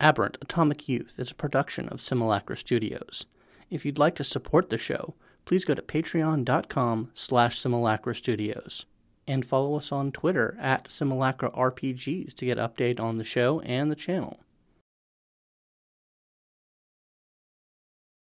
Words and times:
Aberrant 0.00 0.38
Atomic 0.40 0.88
Youth 0.88 1.16
is 1.18 1.30
a 1.30 1.34
production 1.34 1.88
of 1.88 2.00
Simulacra 2.00 2.56
Studios. 2.56 3.26
If 3.68 3.84
you'd 3.84 3.98
like 3.98 4.14
to 4.16 4.24
support 4.24 4.70
the 4.70 4.78
show, 4.78 5.14
please 5.44 5.64
go 5.64 5.74
to 5.74 5.82
patreon.com 5.82 7.10
slash 7.14 7.58
simulacra 7.58 8.14
studios 8.14 8.86
and 9.26 9.44
follow 9.44 9.76
us 9.76 9.92
on 9.92 10.12
Twitter 10.12 10.56
at 10.60 10.90
Simulacra 10.90 11.50
RPGs 11.50 12.34
to 12.34 12.46
get 12.46 12.58
update 12.58 13.00
on 13.00 13.18
the 13.18 13.24
show 13.24 13.60
and 13.60 13.90
the 13.90 13.96
channel. 13.96 14.38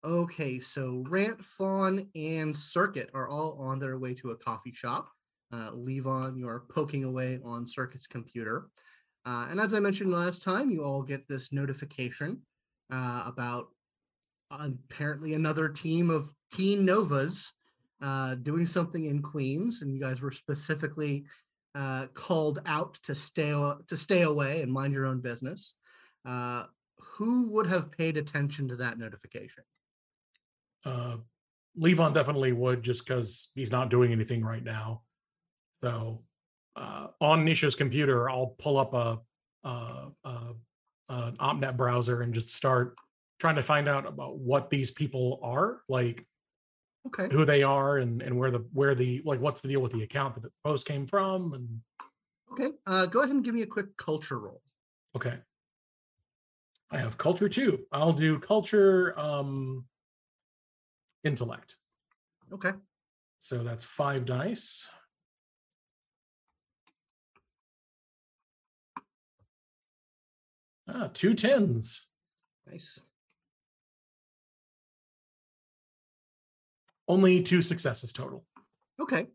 Okay, 0.05 0.59
so 0.59 1.03
Rant, 1.09 1.43
Fawn, 1.43 2.07
and 2.15 2.55
Circuit 2.55 3.09
are 3.13 3.27
all 3.27 3.57
on 3.59 3.77
their 3.77 3.99
way 3.99 4.13
to 4.15 4.31
a 4.31 4.37
coffee 4.37 4.71
shop. 4.71 5.09
Uh, 5.51 5.71
Levon, 5.71 6.39
you're 6.39 6.63
poking 6.69 7.03
away 7.03 7.39
on 7.43 7.67
Circuit's 7.67 8.07
computer. 8.07 8.69
Uh, 9.27 9.47
and 9.49 9.59
as 9.59 9.73
I 9.73 9.79
mentioned 9.79 10.09
last 10.09 10.41
time, 10.41 10.69
you 10.69 10.85
all 10.85 11.03
get 11.03 11.27
this 11.27 11.51
notification 11.51 12.41
uh, 12.93 13.23
about 13.25 13.67
apparently 14.49 15.33
another 15.33 15.67
team 15.67 16.09
of 16.09 16.33
teen 16.53 16.85
novas 16.85 17.51
uh, 18.01 18.35
doing 18.35 18.65
something 18.65 19.05
in 19.05 19.21
Queens, 19.21 19.81
and 19.81 19.93
you 19.93 19.99
guys 19.99 20.21
were 20.21 20.31
specifically 20.31 21.25
uh, 21.75 22.07
called 22.13 22.61
out 22.65 22.93
to 23.03 23.13
stay 23.13 23.49
to 23.49 23.97
stay 23.97 24.21
away 24.21 24.61
and 24.61 24.71
mind 24.71 24.93
your 24.93 25.05
own 25.05 25.19
business. 25.19 25.73
Uh, 26.25 26.63
who 26.97 27.49
would 27.49 27.67
have 27.67 27.91
paid 27.91 28.15
attention 28.15 28.69
to 28.69 28.77
that 28.77 28.97
notification? 28.97 29.63
Uh, 30.85 31.17
Levon 31.77 32.13
definitely 32.13 32.53
would, 32.53 32.81
just 32.81 33.05
because 33.05 33.49
he's 33.55 33.71
not 33.71 33.89
doing 33.89 34.13
anything 34.13 34.41
right 34.41 34.63
now. 34.63 35.01
So 35.83 36.23
uh, 36.77 37.07
on 37.19 37.43
Nisha's 37.45 37.75
computer, 37.75 38.29
I'll 38.29 38.55
pull 38.59 38.77
up 38.77 38.93
a, 38.93 39.19
a, 39.67 40.07
a, 40.23 40.53
an 41.09 41.37
OpNet 41.37 41.75
browser 41.75 42.21
and 42.21 42.33
just 42.33 42.53
start 42.53 42.95
trying 43.39 43.55
to 43.55 43.63
find 43.63 43.87
out 43.87 44.05
about 44.07 44.37
what 44.37 44.69
these 44.69 44.91
people 44.91 45.39
are, 45.41 45.81
like 45.89 46.25
Okay. 47.07 47.33
who 47.33 47.45
they 47.45 47.63
are, 47.63 47.97
and 47.97 48.21
and 48.21 48.37
where 48.37 48.51
the 48.51 48.59
where 48.73 48.93
the 48.93 49.21
like 49.25 49.39
what's 49.39 49.61
the 49.61 49.67
deal 49.69 49.81
with 49.81 49.93
the 49.93 50.03
account 50.03 50.35
that 50.35 50.41
the 50.43 50.51
post 50.63 50.85
came 50.85 51.07
from, 51.07 51.53
and 51.53 51.81
Okay. 52.51 52.75
Uh, 52.85 53.05
go 53.05 53.21
ahead 53.21 53.33
and 53.33 53.43
give 53.43 53.55
me 53.55 53.61
a 53.61 53.67
quick 53.67 53.95
culture 53.97 54.39
roll. 54.39 54.61
okay. 55.15 55.39
I 56.91 56.99
have 56.99 57.17
culture 57.17 57.49
too. 57.49 57.85
I'll 57.91 58.13
do 58.13 58.39
culture 58.39 59.17
um 59.19 59.85
intellect. 61.23 61.75
Okay. 62.51 62.71
So 63.39 63.63
that's 63.63 63.83
five 63.85 64.25
dice. 64.25 64.85
Ah, 70.89 71.09
two 71.13 71.33
tens. 71.33 72.09
Nice. 72.67 72.99
Only 77.07 77.41
two 77.41 77.61
successes 77.61 78.11
total. 78.11 78.45
Okay. 78.99 79.27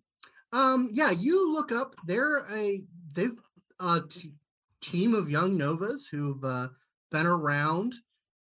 Um, 0.52 0.88
yeah, 0.92 1.10
you 1.10 1.52
look 1.52 1.72
up. 1.72 1.94
They're 2.06 2.44
a 2.52 2.82
they've 3.12 3.38
a 3.80 4.00
t- 4.08 4.32
team 4.80 5.14
of 5.14 5.30
young 5.30 5.56
novas 5.56 6.06
who've 6.06 6.44
uh, 6.44 6.68
been 7.10 7.26
around 7.26 7.94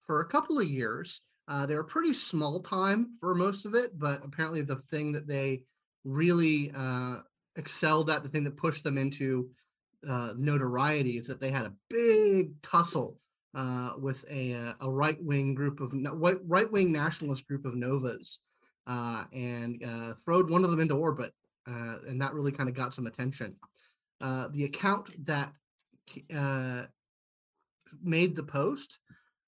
for 0.06 0.22
a 0.22 0.28
couple 0.28 0.60
of 0.60 0.66
years. 0.66 1.22
Uh, 1.48 1.66
they 1.66 1.76
were 1.76 1.84
pretty 1.84 2.14
small 2.14 2.62
time 2.62 3.18
for 3.20 3.34
most 3.34 3.66
of 3.66 3.76
it, 3.76 3.98
but 3.98 4.24
apparently 4.24 4.62
the 4.62 4.82
thing 4.90 5.12
that 5.12 5.28
they 5.28 5.64
really 6.04 6.72
uh, 6.76 7.18
excelled 7.56 8.10
at, 8.10 8.24
the 8.24 8.30
thing 8.30 8.44
that 8.44 8.58
pushed 8.58 8.84
them 8.84 8.98
into 8.98 9.50
uh, 10.08 10.34
notoriety, 10.38 11.18
is 11.18 11.28
that 11.28 11.40
they 11.40 11.52
had 11.52 11.66
a 11.66 11.74
big 11.90 12.62
tussle 12.62 13.20
uh, 13.54 13.92
with 13.98 14.24
a 14.30 14.54
uh, 14.54 14.74
a 14.82 14.90
right 14.90 15.22
wing 15.22 15.54
group 15.54 15.80
of 15.82 15.94
right 16.46 16.72
wing 16.72 16.92
nationalist 16.92 17.48
group 17.48 17.66
of 17.66 17.76
novas, 17.76 18.40
uh, 18.88 19.26
and 19.34 19.84
uh, 19.86 20.14
throwed 20.26 20.50
one 20.50 20.64
of 20.64 20.72
them 20.72 20.80
into 20.80 20.96
orbit, 20.96 21.34
uh, 21.68 21.96
and 22.08 22.22
that 22.22 22.34
really 22.34 22.52
kind 22.52 22.70
of 22.70 22.76
got 22.76 22.94
some 22.94 23.08
attention. 23.08 23.56
Uh, 24.22 24.48
the 24.54 24.66
account 24.66 25.10
that 25.26 25.52
made 28.04 28.36
the 28.36 28.44
post 28.44 29.00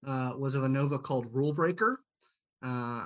was 0.04 0.56
of 0.56 0.64
a 0.64 0.70
Nova 0.70 1.00
called 1.00 1.28
Rule 1.32 1.54
Breaker. 1.54 2.02
Uh, 2.62 3.06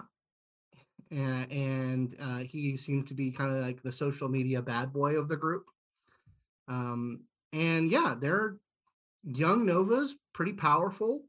and 1.12 2.16
he 2.48 2.78
seemed 2.78 3.08
to 3.08 3.14
be 3.14 3.32
kind 3.32 3.54
of 3.54 3.62
like 3.62 3.82
the 3.82 3.92
social 3.92 4.28
media 4.30 4.62
bad 4.62 4.94
boy 4.94 5.16
of 5.18 5.28
the 5.28 5.38
group. 5.38 5.66
Um, 6.68 7.22
and 7.54 7.92
yeah, 7.92 8.16
they're 8.20 8.58
young 9.24 9.66
Novas, 9.66 10.16
pretty 10.34 10.54
powerful, 10.54 11.24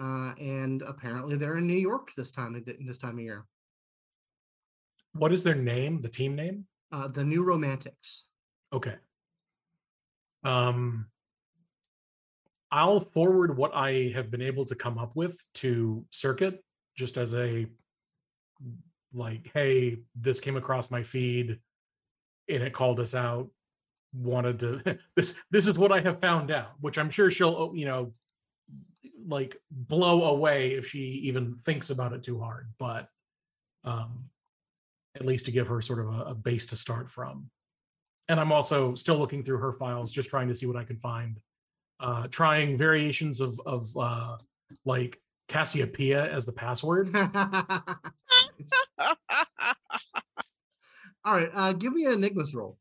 uh, 0.00 0.32
and 0.40 0.82
apparently 0.82 1.36
they're 1.36 1.58
in 1.58 1.66
New 1.66 1.74
York 1.74 2.10
this 2.16 2.30
time 2.30 2.54
of 2.54 2.64
this 2.64 2.98
time 2.98 3.18
of 3.18 3.24
year. 3.24 3.44
What 5.14 5.32
is 5.32 5.42
their 5.42 5.54
name? 5.54 6.00
The 6.00 6.08
team 6.08 6.34
name? 6.34 6.66
Uh, 6.92 7.08
the 7.08 7.24
New 7.24 7.44
Romantics. 7.44 8.26
Okay. 8.72 8.94
Um 10.44 11.06
I'll 12.70 13.00
forward 13.00 13.56
what 13.56 13.74
I 13.74 14.12
have 14.14 14.30
been 14.30 14.42
able 14.42 14.66
to 14.66 14.74
come 14.74 14.98
up 14.98 15.16
with 15.16 15.42
to 15.54 16.04
Circuit 16.10 16.62
just 16.96 17.16
as 17.16 17.32
a 17.32 17.66
like, 19.14 19.50
hey, 19.54 19.98
this 20.14 20.40
came 20.40 20.56
across 20.56 20.90
my 20.90 21.02
feed 21.02 21.58
and 22.48 22.62
it 22.62 22.74
called 22.74 23.00
us 23.00 23.14
out. 23.14 23.48
Wanted 24.14 24.58
to 24.60 24.98
this 25.16 25.38
this 25.50 25.66
is 25.66 25.78
what 25.78 25.92
I 25.92 26.00
have 26.00 26.20
found 26.20 26.50
out, 26.50 26.72
which 26.80 26.98
I'm 26.98 27.10
sure 27.10 27.30
she'll 27.30 27.54
oh, 27.56 27.74
you 27.74 27.84
know 27.84 28.12
like 29.26 29.60
blow 29.70 30.24
away 30.24 30.72
if 30.72 30.86
she 30.86 31.00
even 31.24 31.56
thinks 31.64 31.90
about 31.90 32.12
it 32.12 32.22
too 32.22 32.38
hard, 32.38 32.68
but 32.78 33.08
um 33.84 34.30
at 35.14 35.26
least 35.26 35.46
to 35.46 35.50
give 35.50 35.66
her 35.66 35.80
sort 35.80 35.98
of 35.98 36.08
a, 36.08 36.22
a 36.30 36.34
base 36.34 36.66
to 36.66 36.76
start 36.76 37.10
from 37.10 37.50
and 38.28 38.38
I'm 38.38 38.52
also 38.52 38.94
still 38.94 39.16
looking 39.16 39.42
through 39.42 39.58
her 39.58 39.72
files, 39.72 40.12
just 40.12 40.28
trying 40.28 40.48
to 40.48 40.54
see 40.54 40.66
what 40.66 40.76
I 40.76 40.84
can 40.84 40.98
find. 40.98 41.40
Uh, 42.00 42.28
trying 42.30 42.76
variations 42.76 43.40
of 43.40 43.60
of 43.66 43.96
uh, 43.96 44.36
like 44.84 45.20
Cassiopeia 45.48 46.30
as 46.30 46.46
the 46.46 46.52
password. 46.52 47.10
All 51.24 51.34
right, 51.34 51.50
uh, 51.52 51.72
give 51.72 51.92
me 51.92 52.04
an 52.04 52.12
Enigmas 52.12 52.54
roll. 52.54 52.78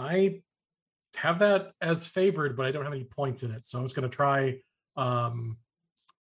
I 0.00 0.40
have 1.16 1.40
that 1.40 1.72
as 1.82 2.06
favored, 2.06 2.56
but 2.56 2.64
I 2.66 2.72
don't 2.72 2.84
have 2.84 2.92
any 2.92 3.04
points 3.04 3.42
in 3.42 3.50
it, 3.50 3.64
so 3.66 3.78
I'm 3.78 3.84
just 3.84 3.94
going 3.94 4.08
to 4.08 4.16
try 4.16 4.56
um, 4.96 5.58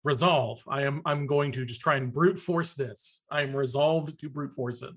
resolve. 0.04 0.64
I 0.68 0.84
am 0.84 1.02
I'm 1.06 1.28
going 1.28 1.52
to 1.54 1.66
just 1.66 1.82
try 1.82 1.96
and 1.98 2.14
brute 2.14 2.40
force 2.40 2.74
this. 2.74 3.24
I 3.30 3.42
am 3.42 3.56
resolved 3.56 4.18
to 4.20 4.30
brute 4.30 4.54
force 4.54 4.82
it. 4.82 4.94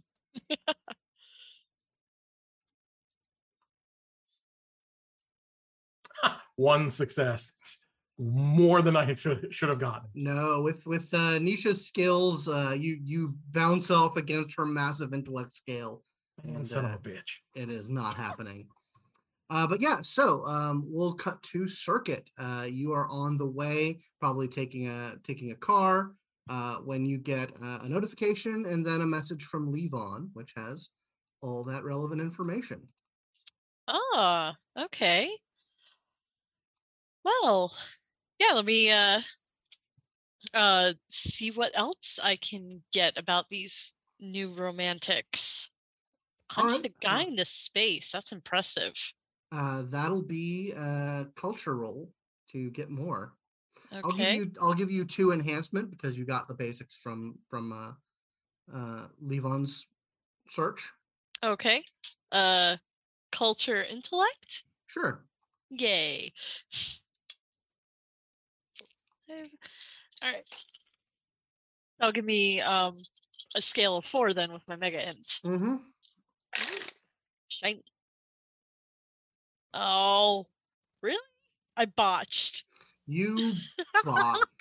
One 6.57 6.91
success. 6.91 7.53
It's 7.61 7.85
more 8.19 8.83
than 8.83 8.97
I 8.97 9.15
should 9.15 9.49
should 9.51 9.69
have 9.69 9.79
gotten. 9.79 10.09
No, 10.15 10.61
with 10.63 10.85
with 10.87 11.13
uh, 11.15 11.39
Nisha's 11.39 11.87
skills, 11.87 12.49
uh, 12.49 12.75
you 12.79 12.99
you 13.03 13.35
bounce 13.53 13.91
off 13.91 14.17
against 14.17 14.57
her 14.57 14.67
massive 14.67 15.15
intellect 15.15 15.55
scale. 15.55 16.03
Man, 16.45 16.57
And, 16.57 16.67
son 16.67 16.85
uh, 16.85 16.89
of 16.89 16.95
a 16.95 16.99
bitch. 16.99 17.39
It 17.55 17.71
is 17.71 17.89
not 17.89 18.17
happening. 18.17 18.67
Uh, 19.51 19.67
but 19.67 19.81
yeah, 19.81 20.03
so 20.03 20.45
um, 20.45 20.85
we'll 20.87 21.15
cut 21.15 21.43
to 21.43 21.67
Circuit. 21.67 22.29
Uh, 22.39 22.67
you 22.69 22.93
are 22.93 23.09
on 23.09 23.37
the 23.37 23.47
way, 23.47 23.99
probably 24.21 24.47
taking 24.47 24.89
a 24.89 25.15
taking 25.25 25.53
a 25.53 25.57
car. 25.57 26.13
Uh, 26.51 26.77
when 26.77 27.05
you 27.05 27.19
get 27.19 27.51
uh, 27.63 27.81
a 27.83 27.89
notification 27.89 28.65
and 28.67 28.85
then 28.85 29.03
a 29.03 29.07
message 29.07 29.45
from 29.45 29.71
Levon, 29.71 30.31
which 30.33 30.51
has 30.57 30.89
all 31.43 31.63
that 31.65 31.85
relevant 31.85 32.21
information. 32.21 32.81
Ah, 33.87 34.57
okay. 34.79 35.31
Well, 37.25 37.75
yeah, 38.39 38.53
let 38.55 38.65
me 38.65 38.91
uh 38.91 39.21
uh 40.55 40.93
see 41.09 41.51
what 41.51 41.73
else 41.75 42.19
I 42.23 42.37
can 42.37 42.83
get 42.93 43.19
about 43.19 43.47
these 43.51 43.93
new 44.21 44.49
romantics. 44.49 45.71
Punched 46.49 46.75
Alright, 46.77 46.87
a 46.87 47.05
guy 47.07 47.23
into 47.25 47.45
space. 47.45 48.11
That's 48.11 48.33
impressive. 48.33 48.95
Uh, 49.53 49.83
that'll 49.87 50.23
be 50.23 50.73
a 50.77 51.27
culture 51.37 51.77
roll 51.77 52.11
to 52.53 52.71
get 52.71 52.91
more. 52.91 53.33
I'll 53.93 54.03
give 54.13 54.21
Okay. 54.21 54.37
you 54.37 54.53
I'll 54.61 54.75
give 54.75 54.91
you 54.91 55.05
two 55.05 55.33
enhancement 55.33 55.91
because 55.91 56.19
you 56.19 56.25
got 56.27 56.49
the 56.49 56.55
basics 56.55 56.97
from 56.97 57.39
from 57.49 57.73
uh, 57.73 58.77
uh, 58.77 59.07
Levon's 59.21 59.87
search. 60.51 60.91
Okay. 61.43 61.83
Uh 62.33 62.77
culture 63.33 63.83
intellect? 63.85 64.65
Sure. 64.87 65.25
Yay. 65.71 66.33
All 69.31 69.37
right. 70.25 70.65
That'll 71.99 72.13
give 72.13 72.25
me 72.25 72.61
um 72.61 72.95
a 73.57 73.63
scale 73.63 73.97
of 73.97 74.05
four 74.05 74.35
then 74.35 74.53
with 74.53 74.69
my 74.69 74.77
mega 74.77 75.07
int. 75.07 75.27
Mm-hmm. 75.47 75.77
Shiny. 77.59 77.83
Oh, 79.75 80.47
really? 81.03 81.19
I 81.77 81.87
botched. 81.87 82.65
You 83.07 83.53
rock. 84.05 84.49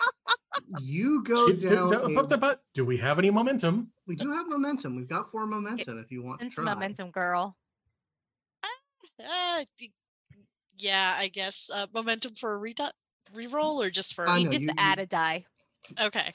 You 0.80 1.22
go 1.22 1.46
Do- 1.48 1.56
do- 1.56 1.68
down. 1.68 1.88
do- 1.90 1.96
a- 2.02 2.14
but- 2.14 2.28
but- 2.28 2.40
but 2.40 2.62
do 2.74 2.84
we 2.84 2.96
have 2.96 3.18
any 3.18 3.30
momentum? 3.30 3.92
we 4.06 4.16
do 4.16 4.32
have 4.32 4.48
momentum. 4.48 4.96
We've 4.96 5.08
got 5.08 5.30
four 5.30 5.46
momentum 5.46 5.98
if 5.98 6.10
you 6.10 6.22
want 6.22 6.40
to 6.40 6.46
Sense 6.46 6.54
try. 6.56 6.64
momentum, 6.64 7.10
girl. 7.12 7.56
Uh, 9.20 9.64
the- 9.78 9.92
yeah, 10.76 11.14
I 11.18 11.28
guess 11.28 11.70
uh, 11.72 11.86
momentum 11.94 12.34
for 12.34 12.52
a 12.54 12.56
re- 12.58 12.74
reroll 13.34 13.76
or 13.84 13.90
just 13.90 14.14
for 14.14 14.28
I 14.28 14.38
You 14.38 14.44
know, 14.46 14.50
you- 14.52 14.58
to 14.58 14.64
you- 14.64 14.70
add 14.78 14.98
a 14.98 15.06
die. 15.06 15.44
okay. 16.00 16.30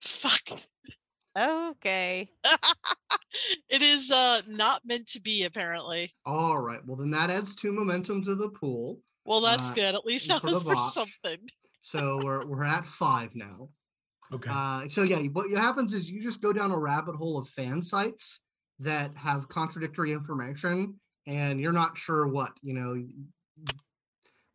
Fuck. 0.00 0.60
Okay. 1.38 2.30
it 3.68 3.82
is 3.82 4.10
uh 4.10 4.42
not 4.48 4.82
meant 4.84 5.06
to 5.08 5.20
be 5.20 5.44
apparently. 5.44 6.10
All 6.26 6.58
right. 6.58 6.80
Well, 6.86 6.96
then 6.96 7.10
that 7.12 7.30
adds 7.30 7.54
two 7.54 7.72
momentum 7.72 8.24
to 8.24 8.34
the 8.34 8.48
pool. 8.48 9.00
Well, 9.24 9.40
that's 9.40 9.68
Uh, 9.68 9.74
good. 9.74 9.94
At 9.94 10.04
least 10.04 10.28
that 10.28 10.42
was 10.42 10.62
for 10.62 10.76
something. 10.92 11.38
So 11.82 12.18
we're 12.24 12.44
we're 12.46 12.64
at 12.64 12.86
five 12.86 13.34
now. 13.34 13.68
Okay. 14.32 14.50
Uh, 14.52 14.88
so 14.88 15.02
yeah, 15.02 15.20
what 15.32 15.50
happens 15.50 15.94
is 15.94 16.10
you 16.10 16.20
just 16.22 16.42
go 16.42 16.52
down 16.52 16.70
a 16.70 16.78
rabbit 16.78 17.14
hole 17.14 17.38
of 17.38 17.48
fan 17.48 17.82
sites 17.82 18.40
that 18.80 19.16
have 19.16 19.48
contradictory 19.48 20.12
information, 20.12 20.98
and 21.26 21.60
you're 21.60 21.72
not 21.72 21.96
sure 21.96 22.26
what 22.26 22.52
you 22.62 22.74
know. 22.74 23.02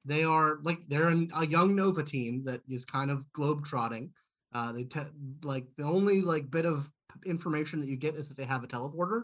They 0.06 0.24
are 0.24 0.58
like 0.64 0.80
they're 0.90 1.08
an, 1.08 1.32
a 1.36 1.46
young 1.48 1.76
Nova 1.76 2.04
team 2.04 2.44
that 2.46 2.62
is 2.68 2.84
kind 2.84 3.10
of 3.10 3.24
globetrotting. 3.38 4.10
Uh, 4.54 4.72
they 4.72 4.84
te- 4.84 5.02
like 5.44 5.66
the 5.78 5.84
only 5.84 6.22
like 6.22 6.50
bit 6.52 6.66
of 6.66 6.90
information 7.26 7.80
that 7.80 7.88
you 7.88 7.98
get 7.98 8.16
is 8.16 8.28
that 8.28 8.38
they 8.38 8.46
have 8.46 8.64
a 8.64 8.68
teleporter, 8.68 9.24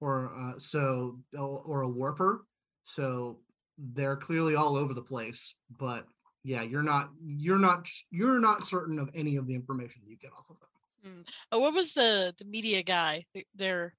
or 0.00 0.32
uh, 0.36 0.52
so 0.58 1.20
or, 1.38 1.82
a 1.82 1.88
warper. 1.88 2.44
So 2.84 3.38
they're 3.78 4.16
clearly 4.16 4.56
all 4.56 4.76
over 4.76 4.92
the 4.92 5.02
place. 5.02 5.54
But 5.78 6.06
yeah, 6.42 6.62
you're 6.62 6.82
not 6.82 7.10
you're 7.24 7.58
not 7.58 7.88
you're 8.10 8.40
not 8.40 8.66
certain 8.66 8.98
of 8.98 9.08
any 9.14 9.36
of 9.36 9.46
the 9.46 9.54
information 9.54 10.02
that 10.04 10.10
you 10.10 10.16
get 10.16 10.32
off 10.32 10.50
of 10.50 10.56
them. 11.02 11.24
Oh, 11.52 11.60
what 11.60 11.72
was 11.72 11.92
the 11.92 12.34
the 12.38 12.44
media 12.44 12.82
guy? 12.82 13.24
There. 13.54 13.94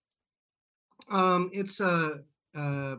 Um, 1.09 1.49
it's 1.53 1.79
a 1.79 2.11
uh, 2.55 2.95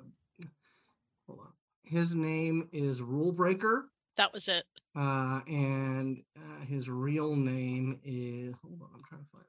hold 1.27 1.41
on. 1.41 1.53
His 1.85 2.15
name 2.15 2.69
is 2.73 3.03
Rule 3.03 3.33
Breaker, 3.33 3.92
That 4.17 4.33
was 4.33 4.47
it. 4.49 4.65
uh, 4.95 5.41
and 5.47 6.23
uh, 6.37 6.65
his 6.67 6.89
real 6.89 7.35
name 7.35 7.99
is 8.05 8.55
hold 8.63 8.81
on, 8.83 8.89
I'm 8.95 9.03
trying 9.09 9.23
to 9.25 9.31
find 9.33 9.45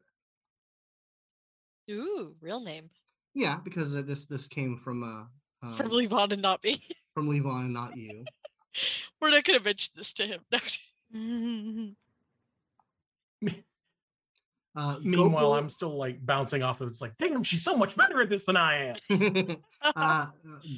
it. 1.88 1.94
Ooh, 1.94 2.34
real 2.42 2.62
name. 2.62 2.90
Yeah, 3.36 3.58
because 3.64 3.94
uh, 3.96 4.02
this 4.04 4.26
this 4.26 4.48
came 4.48 4.78
from 4.78 5.04
uh 5.04 5.26
um, 5.68 5.76
From 5.78 5.90
Levon 5.90 6.32
and 6.34 6.42
not 6.42 6.64
me. 6.64 6.82
from 7.14 7.28
Levon, 7.30 7.62
and 7.66 7.74
not 7.74 7.96
you. 7.98 8.24
We're 9.22 9.32
not 9.32 9.44
gonna 9.44 9.60
mention 9.60 9.94
this 9.96 10.14
to 10.16 10.24
him. 10.26 10.42
No. 13.42 13.50
Uh, 14.76 14.98
Meanwhile, 15.04 15.30
Gopal- 15.30 15.54
I'm 15.54 15.70
still 15.70 15.96
like 15.96 16.26
bouncing 16.26 16.64
off 16.64 16.82
of 16.82 16.88
it's 16.88 17.00
like, 17.00 17.16
damn, 17.20 17.44
she's 17.44 17.62
so 17.64 17.78
much 17.78 17.96
better 17.96 18.20
at 18.24 18.30
this 18.30 18.44
than 18.46 18.58
I 18.58 18.96
am. 19.12 19.58
uh, 19.96 20.26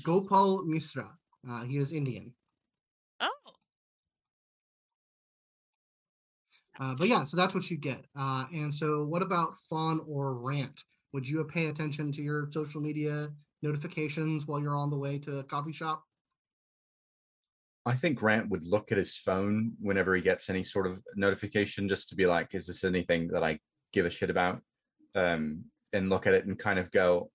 Gopal 0.03 0.65
Misra. 0.65 1.07
Uh, 1.49 1.63
he 1.63 1.77
is 1.77 1.93
Indian. 1.93 2.33
oh, 3.21 3.29
Uh, 6.79 6.93
but 6.95 7.07
yeah, 7.07 7.23
so 7.23 7.37
that's 7.37 7.55
what 7.55 7.69
you 7.71 7.77
get. 7.77 8.05
Uh, 8.17 8.45
and 8.53 8.73
so, 8.73 9.03
what 9.05 9.21
about 9.21 9.55
fawn 9.69 10.01
or 10.07 10.35
rant? 10.35 10.83
Would 11.13 11.27
you 11.27 11.43
pay 11.45 11.67
attention 11.67 12.11
to 12.13 12.21
your 12.21 12.49
social 12.51 12.81
media 12.81 13.29
notifications 13.61 14.45
while 14.45 14.59
you're 14.59 14.75
on 14.75 14.89
the 14.89 14.97
way 14.97 15.17
to 15.19 15.39
a 15.39 15.43
coffee 15.43 15.71
shop? 15.71 16.03
I 17.85 17.95
think 17.95 18.21
Rant 18.21 18.49
would 18.49 18.65
look 18.65 18.91
at 18.91 18.97
his 18.97 19.15
phone 19.15 19.73
whenever 19.79 20.15
he 20.15 20.21
gets 20.21 20.49
any 20.49 20.63
sort 20.63 20.87
of 20.87 21.03
notification 21.15 21.87
just 21.87 22.09
to 22.09 22.15
be 22.15 22.25
like, 22.25 22.55
is 22.55 22.65
this 22.65 22.83
anything 22.83 23.27
that 23.27 23.43
I 23.43 23.59
give 23.93 24.05
a 24.05 24.09
shit 24.09 24.31
about? 24.31 24.59
Um, 25.13 25.65
and 25.93 26.09
look 26.09 26.25
at 26.25 26.33
it 26.33 26.45
and 26.45 26.57
kind 26.57 26.79
of 26.79 26.91
go, 26.91 27.29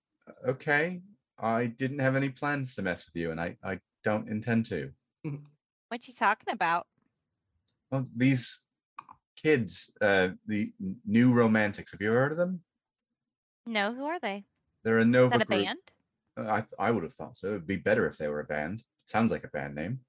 okay, 0.47 1.01
I 1.39 1.65
didn't 1.67 1.99
have 1.99 2.15
any 2.15 2.29
plans 2.29 2.75
to 2.75 2.81
mess 2.81 3.05
with 3.05 3.15
you 3.15 3.31
and 3.31 3.39
I, 3.39 3.55
I 3.63 3.79
don't 4.03 4.27
intend 4.27 4.65
to. 4.67 4.91
what 5.87 6.07
you 6.07 6.13
talking 6.13 6.53
about? 6.53 6.85
Well, 7.89 8.07
these 8.15 8.59
kids, 9.41 9.91
uh, 10.01 10.29
the 10.47 10.71
new 11.05 11.31
romantics, 11.33 11.91
have 11.91 12.01
you 12.01 12.11
heard 12.11 12.31
of 12.31 12.37
them? 12.37 12.61
No, 13.65 13.93
who 13.93 14.05
are 14.05 14.19
they? 14.19 14.45
They're 14.83 14.99
a 14.99 15.01
Is 15.01 15.07
Nova 15.07 15.37
that 15.37 15.41
a 15.43 15.45
group. 15.45 15.65
band? 15.65 15.79
Uh, 16.37 16.63
I 16.79 16.87
I 16.87 16.91
would 16.91 17.03
have 17.03 17.13
thought 17.13 17.37
so. 17.37 17.47
It'd 17.47 17.67
be 17.67 17.75
better 17.75 18.07
if 18.07 18.17
they 18.17 18.27
were 18.27 18.39
a 18.39 18.45
band. 18.45 18.83
Sounds 19.05 19.31
like 19.31 19.43
a 19.43 19.49
band 19.49 19.75
name. 19.75 19.99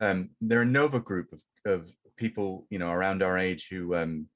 Um, 0.00 0.30
they're 0.40 0.62
a 0.62 0.66
Nova 0.66 1.00
group 1.00 1.32
of 1.32 1.42
of 1.64 1.90
people, 2.16 2.66
you 2.70 2.78
know, 2.78 2.90
around 2.90 3.22
our 3.22 3.38
age 3.38 3.68
who 3.68 3.94
um 3.96 4.28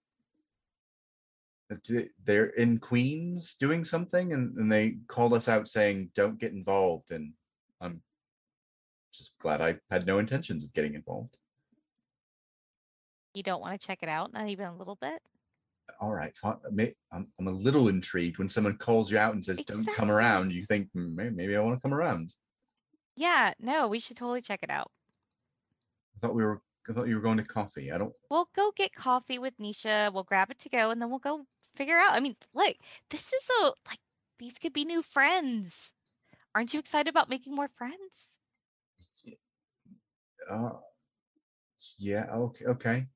they're 2.24 2.46
in 2.46 2.78
Queens 2.78 3.54
doing 3.58 3.84
something, 3.84 4.32
and 4.32 4.56
and 4.56 4.70
they 4.70 4.98
called 5.08 5.34
us 5.34 5.48
out 5.48 5.68
saying, 5.68 6.10
"Don't 6.14 6.38
get 6.38 6.52
involved." 6.52 7.10
And 7.10 7.32
I'm 7.80 8.02
just 9.12 9.32
glad 9.38 9.60
I 9.60 9.78
had 9.90 10.06
no 10.06 10.18
intentions 10.18 10.64
of 10.64 10.72
getting 10.72 10.94
involved. 10.94 11.38
You 13.34 13.42
don't 13.42 13.60
want 13.60 13.78
to 13.78 13.84
check 13.84 13.98
it 14.02 14.08
out, 14.08 14.32
not 14.32 14.48
even 14.48 14.66
a 14.66 14.76
little 14.76 14.96
bit? 14.96 15.20
All 16.00 16.12
right, 16.12 16.34
fine. 16.36 16.56
I'm 17.12 17.26
I'm 17.38 17.48
a 17.48 17.52
little 17.52 17.88
intrigued 17.88 18.38
when 18.38 18.48
someone 18.48 18.78
calls 18.78 19.10
you 19.10 19.18
out 19.18 19.34
and 19.34 19.44
says, 19.44 19.58
"Don't 19.64 19.84
come 19.84 20.10
around." 20.10 20.52
You 20.52 20.64
think 20.64 20.90
"Hmm, 20.92 21.14
maybe, 21.14 21.34
maybe 21.34 21.56
I 21.56 21.60
want 21.60 21.76
to 21.76 21.80
come 21.80 21.92
around. 21.92 22.32
Yeah, 23.16 23.52
no, 23.60 23.88
we 23.88 23.98
should 24.00 24.16
totally 24.16 24.40
check 24.40 24.60
it 24.62 24.70
out. 24.70 24.90
I 26.16 26.20
thought 26.20 26.34
we 26.34 26.44
were. 26.44 26.62
I 26.88 26.92
thought 26.92 27.08
you 27.08 27.16
were 27.16 27.22
going 27.22 27.38
to 27.38 27.44
coffee. 27.44 27.90
I 27.92 27.98
don't. 27.98 28.12
We'll 28.30 28.48
go 28.54 28.72
get 28.74 28.94
coffee 28.94 29.38
with 29.38 29.56
Nisha. 29.58 30.12
We'll 30.12 30.24
grab 30.24 30.50
it 30.50 30.58
to 30.60 30.68
go, 30.68 30.90
and 30.90 31.00
then 31.02 31.10
we'll 31.10 31.18
go 31.18 31.44
figure 31.76 31.98
out. 31.98 32.12
I 32.12 32.20
mean, 32.20 32.36
look, 32.54 32.76
this 33.10 33.32
is 33.32 33.48
a 33.62 33.64
like 33.88 33.98
these 34.38 34.58
could 34.58 34.72
be 34.72 34.84
new 34.84 35.02
friends. 35.02 35.92
Aren't 36.54 36.72
you 36.72 36.80
excited 36.80 37.08
about 37.10 37.28
making 37.28 37.54
more 37.54 37.68
friends? 37.76 38.28
Uh, 40.50 40.70
yeah. 41.98 42.26
Okay. 42.32 42.64
Okay. 42.66 43.06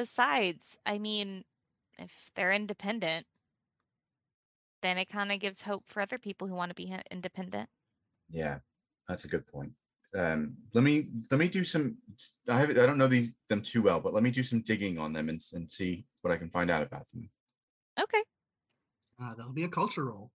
Besides, 0.00 0.64
I 0.86 0.96
mean, 0.96 1.44
if 1.98 2.10
they're 2.34 2.52
independent, 2.52 3.26
then 4.80 4.96
it 4.96 5.10
kind 5.10 5.30
of 5.30 5.40
gives 5.40 5.60
hope 5.60 5.84
for 5.88 6.00
other 6.00 6.16
people 6.16 6.48
who 6.48 6.54
want 6.54 6.70
to 6.70 6.74
be 6.74 6.96
independent. 7.10 7.68
Yeah, 8.30 8.60
that's 9.06 9.26
a 9.26 9.28
good 9.28 9.46
point. 9.46 9.72
Um, 10.16 10.54
let 10.72 10.84
me 10.84 11.08
let 11.30 11.38
me 11.38 11.48
do 11.48 11.64
some. 11.64 11.98
I 12.48 12.60
have, 12.60 12.70
I 12.70 12.86
don't 12.86 12.96
know 12.96 13.08
these 13.08 13.34
them 13.50 13.60
too 13.60 13.82
well, 13.82 14.00
but 14.00 14.14
let 14.14 14.22
me 14.22 14.30
do 14.30 14.42
some 14.42 14.62
digging 14.62 14.98
on 14.98 15.12
them 15.12 15.28
and 15.28 15.38
and 15.52 15.70
see 15.70 16.06
what 16.22 16.32
I 16.32 16.38
can 16.38 16.48
find 16.48 16.70
out 16.70 16.82
about 16.82 17.06
them. 17.10 17.28
Okay. 18.00 18.22
Uh, 19.22 19.34
that'll 19.34 19.52
be 19.52 19.64
a 19.64 19.68
culture 19.68 20.06
roll. 20.06 20.30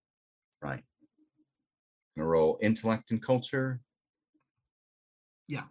Right. 0.62 0.84
I'm 0.84 2.22
gonna 2.22 2.30
roll 2.30 2.60
intellect 2.62 3.10
and 3.10 3.20
culture. 3.20 3.82
Yeah. 5.48 5.64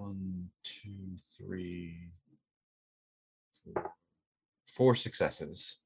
One, 0.00 0.48
two, 0.62 1.18
three, 1.36 2.08
four. 3.62 3.92
Four 4.64 4.94
successes. 4.94 5.76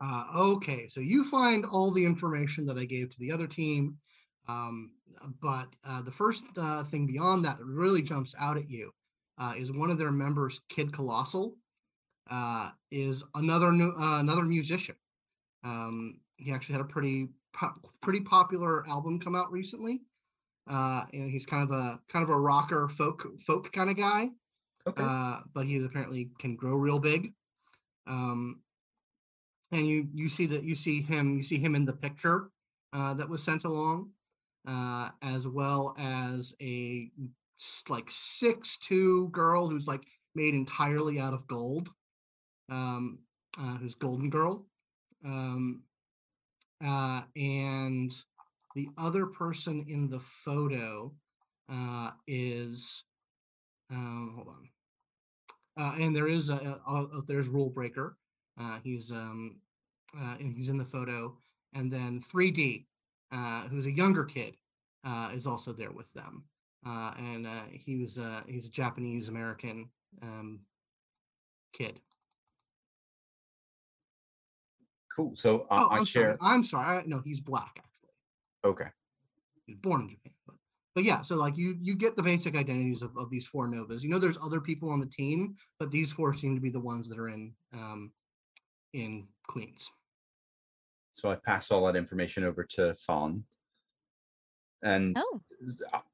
Uh, 0.00 0.26
okay, 0.36 0.86
so 0.86 1.00
you 1.00 1.24
find 1.28 1.66
all 1.66 1.90
the 1.90 2.04
information 2.04 2.64
that 2.66 2.78
I 2.78 2.84
gave 2.84 3.10
to 3.10 3.18
the 3.18 3.32
other 3.32 3.48
team, 3.48 3.96
um, 4.48 4.92
but 5.42 5.66
uh, 5.84 6.02
the 6.02 6.12
first 6.12 6.44
uh, 6.56 6.84
thing 6.84 7.04
beyond 7.04 7.44
that 7.46 7.58
really 7.60 8.00
jumps 8.00 8.32
out 8.38 8.56
at 8.56 8.70
you 8.70 8.92
uh, 9.38 9.54
is 9.58 9.72
one 9.72 9.90
of 9.90 9.98
their 9.98 10.12
members, 10.12 10.60
Kid 10.68 10.92
Colossal, 10.92 11.56
uh, 12.30 12.70
is 12.92 13.24
another 13.34 13.72
new, 13.72 13.92
uh, 13.98 14.20
another 14.20 14.44
musician. 14.44 14.94
Um, 15.64 16.20
he 16.36 16.52
actually 16.52 16.74
had 16.74 16.82
a 16.82 16.88
pretty 16.88 17.30
po- 17.52 17.74
pretty 18.02 18.20
popular 18.20 18.88
album 18.88 19.18
come 19.18 19.34
out 19.34 19.50
recently. 19.50 20.02
Uh, 20.70 21.04
you 21.12 21.20
know, 21.20 21.28
he's 21.28 21.44
kind 21.46 21.68
of 21.68 21.76
a 21.76 22.00
kind 22.08 22.22
of 22.22 22.30
a 22.30 22.38
rocker 22.38 22.88
folk 22.88 23.26
folk 23.44 23.72
kind 23.72 23.90
of 23.90 23.96
guy 23.96 24.30
Okay. 24.86 25.02
uh, 25.04 25.40
but 25.54 25.66
he 25.66 25.82
apparently 25.84 26.30
can 26.38 26.56
grow 26.56 26.74
real 26.74 26.98
big. 26.98 27.32
Um, 28.06 28.60
and 29.72 29.86
you 29.86 30.08
you 30.12 30.28
see 30.28 30.46
that 30.46 30.64
you 30.64 30.74
see 30.74 31.00
him 31.00 31.36
you 31.36 31.42
see 31.42 31.58
him 31.58 31.74
in 31.74 31.84
the 31.84 31.92
picture 31.92 32.50
uh, 32.92 33.14
that 33.14 33.28
was 33.28 33.42
sent 33.42 33.64
along, 33.64 34.10
uh, 34.66 35.10
as 35.22 35.46
well 35.46 35.94
as 35.98 36.54
a 36.60 37.10
like 37.88 38.06
six 38.08 38.78
two 38.78 39.28
girl 39.28 39.68
who's 39.68 39.86
like 39.86 40.02
made 40.34 40.54
entirely 40.54 41.20
out 41.20 41.34
of 41.34 41.46
gold, 41.46 41.90
um, 42.68 43.18
uh, 43.58 43.76
who's 43.76 43.94
Golden 43.94 44.30
Girl, 44.30 44.66
um, 45.24 45.82
uh, 46.84 47.22
and 47.36 48.12
the 48.74 48.88
other 48.98 49.26
person 49.26 49.84
in 49.88 50.08
the 50.08 50.20
photo 50.20 51.12
uh, 51.70 52.10
is 52.26 53.04
um, 53.90 54.32
hold 54.34 54.48
on. 54.48 54.68
Uh, 55.78 56.02
and 56.02 56.14
there 56.14 56.28
is 56.28 56.50
a, 56.50 56.80
a, 56.86 56.92
a 56.92 57.22
there's 57.26 57.48
rule 57.48 57.70
breaker. 57.70 58.16
Uh, 58.60 58.78
he's 58.82 59.10
um, 59.10 59.56
uh, 60.18 60.36
and 60.38 60.54
he's 60.54 60.68
in 60.68 60.78
the 60.78 60.84
photo. 60.84 61.36
And 61.72 61.90
then 61.90 62.22
3D, 62.32 62.84
uh, 63.32 63.62
who's 63.68 63.86
a 63.86 63.92
younger 63.92 64.24
kid, 64.24 64.56
uh, 65.04 65.30
is 65.32 65.46
also 65.46 65.72
there 65.72 65.92
with 65.92 66.12
them. 66.12 66.44
Uh, 66.84 67.12
and 67.18 67.46
uh, 67.46 67.62
he 67.70 67.96
was 67.96 68.18
uh, 68.18 68.42
he's 68.46 68.66
a 68.66 68.70
Japanese 68.70 69.28
American 69.28 69.88
um, 70.22 70.60
kid. 71.72 72.00
Cool. 75.14 75.34
So 75.34 75.66
I, 75.70 75.82
oh, 75.82 75.86
I 75.88 75.96
I'm 75.98 76.04
share. 76.04 76.36
sorry. 76.38 76.52
I'm 76.52 76.64
sorry. 76.64 76.98
I, 76.98 77.02
no, 77.06 77.20
he's 77.24 77.40
black. 77.40 77.84
Okay. 78.64 78.88
He 79.66 79.72
was 79.74 79.80
born 79.80 80.02
in 80.02 80.08
Japan, 80.10 80.32
but 80.46 80.56
but 80.94 81.04
yeah. 81.04 81.22
So 81.22 81.36
like 81.36 81.56
you 81.56 81.76
you 81.80 81.94
get 81.96 82.16
the 82.16 82.22
basic 82.22 82.56
identities 82.56 83.02
of, 83.02 83.16
of 83.16 83.30
these 83.30 83.46
four 83.46 83.68
novas. 83.68 84.02
You 84.02 84.10
know, 84.10 84.18
there's 84.18 84.38
other 84.42 84.60
people 84.60 84.90
on 84.90 85.00
the 85.00 85.06
team, 85.06 85.56
but 85.78 85.90
these 85.90 86.10
four 86.12 86.34
seem 86.34 86.54
to 86.54 86.60
be 86.60 86.70
the 86.70 86.80
ones 86.80 87.08
that 87.08 87.18
are 87.18 87.28
in 87.28 87.54
um, 87.72 88.12
in 88.92 89.28
Queens. 89.46 89.88
So 91.12 91.30
I 91.30 91.36
pass 91.36 91.70
all 91.70 91.86
that 91.86 91.96
information 91.96 92.44
over 92.44 92.64
to 92.70 92.94
Fawn. 92.94 93.44
And 94.82 95.16
Oh, 95.18 95.40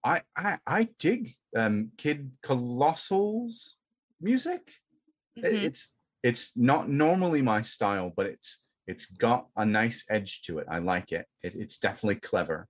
I 0.05 0.89
dig 0.99 1.37
um 1.57 1.93
Kid 1.97 2.33
Colossal's 2.43 3.77
music. 4.21 4.75
I- 5.39 5.41
Mhm. 5.41 5.63
It's 5.65 5.93
it's 6.23 6.57
not 6.57 6.89
normally 6.89 7.43
my 7.43 7.63
style, 7.63 8.13
but 8.17 8.27
it's 8.27 8.59
it's 8.87 9.07
got 9.07 9.49
a 9.57 9.65
nice 9.65 10.05
edge 10.09 10.43
to 10.43 10.59
it. 10.59 10.67
I 10.71 10.79
like 10.79 11.13
it. 11.13 11.27
it 11.43 11.55
it's 11.55 11.79
definitely 11.79 12.17
clever. 12.17 12.69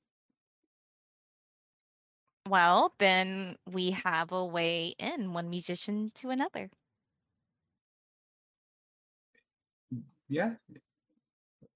well, 2.48 2.94
then 2.98 3.56
we 3.72 3.90
have 3.90 4.30
a 4.30 4.44
way 4.44 4.94
in 4.98 5.32
one 5.32 5.50
musician 5.50 6.12
to 6.14 6.30
another. 6.30 6.70
Yeah. 10.28 10.54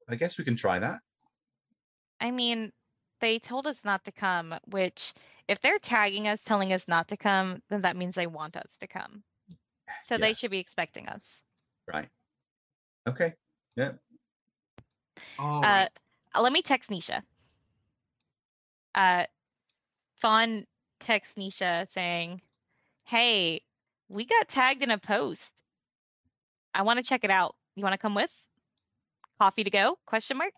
I 0.08 0.14
guess 0.14 0.38
we 0.38 0.44
can 0.44 0.56
try 0.56 0.78
that. 0.78 1.00
I 2.20 2.30
mean, 2.30 2.72
they 3.20 3.38
told 3.38 3.66
us 3.66 3.84
not 3.84 4.04
to 4.04 4.12
come, 4.12 4.54
which 4.66 5.12
if 5.48 5.60
they're 5.60 5.78
tagging 5.78 6.28
us, 6.28 6.42
telling 6.42 6.72
us 6.72 6.86
not 6.88 7.08
to 7.08 7.16
come, 7.16 7.62
then 7.68 7.82
that 7.82 7.96
means 7.96 8.14
they 8.14 8.26
want 8.26 8.56
us 8.56 8.76
to 8.80 8.86
come. 8.86 9.22
Eh, 9.88 9.92
so 10.04 10.14
Yeah. 10.14 10.20
they 10.20 10.32
should 10.32 10.50
be 10.50 10.58
expecting 10.58 11.08
us. 11.08 11.42
Right. 11.86 12.08
Okay. 13.08 13.34
Yeah. 13.76 13.92
Uh, 15.38 15.86
uh, 16.34 16.40
let 16.40 16.52
me 16.52 16.62
text 16.62 16.90
Nisha. 16.90 17.22
Uh, 18.94 19.24
Fawn 20.16 20.66
texts 20.98 21.34
Nisha 21.36 21.88
saying, 21.88 22.40
"Hey, 23.04 23.62
we 24.08 24.24
got 24.26 24.48
tagged 24.48 24.82
in 24.82 24.90
a 24.90 24.98
post. 24.98 25.52
I 26.74 26.82
want 26.82 26.98
to 26.98 27.02
check 27.04 27.24
it 27.24 27.30
out. 27.30 27.56
You 27.76 27.82
want 27.82 27.94
to 27.94 27.98
come 27.98 28.14
with? 28.14 28.30
Coffee 29.40 29.64
to 29.64 29.70
go? 29.70 29.98
Question 30.06 30.36
mark. 30.36 30.52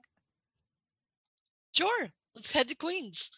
Sure. 1.72 2.08
Let's 2.34 2.50
head 2.50 2.68
to 2.68 2.74
Queens. 2.74 3.30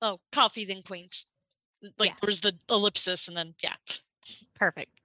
Oh, 0.00 0.20
coffee 0.32 0.64
then 0.64 0.82
Queens. 0.82 1.26
Like 1.98 2.10
Yeah. 2.10 2.14
there's 2.22 2.40
the 2.40 2.56
ellipsis 2.70 3.28
and 3.28 3.36
then 3.36 3.54
yeah. 3.62 3.74
Perfect. 4.54 4.97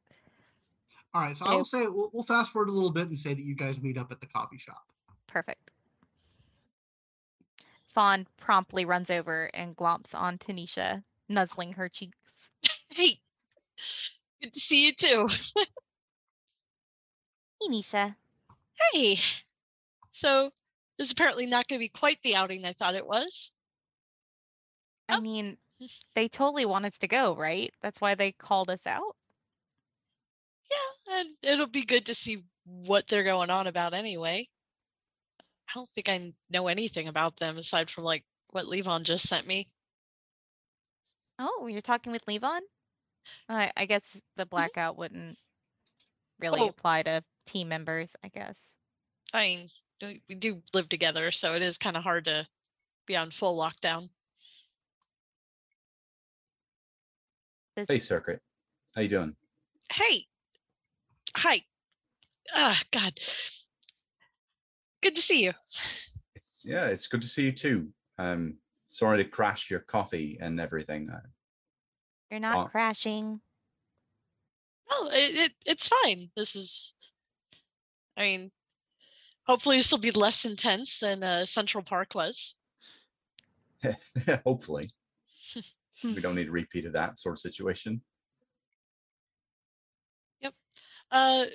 All 1.14 1.22
right. 1.22 1.38
So 1.38 1.46
okay. 1.46 1.54
I'll 1.54 1.66
say 1.66 1.88
we'll, 1.88 2.10
we'll 2.14 2.24
fast 2.24 2.52
forward 2.52 2.70
a 2.70 2.72
little 2.72 2.92
bit 2.92 3.08
and 3.10 3.20
say 3.20 3.34
that 3.34 3.44
you 3.44 3.56
guys 3.56 3.80
meet 3.82 3.98
up 3.98 4.12
at 4.12 4.20
the 4.20 4.28
coffee 4.28 4.58
shop. 4.58 4.84
Perfect. 5.28 5.70
Fawn 7.94 8.26
promptly 8.38 8.86
runs 8.86 9.12
over 9.12 9.50
and 9.54 9.76
glomps 9.78 10.16
on 10.16 10.38
Tanisha, 10.40 11.04
nuzzling 11.30 11.74
her 11.74 11.90
cheeks. 11.90 12.50
Hey, 12.90 13.20
good 14.42 14.54
to 14.54 14.60
see 14.60 14.86
you 14.86 14.94
too. 14.94 15.28
Hey, 17.60 17.68
Nisha. 17.70 18.16
Hey. 18.92 19.18
So 20.12 20.52
this 20.98 21.08
is 21.08 21.12
apparently 21.12 21.48
not 21.48 21.68
going 21.68 21.80
to 21.80 21.84
be 21.84 21.90
quite 21.90 22.20
the 22.24 22.36
outing 22.36 22.66
I 22.66 22.74
thought 22.74 22.94
it 22.96 23.08
was. 23.08 23.52
I 25.10 25.18
Oh. 25.18 25.22
mean, 25.22 25.58
they 26.16 26.28
totally 26.28 26.66
want 26.68 26.86
us 26.86 27.00
to 27.00 27.08
go, 27.08 27.36
right? 27.36 27.74
That's 27.82 28.00
why 28.00 28.14
they 28.14 28.32
called 28.32 28.70
us 28.70 28.86
out. 28.86 29.16
Yeah, 31.14 31.22
and 31.22 31.30
it'll 31.42 31.68
be 31.68 31.86
good 31.86 32.06
to 32.08 32.16
see 32.16 32.44
what 32.66 33.08
they're 33.08 33.24
going 33.24 33.50
on 33.50 33.68
about 33.68 33.94
anyway. 33.94 34.48
I 35.70 35.72
don't 35.76 35.90
think 35.90 36.10
I 36.10 36.34
know 36.50 36.68
anything 36.68 37.08
about 37.08 37.38
them 37.38 37.58
aside 37.58 37.90
from 37.90 38.04
like 38.04 38.24
what 38.50 38.66
Levon 38.66 39.04
just 39.04 39.28
sent 39.28 39.48
me. 39.48 39.70
Oh, 41.40 41.68
you're 41.68 41.82
talking 41.82 42.12
with 42.12 42.26
Levon? 42.26 42.60
I, 43.50 43.72
I 43.76 43.86
guess 43.86 44.18
the 44.36 44.44
mm-hmm. 44.44 44.50
blackout 44.50 44.98
wouldn't 44.98 45.38
really 46.40 46.62
Oh. 46.62 46.68
apply 46.68 47.04
to 47.04 47.24
team 47.46 47.70
members, 47.70 48.16
I 48.24 48.28
guess. 48.28 48.78
I 49.34 49.42
mean, 49.42 49.70
we 50.02 50.22
we 50.30 50.36
do 50.36 50.62
live 50.74 50.90
together, 50.90 51.32
so 51.32 51.56
it 51.56 51.62
is 51.62 51.78
kind 51.78 51.98
of 51.98 52.04
hard 52.04 52.26
to 52.26 52.48
be 53.08 53.18
on 53.18 53.32
full 53.32 53.58
lockdown. 53.58 54.10
This, 57.76 57.88
Hey, 57.88 58.00
Circuit. 58.00 58.42
How 58.96 59.02
you 59.02 59.10
doing? 59.10 59.36
Hey, 59.92 60.28
hi. 61.36 61.62
Ah, 62.54 62.82
God. 62.92 63.20
Good 65.02 65.16
to 65.16 65.22
see 65.22 65.44
you. 65.44 65.54
It's, 66.36 66.62
yeah, 66.64 66.86
it's 66.86 67.08
good 67.08 67.22
to 67.22 67.28
see 67.28 67.46
you 67.46 67.52
too. 67.52 67.90
Um, 68.18 68.56
sorry 68.90 69.24
to 69.24 69.30
crash 69.30 69.70
your 69.70 69.82
coffee 69.82 70.38
and 70.40 70.60
everything. 70.60 71.10
Uh, 71.10 71.20
you're 72.32 72.40
not 72.40 72.58
uh, 72.58 72.70
crashing. 72.70 73.42
Oh, 74.90 75.10
it, 75.12 75.36
it 75.36 75.52
it's 75.66 75.88
fine. 75.88 76.30
This 76.36 76.56
is, 76.56 76.94
I 78.18 78.22
mean, 78.22 78.52
hopefully 79.46 79.78
this 79.78 79.92
will 79.92 80.00
be 80.00 80.12
less 80.12 80.46
intense 80.46 81.00
than 81.00 81.24
uh, 81.24 81.46
Central 81.46 81.84
Park 81.84 82.16
was. 82.16 82.56
hopefully, 84.46 84.90
we 86.04 86.22
don't 86.22 86.36
need 86.36 86.48
a 86.48 86.52
repeat 86.52 86.86
of 86.86 86.94
that 86.94 87.20
sort 87.20 87.36
of 87.36 87.40
situation. 87.40 88.02
Uh, 91.14 91.46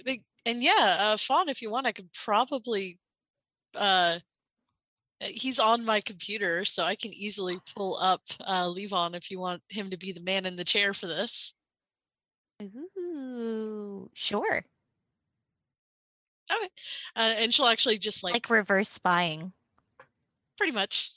and 0.47 0.63
yeah, 0.63 0.97
uh, 1.01 1.17
Fawn, 1.17 1.49
if 1.49 1.61
you 1.61 1.69
want, 1.71 1.87
I 1.87 1.93
could 1.93 2.13
probably, 2.13 2.99
uh, 3.75 4.21
uh, 5.21 5.27
he's 5.27 5.59
on 5.59 5.85
my 5.85 6.01
computer, 6.01 6.65
so 6.65 6.85
I 6.85 6.95
can 6.95 7.13
easily 7.13 7.57
pull 7.75 7.97
up 7.97 8.23
uh, 8.47 8.67
Levon 8.67 9.17
if 9.17 9.31
you 9.33 9.41
want 9.41 9.63
him 9.69 9.91
to 9.91 9.97
be 9.99 10.13
the 10.13 10.21
man 10.23 10.47
in 10.47 10.55
the 10.55 10.65
chair 10.65 10.95
for 10.95 11.09
this. 11.09 11.55
Ooh, 12.63 14.09
sure. 14.15 14.65
Okay, 16.51 16.69
uh, 17.17 17.35
and 17.37 17.53
she'll 17.53 17.67
actually 17.67 17.99
just 17.99 18.23
like, 18.23 18.35
Like 18.35 18.49
reverse 18.49 18.89
spying. 18.89 19.53
pretty 20.57 20.73
much, 20.73 21.11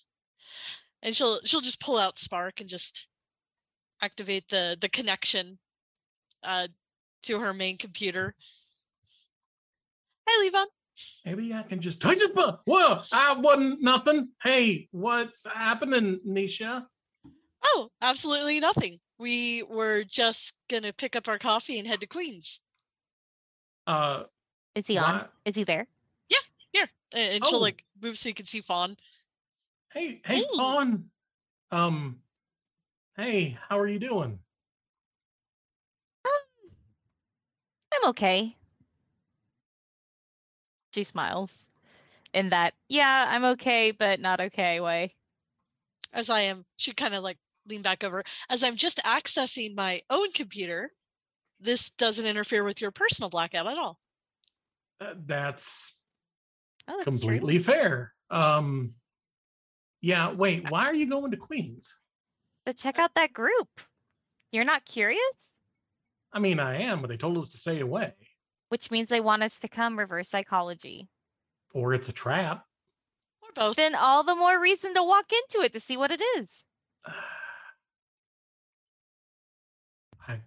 and 1.03 1.15
she'll 1.15 1.39
she'll 1.45 1.61
just 1.61 1.79
pull 1.79 1.97
out 1.97 2.19
Spark 2.19 2.59
and 2.59 2.67
just 2.67 3.07
activate 4.01 4.49
the 4.49 4.77
the 4.81 4.89
connection 4.89 5.59
uh, 6.43 6.67
to 7.23 7.39
her 7.39 7.53
main 7.53 7.77
computer. 7.77 8.35
Hey, 10.27 10.49
Levon. 10.49 10.65
Maybe 11.25 11.53
I 11.53 11.63
can 11.63 11.81
just 11.81 12.01
touch 12.01 12.21
it. 12.21 12.35
but- 12.35 12.61
Whoa, 12.65 13.01
I 13.11 13.33
wasn't 13.33 13.81
nothing. 13.81 14.29
Hey, 14.43 14.87
what's 14.91 15.45
happening, 15.45 16.19
Nisha? 16.27 16.85
Oh, 17.63 17.91
absolutely 18.01 18.59
nothing. 18.59 18.99
We 19.17 19.63
were 19.63 20.03
just 20.03 20.57
gonna 20.67 20.93
pick 20.93 21.15
up 21.15 21.27
our 21.27 21.37
coffee 21.39 21.77
and 21.79 21.87
head 21.87 22.01
to 22.01 22.07
Queens. 22.07 22.59
Uh, 23.87 24.23
Is 24.75 24.87
he 24.87 24.97
on? 24.97 25.15
why- 25.19 25.27
Is 25.45 25.55
he 25.55 25.63
there? 25.63 25.87
Yeah, 26.29 26.37
here, 26.73 26.89
a- 27.13 27.35
and 27.35 27.45
she'll 27.45 27.57
Oh. 27.57 27.61
like 27.61 27.85
move 28.01 28.17
so 28.17 28.29
you 28.29 28.35
can 28.35 28.45
see 28.45 28.61
Fawn. 28.61 28.97
hey, 29.93 30.21
hey, 30.25 30.37
Hey. 30.37 30.45
Fawn. 30.55 31.11
Um, 31.71 32.21
hey, 33.15 33.57
how 33.69 33.77
are 33.79 33.87
you 33.87 33.99
doing? 33.99 34.39
Um, 36.25 36.71
I'm 37.93 38.09
okay. 38.09 38.55
She 40.93 41.03
smiles 41.03 41.51
in 42.33 42.49
that, 42.49 42.73
yeah, 42.89 43.25
I'm 43.29 43.45
okay, 43.45 43.91
but 43.91 44.19
not 44.19 44.39
okay 44.39 44.79
way. 44.79 45.15
As 46.13 46.29
I 46.29 46.41
am, 46.41 46.65
she 46.77 46.93
kind 46.93 47.13
of 47.13 47.23
like 47.23 47.37
lean 47.67 47.81
back 47.81 48.03
over. 48.03 48.23
As 48.49 48.63
I'm 48.63 48.75
just 48.75 48.97
accessing 48.99 49.75
my 49.75 50.01
own 50.09 50.31
computer, 50.33 50.91
this 51.59 51.89
doesn't 51.91 52.25
interfere 52.25 52.63
with 52.63 52.81
your 52.81 52.91
personal 52.91 53.29
blackout 53.29 53.67
at 53.67 53.77
all. 53.77 53.99
Uh, 54.99 55.13
that's 55.25 55.97
Oh, 56.87 56.97
that's 56.97 57.05
true. 57.05 57.29
completely 57.29 57.59
fair. 57.59 58.13
Um, 58.29 58.93
yeah. 60.01 60.31
Wait, 60.31 60.69
why 60.69 60.85
are 60.85 60.95
you 60.95 61.07
going 61.07 61.31
to 61.31 61.37
Queens? 61.37 61.93
But 62.65 62.77
check 62.77 62.99
out 62.99 63.11
that 63.15 63.33
group. 63.33 63.69
You're 64.51 64.63
not 64.65 64.85
curious? 64.85 65.51
I 66.33 66.39
mean, 66.39 66.59
I 66.59 66.81
am, 66.83 67.01
but 67.01 67.09
they 67.09 67.17
told 67.17 67.37
us 67.37 67.49
to 67.49 67.57
stay 67.57 67.79
away, 67.81 68.13
Which 68.69 68.89
means 68.91 69.09
they 69.09 69.19
want 69.19 69.43
us 69.43 69.59
to 69.59 69.67
come 69.67 69.99
reverse 69.99 70.29
psychology. 70.29 71.09
or 71.73 71.93
it's 71.93 72.09
a 72.09 72.13
trap. 72.13 72.65
Or 73.41 73.49
both. 73.53 73.75
Then 73.75 73.95
all 73.95 74.23
the 74.23 74.35
more 74.35 74.59
reason 74.61 74.93
to 74.93 75.03
walk 75.03 75.25
into 75.31 75.63
it 75.65 75.73
to 75.73 75.79
see 75.79 75.97
what 75.97 76.11
it 76.11 76.21
is. 76.37 76.63
I 80.27 80.39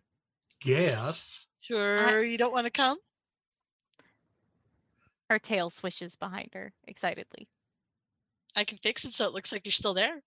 guess. 0.60 1.46
Sure, 1.60 2.22
you 2.22 2.38
don't 2.38 2.52
want 2.52 2.66
to 2.66 2.70
come? 2.70 2.98
Her 5.30 5.38
tail 5.38 5.70
swishes 5.70 6.16
behind 6.16 6.50
her 6.52 6.72
excitedly. 6.86 7.48
I 8.54 8.64
can 8.64 8.78
fix 8.78 9.04
it 9.04 9.14
so 9.14 9.26
it 9.26 9.32
looks 9.34 9.50
like 9.52 9.64
you're 9.64 9.72
still 9.72 9.94
there. 9.94 10.22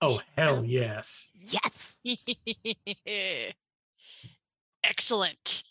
Oh 0.00 0.20
hell 0.36 0.64
yes. 0.64 1.30
Yes. 1.34 1.94
Excellent. 4.84 5.64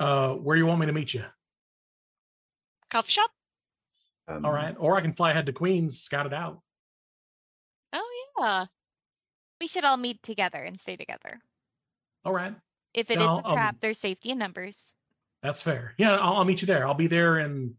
Uh, 0.00 0.34
where 0.34 0.56
you 0.56 0.66
want 0.66 0.80
me 0.80 0.86
to 0.86 0.92
meet 0.92 1.14
you? 1.14 1.24
Coffee 2.90 3.12
shop? 3.12 3.30
Um, 4.26 4.44
All 4.44 4.52
right, 4.52 4.74
or 4.78 4.96
I 4.96 5.00
can 5.02 5.12
fly 5.12 5.30
ahead 5.30 5.46
to 5.46 5.52
Queens, 5.52 6.00
scout 6.00 6.26
it 6.26 6.32
out. 6.32 6.60
Oh 7.92 8.26
yeah. 8.40 8.66
We 9.60 9.66
should 9.66 9.84
all 9.84 9.96
meet 9.96 10.22
together 10.22 10.58
and 10.58 10.78
stay 10.80 10.96
together. 10.96 11.40
All 12.24 12.32
right, 12.32 12.54
If 12.94 13.10
it 13.10 13.14
is 13.14 13.26
No, 13.26 13.38
a 13.44 13.52
trap, 13.52 13.74
um, 13.74 13.78
there's 13.80 13.98
safety 13.98 14.30
in 14.30 14.38
numbers. 14.38 14.76
that's 15.42 15.60
fair. 15.62 15.94
Yeah, 15.98 16.16
I'll, 16.16 16.38
I'll 16.38 16.44
meet 16.44 16.62
you 16.62 16.66
there. 16.66 16.86
I'll 16.86 16.94
be 16.94 17.06
there 17.06 17.38
in 17.38 17.74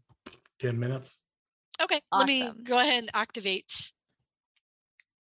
ten 0.60 0.78
minutes. 0.78 1.18
Okay, 1.82 2.00
let 2.12 2.26
me 2.28 2.50
go 2.62 2.78
ahead 2.78 3.00
and 3.02 3.10
activate 3.12 3.92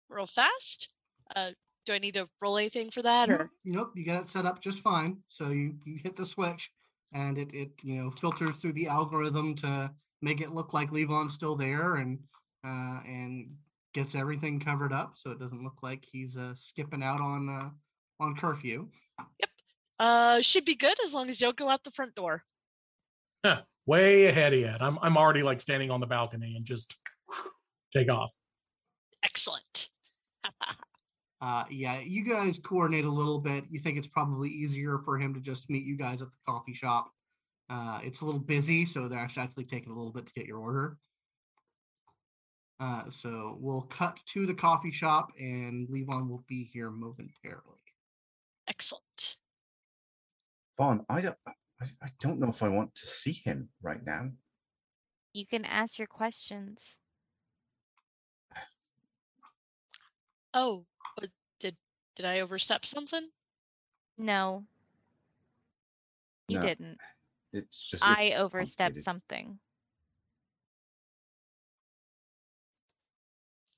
real 0.08 0.26
fast. 0.26 0.88
Uh, 1.36 1.50
do 1.86 1.92
I 1.92 1.98
need 1.98 2.14
to 2.14 2.28
roll 2.40 2.58
anything 2.58 2.90
for 2.90 3.02
that 3.02 3.28
Nope, 3.28 3.40
or? 3.40 3.50
nope, 3.64 3.92
you 3.94 4.04
got 4.04 4.22
it 4.22 4.28
set 4.28 4.46
up 4.46 4.60
just 4.60 4.80
fine. 4.80 5.18
So 5.28 5.48
you 5.50 5.74
you 5.84 5.98
hit 6.02 6.16
the 6.16 6.26
switch, 6.26 6.70
and 7.12 7.38
it 7.38 7.52
it 7.54 7.70
you 7.82 8.02
know 8.02 8.10
filters 8.10 8.56
through 8.56 8.74
the 8.74 8.88
algorithm 8.88 9.54
to 9.56 9.90
make 10.22 10.40
it 10.40 10.50
look 10.50 10.74
like 10.74 10.92
Levon's 10.92 11.34
still 11.34 11.56
there, 11.56 11.96
and 11.96 12.18
uh, 12.64 13.00
and 13.06 13.54
gets 13.92 14.14
everything 14.14 14.60
covered 14.60 14.92
up 14.92 15.14
so 15.16 15.30
it 15.30 15.40
doesn't 15.40 15.64
look 15.64 15.82
like 15.82 16.04
he's 16.10 16.36
uh, 16.36 16.54
skipping 16.54 17.02
out 17.02 17.20
on 17.20 17.48
uh, 17.48 17.70
on 18.22 18.36
curfew. 18.36 18.88
Yep. 19.18 19.50
Uh, 19.98 20.40
should 20.40 20.64
be 20.64 20.76
good 20.76 20.96
as 21.04 21.12
long 21.12 21.28
as 21.28 21.40
you 21.40 21.46
don't 21.46 21.56
go 21.56 21.68
out 21.68 21.84
the 21.84 21.90
front 21.90 22.14
door. 22.14 22.42
Huh, 23.44 23.62
way 23.86 24.26
ahead 24.26 24.54
of 24.54 24.60
you. 24.60 24.72
I'm 24.80 24.98
I'm 25.02 25.16
already 25.18 25.42
like 25.42 25.60
standing 25.60 25.90
on 25.90 26.00
the 26.00 26.06
balcony 26.06 26.54
and 26.56 26.64
just 26.64 26.96
take 27.92 28.10
off. 28.10 28.32
Excellent. 29.22 29.89
Uh, 31.40 31.64
yeah, 31.70 32.00
you 32.00 32.22
guys 32.22 32.58
coordinate 32.58 33.04
a 33.04 33.10
little 33.10 33.38
bit. 33.38 33.64
You 33.70 33.80
think 33.80 33.96
it's 33.96 34.08
probably 34.08 34.50
easier 34.50 34.98
for 35.04 35.18
him 35.18 35.32
to 35.34 35.40
just 35.40 35.70
meet 35.70 35.84
you 35.84 35.96
guys 35.96 36.20
at 36.20 36.28
the 36.28 36.38
coffee 36.46 36.74
shop. 36.74 37.10
Uh, 37.70 38.00
it's 38.02 38.20
a 38.20 38.24
little 38.24 38.40
busy, 38.40 38.84
so 38.84 39.08
they're 39.08 39.18
actually 39.18 39.44
actually 39.44 39.64
taking 39.64 39.92
a 39.92 39.96
little 39.96 40.12
bit 40.12 40.26
to 40.26 40.34
get 40.34 40.46
your 40.46 40.58
order. 40.58 40.98
Uh, 42.80 43.04
so 43.10 43.58
we'll 43.60 43.82
cut 43.82 44.18
to 44.26 44.46
the 44.46 44.54
coffee 44.54 44.90
shop, 44.90 45.30
and 45.38 45.88
Levon 45.88 46.28
will 46.28 46.44
be 46.48 46.64
here 46.72 46.90
momentarily. 46.90 47.78
Excellent. 48.68 49.36
Fawn, 50.76 51.04
I 51.08 51.20
don't, 51.20 51.36
I, 51.46 51.86
I 52.02 52.08
don't 52.20 52.40
know 52.40 52.48
if 52.48 52.62
I 52.62 52.68
want 52.68 52.94
to 52.94 53.06
see 53.06 53.32
him 53.32 53.68
right 53.82 54.04
now. 54.04 54.30
You 55.32 55.46
can 55.46 55.64
ask 55.64 55.98
your 55.98 56.08
questions. 56.08 56.80
Oh, 60.52 60.84
but 60.84 60.89
did 61.58 61.76
did 62.16 62.26
I 62.26 62.40
overstep 62.40 62.86
something? 62.86 63.28
No. 64.18 64.64
You 66.48 66.56
No, 66.56 66.62
didn't. 66.62 66.98
It's 67.52 67.88
just 67.88 68.04
I 68.04 68.32
overstepped 68.32 68.96
complicated. 68.96 69.04
something. 69.04 69.58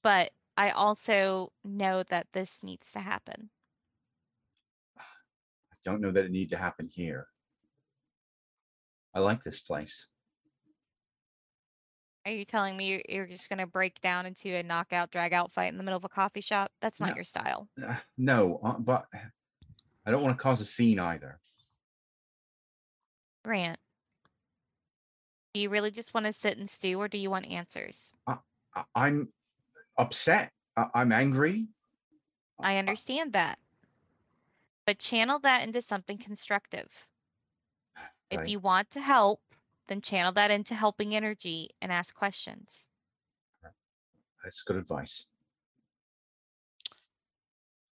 But 0.02 0.32
I 0.56 0.70
also 0.70 1.52
know 1.64 2.02
that 2.04 2.26
this 2.32 2.58
needs 2.62 2.90
to 2.92 3.00
happen. 3.00 3.50
I 4.98 5.76
don't 5.84 6.00
know 6.00 6.10
that 6.10 6.24
it 6.24 6.30
need 6.30 6.50
to 6.50 6.56
happen 6.56 6.88
here. 6.88 7.28
I 9.14 9.20
like 9.20 9.42
this 9.42 9.60
place. 9.60 10.08
Are 12.24 12.30
you 12.30 12.44
telling 12.44 12.76
me 12.76 12.86
you're- 12.88 13.04
you're 13.08 13.26
just 13.26 13.48
going 13.48 13.58
to 13.58 13.66
break 13.66 14.00
down 14.00 14.26
into 14.26 14.54
a 14.54 14.62
knockout, 14.62 15.10
drag 15.10 15.32
out 15.32 15.52
fight 15.52 15.72
in 15.72 15.76
the 15.76 15.82
middle 15.82 15.96
of 15.96 16.04
a 16.04 16.08
coffee 16.08 16.40
shop? 16.40 16.70
That's 16.80 17.00
not 17.00 17.10
No. 17.10 17.14
your 17.16 17.24
style. 17.24 17.68
Uh, 17.82 17.96
no, 18.16 18.58
uh, 18.62 18.78
but 18.78 19.08
I 20.06 20.10
don't 20.10 20.22
want 20.22 20.36
to 20.36 20.42
cause 20.42 20.60
a 20.60 20.64
scene 20.64 21.00
either. 21.00 21.40
Rant. 23.44 23.78
Do 25.54 25.60
you 25.60 25.68
really 25.68 25.90
just 25.90 26.14
want 26.14 26.26
to 26.26 26.32
sit 26.32 26.58
and 26.58 26.70
stew 26.70 27.00
or 27.00 27.08
do 27.08 27.18
you 27.18 27.28
want 27.28 27.46
answers? 27.46 28.14
I, 28.26 28.38
I'm 28.94 29.32
upset. 29.98 30.52
I, 30.76 30.86
I'm 30.94 31.12
angry. 31.12 31.66
I 32.60 32.76
understand 32.76 33.32
that. 33.32 33.58
But 34.86 34.98
channel 35.00 35.40
that 35.40 35.62
into 35.66 35.82
something 35.82 36.18
constructive. 36.18 36.88
If 38.30 38.48
you 38.48 38.60
want 38.60 38.90
to 38.92 39.00
help, 39.00 39.42
then 39.92 40.00
channel 40.00 40.32
that 40.32 40.50
into 40.50 40.74
helping 40.74 41.14
energy 41.14 41.68
and 41.82 41.92
ask 41.92 42.14
questions. 42.14 42.86
That's 44.42 44.62
good 44.62 44.76
advice. 44.76 45.28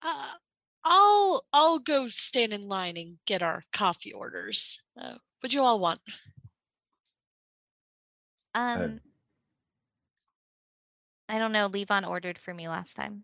Uh, 0.01 0.34
I'll 0.84 1.45
I'll 1.53 1.79
go 1.79 2.08
stand 2.10 2.51
in 2.51 2.67
line 2.67 2.97
and 2.97 3.17
get 3.25 3.41
our 3.41 3.63
coffee 3.71 4.12
orders. 4.12 4.82
Uh, 4.99 5.13
what 5.39 5.51
do 5.51 5.58
you 5.58 5.63
all 5.63 5.79
want? 5.79 6.01
Um, 8.56 8.99
I 11.29 11.38
don't 11.38 11.53
know. 11.53 11.69
Levon 11.69 12.08
ordered 12.08 12.38
for 12.38 12.53
me 12.53 12.67
last 12.67 12.95
time. 12.95 13.23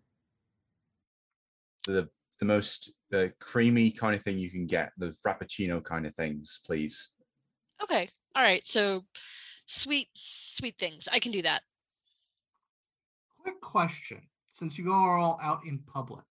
The 1.86 2.08
the 2.38 2.46
most 2.46 2.94
uh, 3.12 3.26
creamy 3.40 3.90
kind 3.90 4.14
of 4.14 4.22
thing 4.22 4.38
you 4.38 4.50
can 4.50 4.66
get, 4.66 4.92
the 4.96 5.14
frappuccino 5.24 5.84
kind 5.84 6.06
of 6.06 6.14
things, 6.14 6.60
please. 6.64 7.10
Okay. 7.82 8.08
All 8.40 8.46
right. 8.46 8.66
So 8.66 9.04
sweet 9.66 10.08
sweet 10.14 10.78
things. 10.78 11.10
I 11.12 11.18
can 11.18 11.30
do 11.30 11.42
that. 11.42 11.60
Quick 13.42 13.60
question: 13.60 14.22
Since 14.50 14.78
you 14.78 14.90
are 14.90 15.18
all 15.18 15.38
out 15.42 15.60
in 15.66 15.78
public, 15.80 16.24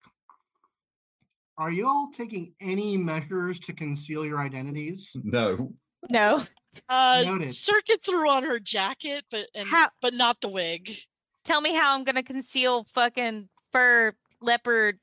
are 1.60 1.72
you 1.72 1.86
all 1.86 2.10
taking 2.12 2.52
any 2.60 2.98
measures 2.98 3.60
to 3.60 3.74
conceal 3.74 4.26
your 4.26 4.40
identities? 4.40 5.16
No, 5.24 5.72
No. 6.10 6.42
Uh 6.90 7.22
Noted. 7.28 7.54
circuit 7.54 8.04
threw 8.04 8.28
on 8.28 8.42
her 8.44 8.58
jacket, 8.58 9.24
but 9.30 9.46
and 9.54 9.68
How? 9.68 9.92
but 10.02 10.16
not 10.16 10.42
the 10.42 10.50
wig. 10.50 10.92
Tell 11.46 11.62
me 11.62 11.76
how 11.76 11.94
I'm 11.94 12.04
gonna 12.04 12.24
conceal 12.24 12.86
fucking 12.86 13.50
fur 13.72 14.14
leopard 14.42 14.98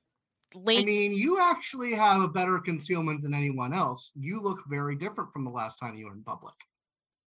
I 0.57 0.83
mean, 0.85 1.12
you 1.12 1.38
actually 1.40 1.95
have 1.95 2.23
a 2.23 2.29
better 2.29 2.59
concealment 2.59 3.23
than 3.23 3.35
anyone 3.35 3.73
else. 3.73 4.11
You 4.16 4.40
look 4.40 4.64
very 4.69 4.97
different 4.97 5.33
from 5.33 5.45
the 5.45 5.51
last 5.51 5.79
time 5.79 5.97
you 5.97 6.07
were 6.07 6.12
in 6.12 6.25
public. 6.25 6.55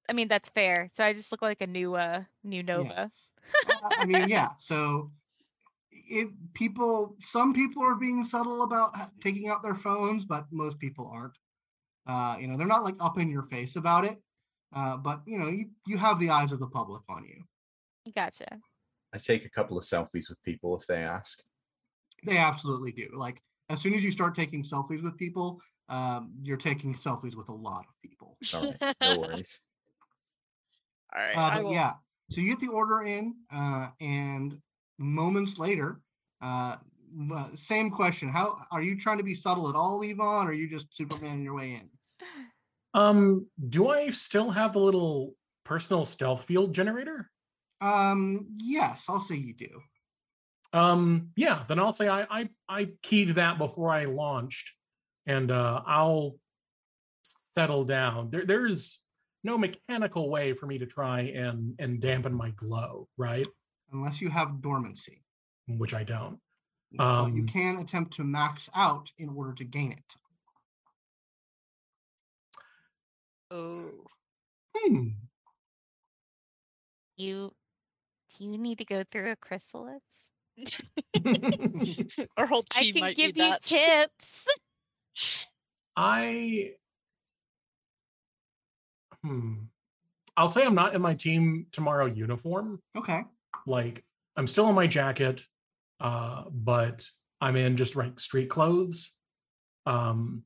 I 0.09 0.13
mean, 0.13 0.27
that's 0.27 0.49
fair. 0.49 0.89
So 0.95 1.03
I 1.03 1.13
just 1.13 1.31
look 1.31 1.41
like 1.41 1.61
a 1.61 1.67
new 1.67 1.95
uh 1.95 2.23
new 2.43 2.63
Nova. 2.63 3.01
Uh, 3.01 3.89
I 3.97 4.05
mean, 4.05 4.27
yeah. 4.27 4.49
So, 4.57 5.11
it 5.91 6.27
people, 6.53 7.15
some 7.19 7.53
people 7.53 7.83
are 7.83 7.95
being 7.95 8.23
subtle 8.23 8.63
about 8.63 8.93
taking 9.21 9.49
out 9.49 9.63
their 9.63 9.75
phones, 9.75 10.25
but 10.25 10.45
most 10.51 10.79
people 10.79 11.09
aren't. 11.13 11.37
Uh, 12.07 12.37
you 12.39 12.47
know, 12.47 12.57
they're 12.57 12.67
not 12.67 12.83
like 12.83 12.95
up 12.99 13.19
in 13.19 13.29
your 13.29 13.43
face 13.43 13.75
about 13.75 14.05
it. 14.05 14.17
Uh, 14.73 14.97
but 14.97 15.21
you 15.25 15.37
know, 15.37 15.47
you 15.47 15.69
you 15.87 15.97
have 15.97 16.19
the 16.19 16.29
eyes 16.29 16.51
of 16.51 16.59
the 16.59 16.67
public 16.67 17.01
on 17.09 17.25
you. 17.25 17.43
Gotcha. 18.15 18.59
I 19.13 19.17
take 19.17 19.45
a 19.45 19.49
couple 19.49 19.77
of 19.77 19.83
selfies 19.83 20.29
with 20.29 20.41
people 20.43 20.77
if 20.77 20.85
they 20.85 20.97
ask. 20.97 21.41
They 22.25 22.37
absolutely 22.37 22.91
do. 22.91 23.09
Like 23.13 23.41
as 23.69 23.81
soon 23.81 23.93
as 23.93 24.03
you 24.03 24.11
start 24.11 24.35
taking 24.35 24.63
selfies 24.63 25.03
with 25.03 25.17
people, 25.17 25.59
um, 25.89 26.31
you're 26.43 26.57
taking 26.57 26.93
selfies 26.95 27.35
with 27.35 27.49
a 27.49 27.53
lot 27.53 27.85
of 27.87 27.95
people. 28.03 28.37
All 28.53 28.61
right, 28.81 28.95
no 29.01 29.19
worries. 29.19 29.59
All 31.15 31.21
right. 31.21 31.57
Uh, 31.57 31.63
will, 31.63 31.73
yeah, 31.73 31.93
so 32.29 32.41
you 32.41 32.49
get 32.49 32.59
the 32.59 32.67
order 32.67 33.01
in, 33.01 33.35
uh, 33.51 33.87
and 33.99 34.57
moments 34.97 35.57
later, 35.57 36.01
uh, 36.41 36.75
uh, 37.33 37.47
same 37.55 37.89
question: 37.89 38.29
How 38.29 38.57
are 38.71 38.81
you 38.81 38.99
trying 38.99 39.17
to 39.17 39.23
be 39.23 39.35
subtle 39.35 39.69
at 39.69 39.75
all, 39.75 39.99
Levon, 40.01 40.45
or 40.45 40.49
are 40.49 40.53
you 40.53 40.69
just 40.69 40.95
Superman 40.95 41.43
your 41.43 41.55
way 41.55 41.73
in? 41.73 41.89
Um, 42.93 43.47
do 43.69 43.89
I 43.89 44.09
still 44.09 44.51
have 44.51 44.73
the 44.73 44.79
little 44.79 45.35
personal 45.63 46.05
stealth 46.05 46.45
field 46.45 46.73
generator? 46.73 47.29
Um, 47.81 48.47
yes, 48.55 49.05
I'll 49.09 49.19
say 49.19 49.35
you 49.35 49.53
do. 49.53 49.81
Um, 50.73 51.29
yeah, 51.35 51.63
then 51.67 51.79
I'll 51.79 51.93
say 51.93 52.07
I 52.07 52.25
I 52.29 52.49
I 52.67 52.89
keyed 53.01 53.35
that 53.35 53.57
before 53.57 53.91
I 53.91 54.05
launched, 54.05 54.71
and 55.25 55.49
uh, 55.49 55.81
I'll 55.85 56.35
settle 57.23 57.85
down. 57.85 58.29
There 58.29 58.45
there's 58.45 59.01
no 59.43 59.57
mechanical 59.57 60.29
way 60.29 60.53
for 60.53 60.65
me 60.65 60.77
to 60.77 60.85
try 60.85 61.21
and 61.21 61.75
and 61.79 61.99
dampen 62.01 62.33
my 62.33 62.49
glow, 62.51 63.07
right? 63.17 63.47
Unless 63.91 64.21
you 64.21 64.29
have 64.29 64.61
dormancy, 64.61 65.23
Which 65.67 65.93
I 65.93 66.03
don't. 66.03 66.39
but 66.91 67.03
you 67.31 67.41
Um, 67.41 67.47
can 67.47 67.77
attempt 67.77 68.13
to 68.15 68.23
max 68.23 68.69
out 68.75 69.11
in 69.17 69.29
order 69.29 69.53
to 69.53 69.63
gain 69.63 69.91
it. 69.93 70.15
Oh. 73.51 73.89
Hmm. 74.77 75.07
You 77.17 77.51
do 78.37 78.45
you 78.45 78.57
need 78.57 78.77
to 78.77 78.85
go 78.85 79.03
through 79.11 79.31
a 79.31 79.35
chrysalis? 79.35 80.03
Our 82.37 82.45
whole 82.45 82.63
team 82.63 82.89
I 82.89 82.91
can 82.91 82.99
might 83.01 83.15
give 83.15 83.35
need 83.35 83.43
you 83.43 83.49
that. 83.49 83.61
tips. 83.61 84.47
I 85.95 86.73
hmm. 89.23 89.53
I'll 90.37 90.49
say 90.49 90.63
I'm 90.63 90.75
not 90.75 90.95
in 90.95 91.01
my 91.01 91.15
team 91.15 91.67
tomorrow 91.71 92.05
uniform. 92.05 92.81
Okay. 92.95 93.21
Like 93.65 94.03
I'm 94.35 94.47
still 94.47 94.69
in 94.69 94.75
my 94.75 94.87
jacket, 94.87 95.43
uh, 95.99 96.45
but 96.49 97.05
I'm 97.41 97.55
in 97.55 97.75
just 97.77 97.95
like 97.95 98.19
street 98.19 98.49
clothes. 98.49 99.15
Um, 99.85 100.43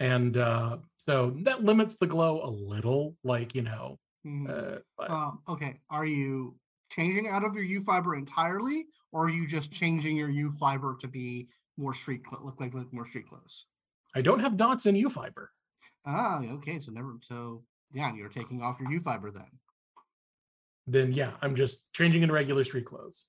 and 0.00 0.36
uh, 0.36 0.78
so 0.98 1.30
that 1.44 1.62
limits 1.64 1.96
the 1.96 2.06
glow 2.06 2.44
a 2.44 2.50
little. 2.50 3.16
Like 3.24 3.54
you 3.54 3.62
know, 3.62 3.98
Mhm. 4.26 4.48
uh, 4.50 4.78
but 4.98 5.10
Um, 5.10 5.42
okay. 5.48 5.80
Are 5.90 6.06
you 6.06 6.58
changing 6.90 7.28
out 7.28 7.44
of 7.44 7.54
your 7.54 7.64
eufiber 7.64 8.18
entirely, 8.18 8.86
or 9.12 9.26
are 9.26 9.30
you 9.30 9.46
just 9.46 9.72
changing 9.72 10.16
your 10.16 10.28
eufiber 10.28 10.98
to 11.00 11.08
be 11.08 11.48
more 11.76 11.94
street 11.94 12.22
cl- 12.28 12.44
look 12.44 12.60
like, 12.60 12.74
like 12.74 12.92
more 12.92 13.06
street 13.06 13.26
clothes? 13.28 13.66
I 14.14 14.22
don't 14.22 14.40
have 14.40 14.56
dots 14.56 14.86
in 14.86 14.94
eufiber. 14.96 15.48
Ah, 16.04 16.40
okay. 16.56 16.78
So 16.80 16.92
never. 16.92 17.18
So 17.22 17.64
yeah, 17.94 18.12
you're 18.14 18.28
taking 18.28 18.60
off 18.62 18.78
your 18.80 18.90
U 18.92 19.00
fiber 19.00 19.30
then. 19.30 19.46
Then 20.86 21.12
yeah, 21.12 21.32
I'm 21.40 21.54
just 21.56 21.90
changing 21.94 22.22
into 22.22 22.34
regular 22.34 22.64
street 22.64 22.84
clothes, 22.84 23.24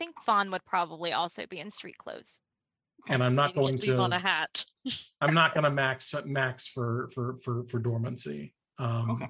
I 0.00 0.04
think 0.04 0.16
Fawn 0.24 0.50
would 0.50 0.64
probably 0.64 1.12
also 1.12 1.46
be 1.46 1.60
in 1.60 1.70
street 1.70 1.96
clothes. 1.98 2.40
and 3.08 3.22
I'm 3.22 3.34
not 3.36 3.46
and 3.50 3.54
get 3.54 3.60
going 3.60 3.76
leave 3.78 4.00
on 4.00 4.12
a 4.12 4.16
to. 4.16 4.22
hat. 4.22 4.64
I'm 5.20 5.34
not 5.34 5.54
going 5.54 5.64
to 5.64 5.70
max 5.70 6.12
max 6.24 6.66
for 6.66 7.08
for 7.14 7.36
for 7.44 7.64
for 7.68 7.78
dormancy. 7.78 8.54
Um, 8.78 9.10
Okay. 9.12 9.28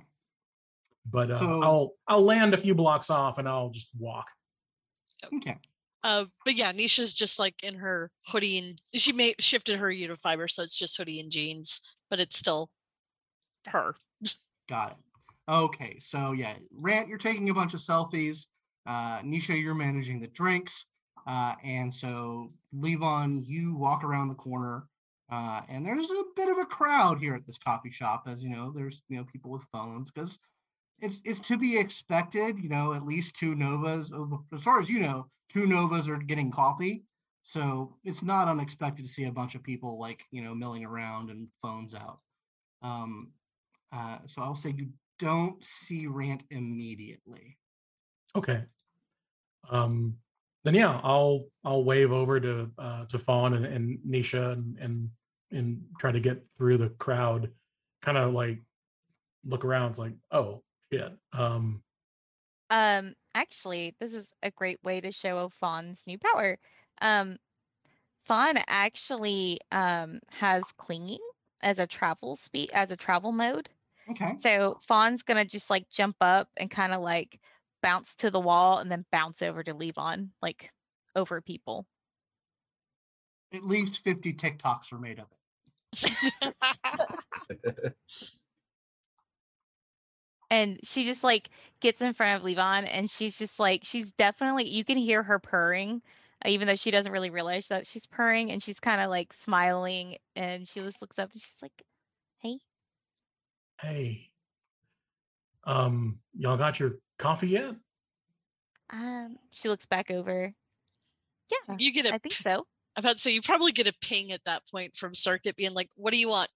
But 1.05 1.31
uh, 1.33 1.39
So- 1.41 1.63
I'll 1.63 1.91
I'll 2.09 2.23
land 2.23 2.55
a 2.55 2.59
few 2.59 2.75
blocks 2.75 3.11
off 3.11 3.37
and 3.39 3.47
I'll 3.49 3.71
just 3.71 3.91
walk. 3.99 4.31
Okay. 5.37 5.59
Uh, 6.05 6.25
but 6.45 6.55
yeah, 6.55 6.73
Nisha's 6.73 7.13
just 7.15 7.39
like 7.39 7.63
in 7.63 7.75
her 7.77 8.11
hoodie 8.27 8.59
and 8.59 8.81
she 8.95 9.13
made 9.13 9.35
shifted 9.41 9.79
her 9.79 9.89
unifiber, 9.91 10.49
so 10.49 10.63
it's 10.63 10.77
just 10.79 10.97
hoodie 10.97 11.21
and 11.21 11.31
jeans, 11.31 11.81
but 12.11 12.19
it's 12.21 12.39
still 12.39 12.71
her. 13.69 13.95
Got 14.73 14.93
it. 14.93 14.97
Okay, 15.53 15.99
so 16.01 16.33
yeah, 16.33 16.55
Rant, 16.75 17.07
you're 17.07 17.19
taking 17.19 17.51
a 17.51 17.55
bunch 17.55 17.75
of 17.75 17.81
selfies. 17.81 18.47
Uh, 18.87 19.21
Nisha, 19.21 19.61
you're 19.61 19.75
managing 19.75 20.19
the 20.19 20.29
drinks. 20.29 20.87
Uh, 21.27 21.53
and 21.63 21.95
so 21.95 22.51
Levon, 22.75 23.43
you 23.45 23.77
walk 23.77 24.03
around 24.03 24.29
the 24.29 24.35
corner, 24.35 24.87
uh, 25.31 25.61
and 25.69 25.85
there's 25.85 26.11
a 26.11 26.23
bit 26.37 26.49
of 26.49 26.57
a 26.57 26.65
crowd 26.65 27.19
here 27.21 27.35
at 27.35 27.47
this 27.47 27.59
coffee 27.59 27.91
shop, 27.91 28.23
as 28.27 28.43
you 28.43 28.49
know, 28.49 28.73
there's 28.75 29.03
you 29.11 29.19
know 29.19 29.25
people 29.25 29.51
with 29.51 29.63
phones 29.75 30.11
because 30.11 30.39
it's 31.01 31.21
it's 31.27 31.41
to 31.41 31.59
be 31.59 31.77
expected, 31.77 32.59
you 32.59 32.71
know, 32.71 32.95
at 32.95 33.05
least 33.05 33.37
two 33.37 33.55
Novas. 33.55 34.11
oh, 34.11 34.43
As 34.55 34.63
far 34.63 34.81
as 34.81 34.89
you 34.89 35.01
know, 35.01 35.27
two 35.53 35.67
Novas 35.67 36.09
are 36.09 36.17
getting 36.17 36.51
coffee. 36.51 37.05
So 37.43 37.95
it's 38.05 38.23
not 38.23 38.49
unexpected 38.49 39.05
to 39.05 39.13
see 39.13 39.25
a 39.25 39.33
bunch 39.33 39.55
of 39.55 39.63
people 39.63 40.01
like, 40.01 40.25
you 40.31 40.41
know, 40.41 40.55
milling 40.55 40.87
around 40.87 41.29
and 41.29 41.49
phones 41.61 41.95
out. 41.95 42.21
Um, 42.81 43.33
uh, 43.93 44.19
so 44.27 44.43
I'll 44.43 44.57
say 44.57 44.71
you 44.77 44.89
don't 45.19 45.63
see 45.65 46.07
Rant 46.07 46.43
immediately. 46.51 47.59
Okay. 48.35 48.65
Um, 49.71 50.17
then 50.65 50.75
yeah, 50.75 51.01
I'll 51.03 51.47
I'll 51.65 51.85
wave 51.85 52.13
over 52.13 52.41
to 52.41 52.71
uh, 52.79 53.05
to 53.07 53.19
Fawn 53.19 53.55
and, 53.55 53.67
and 53.67 53.99
Nisha 54.01 54.53
and, 54.53 54.79
and 54.79 55.11
and 55.51 55.85
try 55.99 56.13
to 56.13 56.21
get 56.21 56.43
through 56.57 56.79
the 56.79 56.91
crowd. 56.91 57.51
Kind 58.01 58.17
of 58.17 58.33
like 58.33 58.63
look 59.45 59.65
around. 59.65 59.91
It's 59.91 59.99
like, 59.99 60.15
oh 60.31 60.63
shit. 60.93 61.13
Um, 61.33 61.83
Um, 62.71 63.15
actually, 63.35 63.95
this 64.01 64.15
is 64.15 64.27
a 64.43 64.51
great 64.51 64.83
way 64.83 65.01
to 65.01 65.13
show 65.13 65.49
Fawn's 65.51 66.03
new 66.07 66.19
power. 66.19 66.59
Um, 67.01 67.37
Fawn 68.25 68.57
actually 68.69 69.59
um 69.73 70.21
has 70.31 70.65
clinging 70.79 71.21
as 71.61 71.79
a 71.79 71.87
travel 71.87 72.37
speed 72.37 72.71
as 72.73 72.91
a 72.91 72.97
travel 72.97 73.33
mode. 73.33 73.69
Okay. 74.11 74.33
So 74.39 74.79
Fawn's 74.87 75.23
gonna 75.23 75.45
just 75.45 75.71
like 75.71 75.89
jump 75.91 76.17
up 76.21 76.49
and 76.57 76.71
kind 76.71 76.93
of 76.93 77.01
like 77.01 77.39
bounce 77.83 78.15
to 78.17 78.31
the 78.31 78.41
wall 78.41 78.79
and 78.79 78.91
then 78.91 79.05
bounce 79.13 79.43
over 79.43 79.63
to 79.63 79.75
Levon, 79.75 80.29
like 80.41 80.71
over 81.15 81.41
people. 81.41 81.87
At 83.53 83.65
least 83.65 84.03
50 84.03 84.33
TikToks 84.35 84.93
are 84.93 84.99
made 84.99 85.19
of 85.19 85.27
it. 85.31 85.39
and 90.53 90.79
she 90.85 91.05
just 91.05 91.25
like 91.25 91.49
gets 91.81 92.01
in 92.01 92.13
front 92.13 92.37
of 92.37 92.43
Levon 92.43 92.89
and 92.91 93.11
she's 93.11 93.37
just 93.37 93.59
like 93.59 93.83
she's 93.85 94.13
definitely 94.13 94.69
you 94.69 94.85
can 94.85 94.99
hear 94.99 95.23
her 95.23 95.39
purring 95.39 96.03
uh, 96.45 96.49
even 96.49 96.69
though 96.69 96.77
she 96.77 96.91
doesn't 96.91 97.13
really 97.13 97.31
realize 97.31 97.69
that 97.69 97.87
she's 97.87 98.07
purring 98.07 98.53
and 98.53 98.63
she's 98.63 98.79
kind 98.79 99.01
of 99.01 99.11
like 99.11 99.33
smiling 99.33 100.17
and 100.37 100.69
she 100.69 100.81
just 100.81 101.01
looks 101.01 101.19
up 101.19 101.33
and 101.33 101.41
she's 101.41 101.59
like 101.63 101.83
hey, 103.81 104.31
um, 105.65 106.19
y'all 106.37 106.57
got 106.57 106.79
your 106.81 106.99
coffee 107.19 107.49
yet? 107.49 107.75
um 108.91 109.39
she 109.51 109.71
looks 109.71 109.87
back 109.87 110.11
over 110.11 110.53
yeah 111.51 111.77
You 111.79 111.95
get 111.95 112.05
a 112.05 112.15
I 112.15 112.19
think 112.19 112.35
so 112.35 112.67
I'm 112.95 113.03
about 113.05 113.15
to 113.15 113.19
say 113.21 113.31
you 113.31 113.41
probably 113.41 113.73
get 113.73 113.87
a 113.87 113.95
ping 114.03 114.33
at 114.33 114.43
that 114.45 114.63
point 114.71 114.95
from 114.97 115.15
Circuit 115.15 115.57
being 115.57 115.73
like, 115.73 115.89
"What 115.95 116.13
do 116.13 116.19
you 116.19 116.29
want?" 116.29 116.51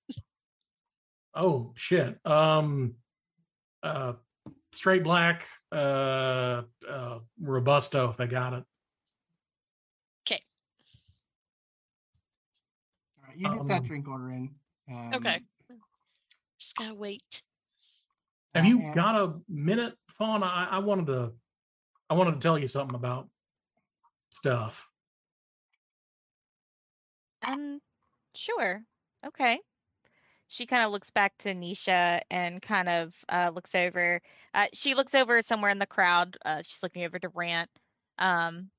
Oh 1.35 1.73
shit. 1.77 2.19
Um, 2.27 2.97
uh, 3.83 4.15
straight 4.73 5.03
black, 5.03 5.47
uh, 5.73 6.63
uh, 6.87 7.19
robusto. 7.41 8.11
If 8.11 8.19
they 8.19 8.27
got 8.27 8.53
it. 8.53 8.65
Okay, 10.27 10.43
All 13.19 13.29
right, 13.29 13.37
you 13.37 13.49
get 13.49 13.69
that 13.69 13.81
Um, 13.81 13.87
drink 13.87 14.09
order 14.09 14.31
in. 14.31 14.55
Um, 14.91 15.15
okay. 15.15 15.41
Just 16.67 16.75
gotta 16.79 16.95
wait. 16.95 17.43
Have 18.53 18.65
you 18.65 18.81
and- 18.81 18.93
got 18.93 19.15
a 19.15 19.35
minute, 19.49 19.95
Fawn? 20.09 20.43
I, 20.43 20.67
I 20.73 20.79
wanted 20.79 21.07
to, 21.07 21.33
I 22.11 22.15
wanted 22.15 22.33
to 22.33 22.41
tell 22.41 22.59
you 22.59 22.67
something 22.67 22.97
about 22.97 23.29
stuff. 24.31 24.89
um 27.47 27.79
sure 28.35 28.83
okay 29.25 29.61
she 30.49 30.67
kind 30.67 30.83
of 30.85 30.91
looks 30.91 31.11
back 31.11 31.39
to 31.39 31.55
Nisha 31.55 32.21
and 32.33 32.61
kind 32.61 32.89
of 32.89 33.15
uh, 33.29 33.51
looks 33.55 33.75
over. 33.75 34.21
Uh, 34.55 34.67
she 34.73 34.95
looks 34.95 35.15
over 35.15 35.43
somewhere 35.43 35.71
in 35.73 35.79
the 35.81 35.87
crowd. 35.87 36.37
Uh, 36.45 36.63
she's 36.65 36.83
looking 36.85 37.05
over 37.05 37.19
to 37.19 37.29
Rant. 37.31 37.69
Um, 38.19 38.71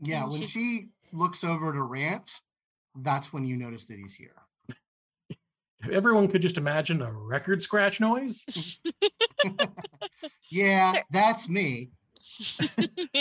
Yeah, 0.00 0.26
when 0.26 0.40
she- 0.40 0.46
she 0.46 0.88
looks 1.12 1.42
over 1.42 1.72
to 1.72 1.82
Rant, 1.82 2.42
that's 2.96 3.32
when 3.32 3.46
you 3.46 3.56
notice 3.56 3.86
that 3.86 3.98
he's 3.98 4.14
here. 4.14 4.34
If 5.86 5.92
everyone 5.92 6.26
could 6.28 6.42
just 6.42 6.58
imagine 6.58 7.00
a 7.00 7.12
record 7.12 7.62
scratch 7.62 8.00
noise, 8.00 8.44
yeah, 10.50 11.02
that's 11.10 11.48
me. 11.48 11.90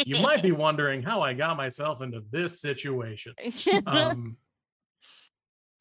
you 0.06 0.20
might 0.22 0.42
be 0.42 0.52
wondering 0.52 1.04
how 1.04 1.22
I 1.22 1.34
got 1.34 1.58
myself 1.58 2.02
into 2.02 2.24
this 2.32 2.60
situation. 2.60 3.36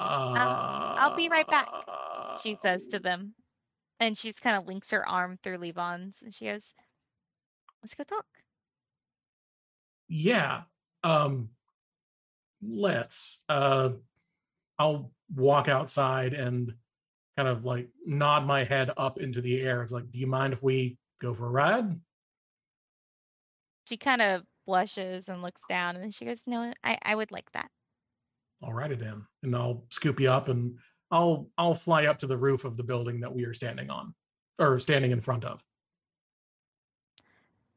Um, 0.01 0.35
I'll 0.37 1.17
be 1.17 1.29
right 1.29 1.47
back, 1.47 1.69
uh, 1.71 2.37
she 2.37 2.59
says 2.61 2.89
to 2.89 2.99
them. 2.99 3.33
And 4.01 4.19
she's 4.19 4.41
kind 4.41 4.57
of 4.57 4.67
links 4.67 4.91
her 4.91 5.09
arm 5.09 5.39
through 5.41 5.59
Levon's 5.59 6.21
and 6.21 6.35
she 6.35 6.47
goes, 6.47 6.75
Let's 7.81 7.95
go 7.95 8.03
talk. 8.03 8.27
Yeah. 10.09 10.63
Um, 11.05 11.51
let's. 12.61 13.45
Uh, 13.49 13.91
I'll 14.79 15.13
walk 15.35 15.69
outside 15.69 16.33
and 16.35 16.75
kind 17.37 17.49
of 17.49 17.65
like 17.65 17.89
nod 18.05 18.47
my 18.47 18.65
head 18.65 18.91
up 18.97 19.21
into 19.21 19.41
the 19.41 19.61
air. 19.61 19.83
It's 19.83 19.93
like, 19.93 20.11
do 20.11 20.19
you 20.19 20.27
mind 20.27 20.53
if 20.53 20.63
we 20.63 20.99
go 21.21 21.35
for 21.35 21.47
a 21.47 21.51
ride? 21.51 22.01
She 23.89 23.97
kind 23.97 24.23
of 24.23 24.43
blushes 24.67 25.29
and 25.29 25.43
looks 25.43 25.63
down 25.69 25.97
and 25.97 26.15
she 26.15 26.25
goes, 26.25 26.43
No, 26.47 26.73
I, 26.83 26.99
I 27.03 27.15
would 27.15 27.31
like 27.31 27.51
that. 27.53 27.71
Alrighty 28.63 28.99
then. 28.99 29.27
And 29.43 29.55
I'll 29.55 29.85
scoop 29.91 30.21
you 30.21 30.31
up 30.31 30.49
and 30.49 30.79
I'll 31.11 31.51
I'll 31.59 31.75
fly 31.75 32.07
up 32.07 32.19
to 32.21 32.27
the 32.27 32.37
roof 32.37 32.65
of 32.65 32.77
the 32.77 32.83
building 32.83 33.21
that 33.21 33.35
we 33.35 33.45
are 33.45 33.55
standing 33.55 33.91
on 33.91 34.15
or 34.59 34.79
standing 34.81 35.11
in 35.11 35.21
front 35.21 35.45
of. 35.45 35.63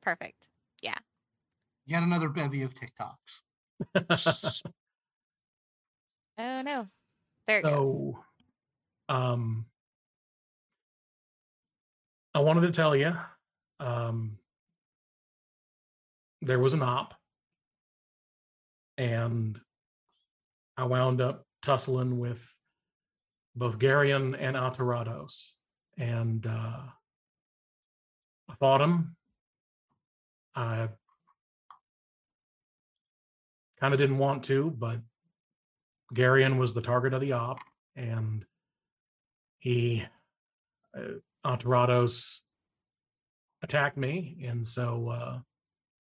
Perfect. 0.02 0.48
Yeah. 0.82 0.96
Yet 1.86 2.04
another 2.04 2.30
bevy 2.30 2.62
of 2.64 2.74
TikToks. 2.74 4.62
Oh 6.38 6.62
no. 6.62 6.86
There 7.48 7.62
so 7.62 8.20
um 9.08 9.66
I 12.34 12.40
wanted 12.40 12.62
to 12.62 12.72
tell 12.72 12.96
you 12.96 13.16
um 13.80 14.38
there 16.42 16.60
was 16.60 16.74
an 16.74 16.82
op. 16.84 17.14
And 18.98 19.60
I 20.76 20.86
wound 20.86 21.22
up 21.22 21.46
tussling 21.62 22.20
with 22.20 22.54
both 23.56 23.80
Garion 23.80 24.36
and 24.40 24.56
Aterrados. 24.56 25.52
And 25.98 26.46
uh 26.46 26.82
I 28.50 28.56
fought 28.60 28.82
him 28.82 29.16
I 30.56 30.90
kind 33.80 33.94
of 33.94 34.00
didn't 34.00 34.18
want 34.18 34.44
to 34.46 34.72
but 34.72 35.00
Garion 36.14 36.58
was 36.58 36.74
the 36.74 36.82
target 36.82 37.14
of 37.14 37.22
the 37.22 37.34
op, 37.34 37.60
and 37.96 38.46
he, 39.60 40.06
uh, 40.98 41.02
Aterrados, 41.46 42.40
attacked 43.64 43.98
me, 43.98 44.38
and 44.46 44.66
so 44.68 45.10
uh, 45.10 45.40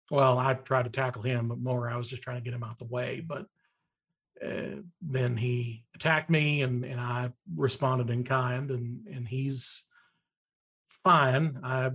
well, 0.09 0.37
I 0.37 0.53
tried 0.55 0.83
to 0.83 0.89
tackle 0.89 1.21
him, 1.21 1.47
but 1.49 1.57
more 1.59 1.89
I 1.89 1.97
was 1.97 2.07
just 2.07 2.23
trying 2.23 2.37
to 2.37 2.43
get 2.43 2.53
him 2.53 2.63
out 2.63 2.79
the 2.79 2.85
way. 2.85 3.19
But 3.25 3.45
uh, 4.45 4.81
then 5.01 5.37
he 5.37 5.83
attacked 5.95 6.29
me, 6.29 6.61
and 6.63 6.83
and 6.85 6.99
I 6.99 7.31
responded 7.55 8.09
in 8.09 8.23
kind, 8.23 8.71
and 8.71 9.05
and 9.07 9.27
he's 9.27 9.83
fine. 10.87 11.59
I 11.63 11.91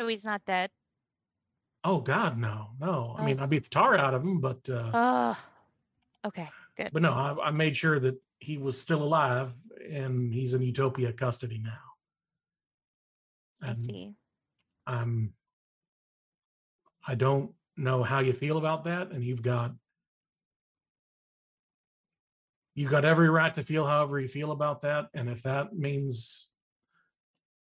So 0.00 0.06
he's 0.08 0.24
not 0.24 0.42
dead. 0.46 0.70
oh 1.84 2.00
God, 2.00 2.36
no, 2.38 2.70
no. 2.80 3.14
I 3.18 3.24
mean, 3.24 3.38
Oh. 3.38 3.44
I 3.44 3.46
beat 3.46 3.62
the 3.64 3.68
tar 3.70 3.96
out 3.96 4.14
of 4.14 4.22
him, 4.22 4.40
but 4.40 4.68
uh, 4.68 4.90
Oh, 4.92 5.38
okay, 6.26 6.48
good. 6.76 6.90
but 6.92 7.02
no, 7.02 7.12
I, 7.12 7.48
I 7.48 7.50
made 7.50 7.76
sure 7.76 7.98
that 8.00 8.16
he 8.38 8.58
was 8.58 8.80
still 8.80 9.02
alive, 9.02 9.54
and 9.90 10.32
he's 10.32 10.54
in 10.54 10.62
Utopia 10.62 11.12
custody 11.12 11.58
now. 11.58 11.78
I 13.62 13.68
And 13.68 13.78
see. 13.78 14.14
I'm 14.86 15.32
I 17.06 17.14
don't 17.14 17.52
know 17.76 18.02
how 18.02 18.20
you 18.20 18.32
feel 18.32 18.58
about 18.58 18.84
that, 18.84 19.10
and 19.10 19.22
you've 19.24 19.42
got 19.42 19.72
you've 22.74 22.90
got 22.90 23.04
every 23.04 23.30
right 23.30 23.54
to 23.54 23.62
feel 23.62 23.86
however 23.86 24.20
you 24.20 24.28
feel 24.28 24.50
about 24.50 24.82
that. 24.82 25.06
And 25.14 25.28
if 25.28 25.42
that 25.44 25.74
means 25.74 26.50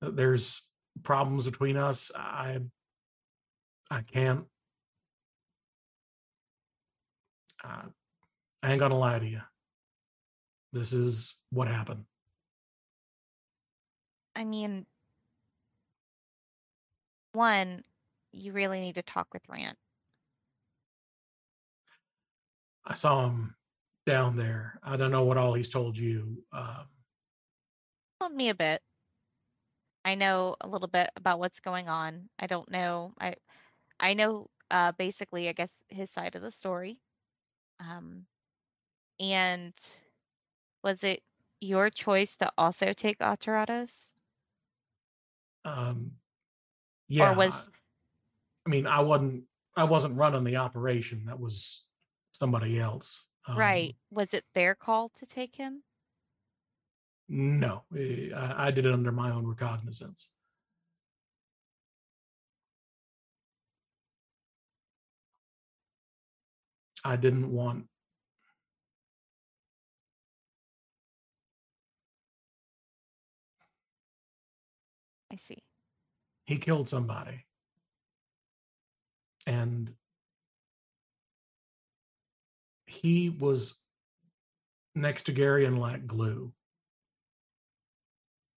that 0.01 0.17
there's 0.17 0.63
problems 1.03 1.47
between 1.47 1.77
us, 1.77 2.11
I 2.15 2.59
I 3.91 4.03
can't 4.03 4.45
uh, 7.65 7.89
I 8.63 8.73
ain't 8.73 8.81
gonna 8.81 8.99
lie 8.99 9.19
to 9.19 9.27
you. 9.27 9.41
This 10.73 10.93
is 10.93 11.35
what 11.51 11.69
happened. 11.69 12.05
I 14.37 14.45
mean, 14.45 14.87
one, 17.33 17.83
you 18.33 18.53
really 18.53 18.81
need 18.81 18.95
to 18.95 19.03
talk 19.03 19.29
with 19.33 19.43
Rant. 19.49 19.77
I 22.85 22.95
saw 22.95 23.27
him 23.27 23.55
down 24.07 24.37
there. 24.37 24.79
I 24.83 24.97
don't 24.97 25.11
know 25.11 25.25
what 25.25 25.37
all 25.37 25.55
he's 25.55 25.71
told 25.71 25.99
you. 25.99 26.43
Um, 26.53 26.87
Told 28.21 28.35
me 28.35 28.49
a 28.49 28.55
bit. 28.55 28.83
I 30.05 30.15
know 30.15 30.57
a 30.61 30.69
little 30.69 30.89
bit 30.89 31.11
about 31.17 31.39
what's 31.39 31.61
going 31.61 31.89
on. 31.89 32.29
I 32.39 32.47
don't 32.47 32.71
know. 32.71 33.13
I 33.21 33.35
I 33.99 34.15
know 34.15 34.49
uh 34.71 34.93
basically 34.93 35.49
I 35.49 35.53
guess 35.53 35.73
his 35.89 36.11
side 36.11 36.37
of 36.37 36.43
the 36.43 36.51
story. 36.51 36.99
Um 37.79 38.27
and 39.21 39.75
was 40.83 41.05
it 41.05 41.23
your 41.61 41.91
choice 41.91 42.37
to 42.37 42.51
also 42.59 42.93
take 42.93 43.19
Aterrados? 43.19 44.13
um, 45.65 46.13
yeah, 47.09 47.33
was- 47.33 47.53
I- 47.53 47.67
I 48.67 48.71
mean, 48.71 48.87
I 48.87 49.01
wasn't. 49.01 49.45
I 49.77 49.85
wasn't 49.85 50.17
running 50.17 50.45
the 50.45 50.57
operation. 50.57 51.25
That 51.27 51.39
was 51.41 51.85
somebody 52.33 52.79
else. 52.79 53.25
Um, 53.47 53.57
right. 53.57 53.97
Was 54.11 54.35
it 54.35 54.45
their 54.55 54.75
call 54.75 55.09
to 55.19 55.27
take 55.27 55.57
him? 55.57 55.83
No, 57.29 57.85
eh, 57.97 58.31
I, 58.35 58.67
I 58.67 58.71
did 58.71 58.85
it 58.87 58.93
under 58.93 59.13
my 59.13 59.31
own 59.31 59.47
recognizance. 59.47 60.29
I 67.05 67.17
didn't 67.17 67.51
want 67.51 67.87
I 75.33 75.37
see. 75.37 75.63
he 76.47 76.59
killed 76.59 76.89
somebody. 76.89 77.45
And 79.47 79.95
he 82.87 83.31
was 83.31 83.81
next 84.95 85.25
to 85.25 85.33
Garion 85.33 85.79
like 85.79 86.07
glue. 86.07 86.53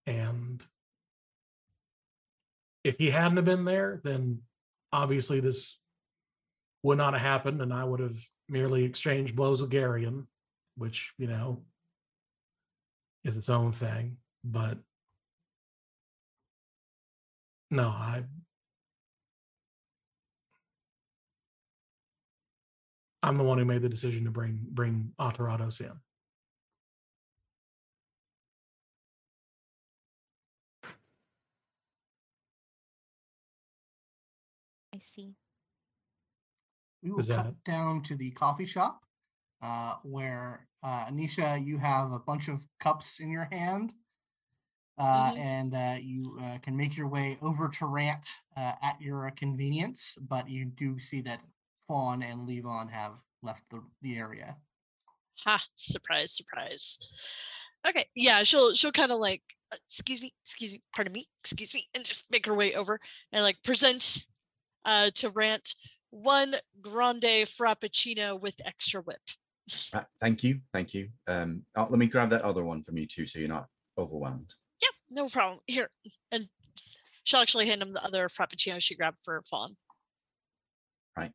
And 0.06 0.62
if 2.82 2.96
he 2.98 3.10
hadn't 3.10 3.36
have 3.36 3.46
been 3.46 3.64
there 3.64 4.00
then 4.04 4.42
obviously 4.92 5.40
this 5.40 5.78
would 6.82 6.98
not 6.98 7.14
have 7.14 7.22
happened 7.22 7.62
and 7.62 7.72
I 7.72 7.82
would 7.84 8.00
have 8.00 8.18
merely 8.48 8.84
exchanged 8.84 9.34
blows 9.34 9.62
with 9.62 9.70
Garion 9.70 10.26
which 10.76 11.14
you 11.18 11.26
know 11.26 11.62
is 13.24 13.36
its 13.36 13.48
own 13.48 13.72
thing. 13.72 14.18
But 14.44 14.78
no, 17.70 17.88
I 17.88 18.24
I'm 23.22 23.38
the 23.38 23.44
one 23.44 23.58
who 23.58 23.64
made 23.64 23.82
the 23.82 23.88
decision 23.88 24.24
to 24.24 24.30
bring 24.30 24.60
bring 24.70 25.12
Aterrados 25.18 25.80
in. 25.80 25.92
I 34.94 34.98
see. 34.98 35.34
We 37.02 37.10
will 37.10 37.20
Is 37.20 37.28
cut 37.28 37.44
that- 37.44 37.64
down 37.64 38.02
to 38.04 38.16
the 38.16 38.30
coffee 38.32 38.66
shop 38.66 39.04
uh, 39.62 39.96
where 40.02 40.68
uh, 40.82 41.06
Anisha, 41.06 41.64
you 41.64 41.78
have 41.78 42.12
a 42.12 42.18
bunch 42.18 42.48
of 42.48 42.66
cups 42.80 43.20
in 43.20 43.30
your 43.30 43.48
hand. 43.50 43.92
Uh, 44.96 45.32
Mhm. 45.32 45.38
And 45.38 45.74
uh, 45.74 45.96
you 46.00 46.38
uh, 46.40 46.58
can 46.58 46.76
make 46.76 46.96
your 46.96 47.08
way 47.08 47.36
over 47.42 47.68
to 47.68 47.86
Rant 47.86 48.28
uh, 48.56 48.74
at 48.82 49.00
your 49.00 49.28
convenience, 49.32 50.16
but 50.20 50.48
you 50.48 50.66
do 50.66 51.00
see 51.00 51.20
that 51.22 51.40
Fawn 51.86 52.22
and 52.22 52.46
Levon 52.48 52.90
have 52.90 53.14
left 53.42 53.62
the, 53.70 53.82
the 54.02 54.16
area. 54.16 54.56
Ha! 55.44 55.62
Surprise! 55.74 56.30
Surprise! 56.32 56.98
Okay, 57.86 58.06
yeah, 58.14 58.44
she'll 58.44 58.72
she'll 58.74 58.92
kind 58.92 59.10
of 59.12 59.18
like, 59.18 59.42
uh, 59.72 59.76
excuse 59.86 60.22
me, 60.22 60.32
excuse 60.44 60.72
me, 60.72 60.82
pardon 60.94 61.12
me, 61.12 61.28
excuse 61.42 61.74
me, 61.74 61.88
and 61.92 62.04
just 62.04 62.30
make 62.30 62.46
her 62.46 62.54
way 62.54 62.74
over 62.74 63.00
and 63.32 63.42
like 63.42 63.62
present 63.62 64.24
uh 64.84 65.10
to 65.16 65.28
Rant 65.30 65.74
one 66.10 66.54
grande 66.80 67.22
frappuccino 67.46 68.40
with 68.40 68.60
extra 68.64 69.02
whip. 69.02 69.20
Uh, 69.92 70.04
thank 70.20 70.44
you, 70.44 70.60
thank 70.72 70.94
you. 70.94 71.08
Um, 71.26 71.66
oh, 71.76 71.88
let 71.90 71.98
me 71.98 72.06
grab 72.06 72.30
that 72.30 72.42
other 72.42 72.64
one 72.64 72.82
from 72.84 72.96
you 72.96 73.06
too, 73.06 73.26
so 73.26 73.38
you're 73.40 73.48
not 73.48 73.66
overwhelmed. 73.98 74.54
Yeah, 75.14 75.22
no 75.22 75.28
problem. 75.28 75.60
Here, 75.66 75.90
and 76.30 76.48
she'll 77.24 77.40
actually 77.40 77.66
hand 77.66 77.82
him 77.82 77.92
the 77.92 78.04
other 78.04 78.28
frappuccino 78.28 78.80
she 78.80 78.94
grabbed 78.94 79.18
for 79.22 79.42
Fawn. 79.42 79.76
Right. 81.16 81.32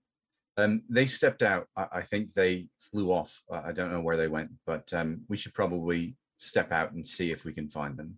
Um, 0.58 0.84
they 0.90 1.06
stepped 1.06 1.42
out. 1.42 1.68
I, 1.76 1.88
I 1.94 2.02
think 2.02 2.34
they 2.34 2.68
flew 2.80 3.12
off. 3.12 3.42
I 3.52 3.70
I 3.70 3.72
don't 3.72 3.92
know 3.92 4.02
where 4.02 4.18
they 4.18 4.28
went, 4.28 4.52
but 4.66 4.92
um, 4.94 5.22
we 5.28 5.38
should 5.38 5.54
probably 5.54 6.16
step 6.38 6.72
out 6.72 6.94
and 6.94 7.06
see 7.06 7.32
if 7.32 7.46
we 7.46 7.54
can 7.54 7.70
find 7.70 7.98
them. 7.98 8.18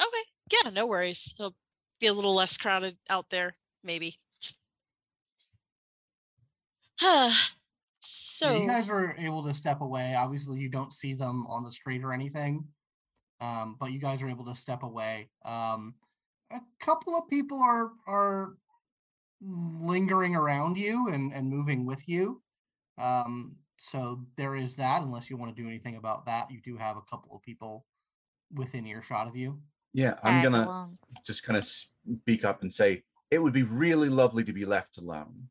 Okay, 0.00 0.62
yeah, 0.64 0.70
no 0.70 0.86
worries. 0.86 1.34
It'll 1.38 1.54
be 2.00 2.08
a 2.08 2.12
little 2.12 2.34
less 2.34 2.56
crowded 2.56 2.96
out 3.08 3.26
there, 3.30 3.56
maybe. 3.82 4.16
Yeah, 7.00 7.34
so 8.00 8.60
you 8.60 8.68
guys 8.68 8.88
are 8.88 9.14
able 9.16 9.44
to 9.44 9.54
step 9.54 9.80
away. 9.80 10.14
Obviously, 10.16 10.58
you 10.58 10.68
don't 10.68 10.92
see 10.92 11.14
them 11.14 11.46
on 11.46 11.62
the 11.62 11.70
street 11.70 12.02
or 12.02 12.12
anything, 12.12 12.66
um, 13.42 13.76
but 13.80 13.90
you 13.90 13.98
guys 13.98 14.22
are 14.22 14.28
able 14.28 14.44
to 14.44 14.54
step 14.54 14.84
away. 14.84 15.28
Um, 15.44 15.94
a 16.52 16.60
couple 16.80 17.16
of 17.16 17.28
people 17.28 17.60
are 17.60 17.90
are 18.06 18.54
lingering 19.40 20.36
around 20.36 20.78
you 20.78 21.08
and 21.08 21.32
and 21.32 21.50
moving 21.50 21.84
with 21.84 22.08
you. 22.08 22.40
Um, 22.98 23.56
so 23.78 24.20
there 24.36 24.54
is 24.54 24.76
that. 24.76 25.02
Unless 25.02 25.28
you 25.28 25.36
want 25.36 25.54
to 25.54 25.60
do 25.60 25.68
anything 25.68 25.96
about 25.96 26.24
that, 26.26 26.50
you 26.50 26.60
do 26.62 26.76
have 26.76 26.96
a 26.96 27.02
couple 27.02 27.34
of 27.34 27.42
people 27.42 27.84
within 28.54 28.86
earshot 28.86 29.26
of 29.26 29.34
you. 29.34 29.58
Yeah, 29.92 30.14
I'm 30.22 30.42
gonna 30.42 30.64
along. 30.64 30.98
just 31.26 31.42
kind 31.42 31.56
of 31.56 31.66
speak 31.66 32.44
up 32.44 32.62
and 32.62 32.72
say 32.72 33.02
it 33.30 33.38
would 33.38 33.52
be 33.52 33.64
really 33.64 34.08
lovely 34.08 34.44
to 34.44 34.52
be 34.52 34.64
left 34.64 34.98
alone 34.98 35.48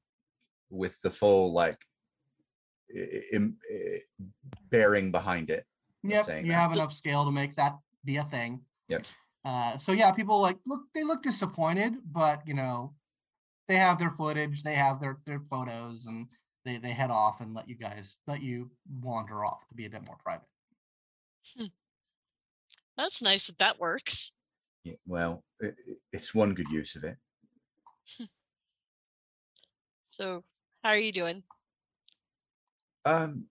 with 0.70 0.96
the 1.02 1.10
full 1.10 1.52
like 1.52 1.80
im- 3.34 3.58
bearing 4.70 5.12
behind 5.12 5.50
it. 5.50 5.66
Of 6.04 6.10
Yep, 6.10 6.28
you 6.46 6.52
that. 6.52 6.54
have 6.54 6.72
enough 6.74 6.94
scale 6.94 7.26
to 7.26 7.32
make 7.32 7.54
that 7.56 7.78
be 8.06 8.18
a 8.18 8.24
thing. 8.24 8.62
Yep. 8.88 9.06
Uh, 9.46 9.78
so 9.78 9.92
yeah, 9.92 10.12
people 10.12 10.40
like 10.40 10.58
look. 10.66 10.82
They 10.94 11.04
look 11.04 11.24
disappointed, 11.24 11.94
but 12.12 12.42
you 12.48 12.54
know, 12.54 12.94
they 13.68 13.76
have 13.76 13.98
their 14.00 14.12
footage, 14.12 14.64
they 14.64 14.76
have 14.76 15.00
their 15.00 15.18
their 15.26 15.40
photos, 15.50 16.06
and 16.06 16.28
they 16.66 16.78
they 16.78 16.92
head 16.92 17.10
off 17.12 17.42
and 17.42 17.54
let 17.54 17.68
you 17.68 17.76
guys 17.76 18.18
let 18.28 18.42
you 18.42 18.70
wander 19.02 19.44
off 19.46 19.68
to 19.70 19.74
be 19.76 19.86
a 19.86 19.90
bit 19.90 20.04
more 20.06 20.18
private. 20.24 20.46
that's 22.98 23.22
nice 23.22 23.48
that 23.48 23.58
that 23.60 23.80
works. 23.80 24.32
Yeah, 24.84 24.94
well, 25.08 25.44
i 25.62 25.68
i- 25.68 25.74
it's 26.12 26.34
one 26.36 26.54
good 26.54 26.70
use 26.70 26.96
of 26.96 27.04
it. 27.04 27.18
So, 30.06 30.44
how 30.84 30.90
are 30.90 30.98
you 30.98 31.12
doing? 31.14 31.44
Um, 33.06 33.46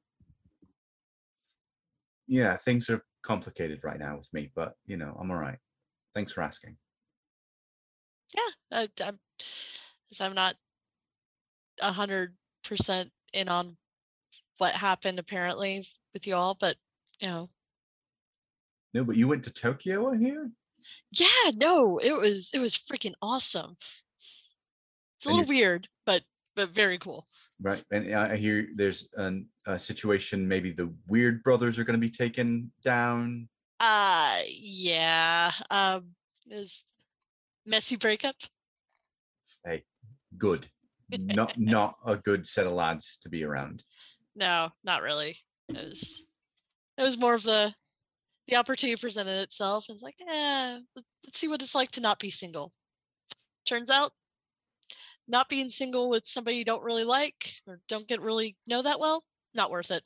yeah, 2.30 2.56
things 2.56 2.88
are 2.88 3.04
complicated 3.22 3.80
right 3.82 3.98
now 3.98 4.16
with 4.16 4.32
me, 4.32 4.52
but 4.54 4.74
you 4.86 4.96
know, 4.96 5.16
I'm 5.20 5.30
all 5.32 5.36
right. 5.36 5.58
Thanks 6.14 6.32
for 6.32 6.42
asking. 6.42 6.76
yeah, 8.34 8.78
uh, 8.78 8.86
I, 9.00 9.04
I'm, 9.04 9.18
'cause 9.38 10.20
I'm 10.20 10.34
not 10.34 10.56
a 11.80 11.92
hundred 11.92 12.36
percent 12.62 13.10
in 13.32 13.48
on 13.48 13.76
what 14.58 14.74
happened 14.74 15.18
apparently 15.18 15.86
with 16.14 16.26
you 16.28 16.36
all, 16.36 16.54
but 16.54 16.76
you 17.20 17.26
know, 17.28 17.50
No, 18.94 19.04
but 19.04 19.16
you 19.16 19.26
went 19.26 19.42
to 19.44 19.52
Tokyo, 19.52 20.12
I 20.12 20.16
hear. 20.16 20.50
yeah, 21.10 21.50
no, 21.54 21.98
it 21.98 22.12
was 22.12 22.50
it 22.54 22.60
was 22.60 22.76
freaking 22.76 23.14
awesome. 23.20 23.76
It's 25.18 25.26
a 25.26 25.30
And 25.30 25.38
little 25.38 25.48
weird, 25.48 25.88
but 26.06 26.22
but 26.54 26.70
very 26.70 26.98
cool. 26.98 27.26
Right, 27.62 27.84
and 27.90 28.14
I 28.14 28.36
hear 28.36 28.68
there's 28.74 29.08
an, 29.16 29.46
a 29.66 29.78
situation. 29.78 30.48
Maybe 30.48 30.70
the 30.70 30.92
Weird 31.06 31.42
Brothers 31.42 31.78
are 31.78 31.84
going 31.84 32.00
to 32.00 32.06
be 32.06 32.10
taken 32.10 32.72
down. 32.82 33.48
Uh 33.78 34.38
yeah. 34.48 35.52
Um 35.70 36.10
is 36.50 36.84
messy 37.66 37.96
breakup. 37.96 38.34
Hey, 39.64 39.84
good. 40.38 40.66
Not 41.18 41.54
not 41.58 41.96
a 42.06 42.16
good 42.16 42.46
set 42.46 42.66
of 42.66 42.72
lads 42.72 43.18
to 43.22 43.28
be 43.28 43.44
around. 43.44 43.82
No, 44.34 44.70
not 44.84 45.02
really. 45.02 45.36
It 45.68 45.76
was 45.76 46.26
it 46.98 47.02
was 47.02 47.18
more 47.18 47.34
of 47.34 47.42
the 47.42 47.74
the 48.48 48.56
opportunity 48.56 48.98
presented 49.00 49.42
itself 49.42 49.86
and 49.88 49.96
it's 49.96 50.02
like, 50.02 50.16
eh, 50.26 50.78
let- 50.96 51.04
let's 51.24 51.38
see 51.38 51.48
what 51.48 51.62
it's 51.62 51.74
like 51.74 51.90
to 51.92 52.00
not 52.00 52.18
be 52.18 52.30
single. 52.30 52.72
Turns 53.66 53.90
out 53.90 54.12
not 55.30 55.48
being 55.48 55.70
single 55.70 56.10
with 56.10 56.26
somebody 56.26 56.56
you 56.56 56.64
don't 56.64 56.82
really 56.82 57.04
like 57.04 57.54
or 57.66 57.80
don't 57.88 58.08
get 58.08 58.20
really 58.20 58.56
know 58.66 58.82
that 58.82 59.00
well, 59.00 59.24
not 59.54 59.70
worth 59.70 59.90
it. 59.90 60.02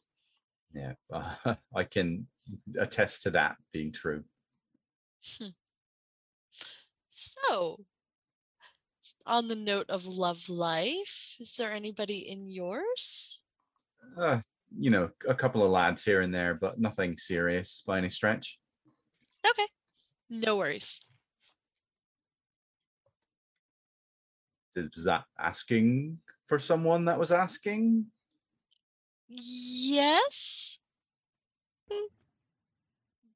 Yeah, 0.72 0.94
I 1.74 1.84
can 1.84 2.26
attest 2.78 3.22
to 3.22 3.30
that 3.30 3.56
being 3.72 3.92
true. 3.92 4.24
So 7.10 7.78
on 9.26 9.48
the 9.48 9.56
note 9.56 9.88
of 9.88 10.06
love 10.06 10.48
life, 10.48 11.36
is 11.38 11.54
there 11.56 11.72
anybody 11.72 12.28
in 12.30 12.48
yours? 12.48 13.40
Uh, 14.18 14.40
you 14.76 14.90
know, 14.90 15.10
a 15.28 15.34
couple 15.34 15.62
of 15.62 15.70
lads 15.70 16.04
here 16.04 16.20
and 16.20 16.34
there, 16.34 16.54
but 16.54 16.78
nothing 16.78 17.16
serious 17.16 17.82
by 17.86 17.98
any 17.98 18.08
stretch. 18.08 18.58
Okay. 19.46 19.66
No 20.30 20.56
worries. 20.56 21.00
Was 24.76 25.04
that 25.04 25.24
asking 25.38 26.18
for 26.46 26.58
someone 26.58 27.04
that 27.04 27.18
was 27.18 27.30
asking? 27.30 28.06
Yes. 29.28 30.78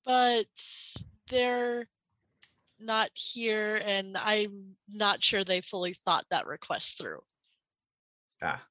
But 0.05 0.47
they're 1.31 1.87
not 2.81 3.11
here, 3.15 3.81
and 3.85 4.17
I'm 4.17 4.77
not 4.89 5.23
sure 5.23 5.45
they 5.45 5.61
fully 5.61 5.93
thought 5.93 6.25
that 6.31 6.47
request 6.47 6.99
through. 6.99 7.21
Ah, 8.43 8.65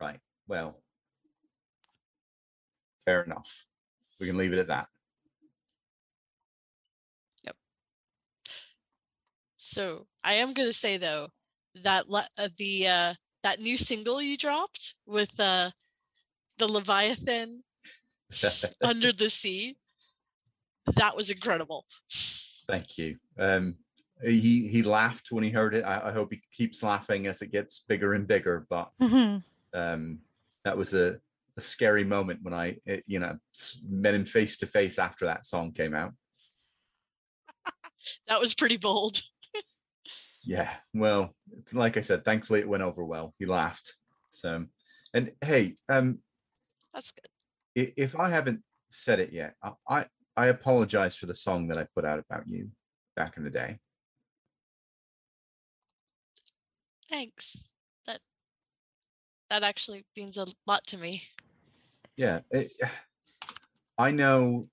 right. 0.00 0.20
Well, 0.46 0.82
fair 3.04 3.22
enough. 3.22 3.64
We 4.20 4.26
can 4.26 4.36
leave 4.36 4.52
it 4.52 4.58
at 4.58 4.66
that. 4.68 4.88
Yep. 7.44 7.56
So 9.56 10.06
I 10.24 10.34
am 10.34 10.54
going 10.54 10.68
to 10.68 10.72
say 10.72 10.96
though 10.96 11.28
that 11.84 12.08
le- 12.08 12.28
uh, 12.38 12.48
the 12.58 12.88
uh, 12.88 13.14
that 13.42 13.60
new 13.60 13.76
single 13.76 14.20
you 14.20 14.36
dropped 14.36 14.94
with 15.06 15.38
uh, 15.38 15.70
the 16.58 16.70
Leviathan 16.70 17.62
under 18.82 19.12
the 19.12 19.30
sea, 19.30 19.76
that 20.96 21.16
was 21.16 21.30
incredible. 21.30 21.86
Thank 22.66 22.98
you. 22.98 23.16
Um, 23.38 23.76
he 24.22 24.68
he 24.68 24.82
laughed 24.82 25.30
when 25.30 25.44
he 25.44 25.50
heard 25.50 25.74
it. 25.74 25.84
I, 25.84 26.08
I 26.08 26.12
hope 26.12 26.32
he 26.32 26.42
keeps 26.52 26.82
laughing 26.82 27.26
as 27.26 27.40
it 27.42 27.52
gets 27.52 27.84
bigger 27.88 28.14
and 28.14 28.26
bigger. 28.26 28.66
But 28.68 28.90
um, 29.72 30.18
that 30.64 30.76
was 30.76 30.94
a, 30.94 31.18
a 31.56 31.60
scary 31.60 32.04
moment 32.04 32.40
when 32.42 32.54
I, 32.54 32.76
it, 32.84 33.04
you 33.06 33.20
know, 33.20 33.38
met 33.88 34.14
him 34.14 34.24
face 34.24 34.58
to 34.58 34.66
face 34.66 34.98
after 34.98 35.26
that 35.26 35.46
song 35.46 35.72
came 35.72 35.94
out. 35.94 36.12
That 38.28 38.40
was 38.40 38.54
pretty 38.54 38.76
bold. 38.78 39.20
Yeah. 40.48 40.70
Well, 40.94 41.34
like 41.74 41.98
I 41.98 42.00
said, 42.00 42.24
thankfully 42.24 42.60
it 42.60 42.68
went 42.68 42.82
over 42.82 43.04
well. 43.04 43.34
He 43.38 43.44
laughed. 43.44 43.94
So, 44.30 44.64
and 45.12 45.32
hey, 45.42 45.76
um, 45.90 46.20
That's 46.94 47.12
good. 47.12 47.92
if 47.98 48.16
I 48.16 48.30
haven't 48.30 48.62
said 48.90 49.20
it 49.20 49.30
yet, 49.30 49.56
I 49.62 49.72
I, 49.86 50.06
I 50.38 50.46
apologize 50.46 51.16
for 51.16 51.26
the 51.26 51.34
song 51.34 51.68
that 51.68 51.76
I 51.76 51.86
put 51.94 52.06
out 52.06 52.18
about 52.18 52.48
you 52.48 52.70
back 53.14 53.36
in 53.36 53.44
the 53.44 53.50
day. 53.50 53.78
Thanks. 57.10 57.68
That 58.06 58.20
that 59.50 59.62
actually 59.62 60.06
means 60.16 60.38
a 60.38 60.46
lot 60.66 60.86
to 60.86 60.96
me. 60.96 61.24
yeah 62.16 62.40
it, 62.50 62.72
i 63.98 64.10
know 64.10 64.66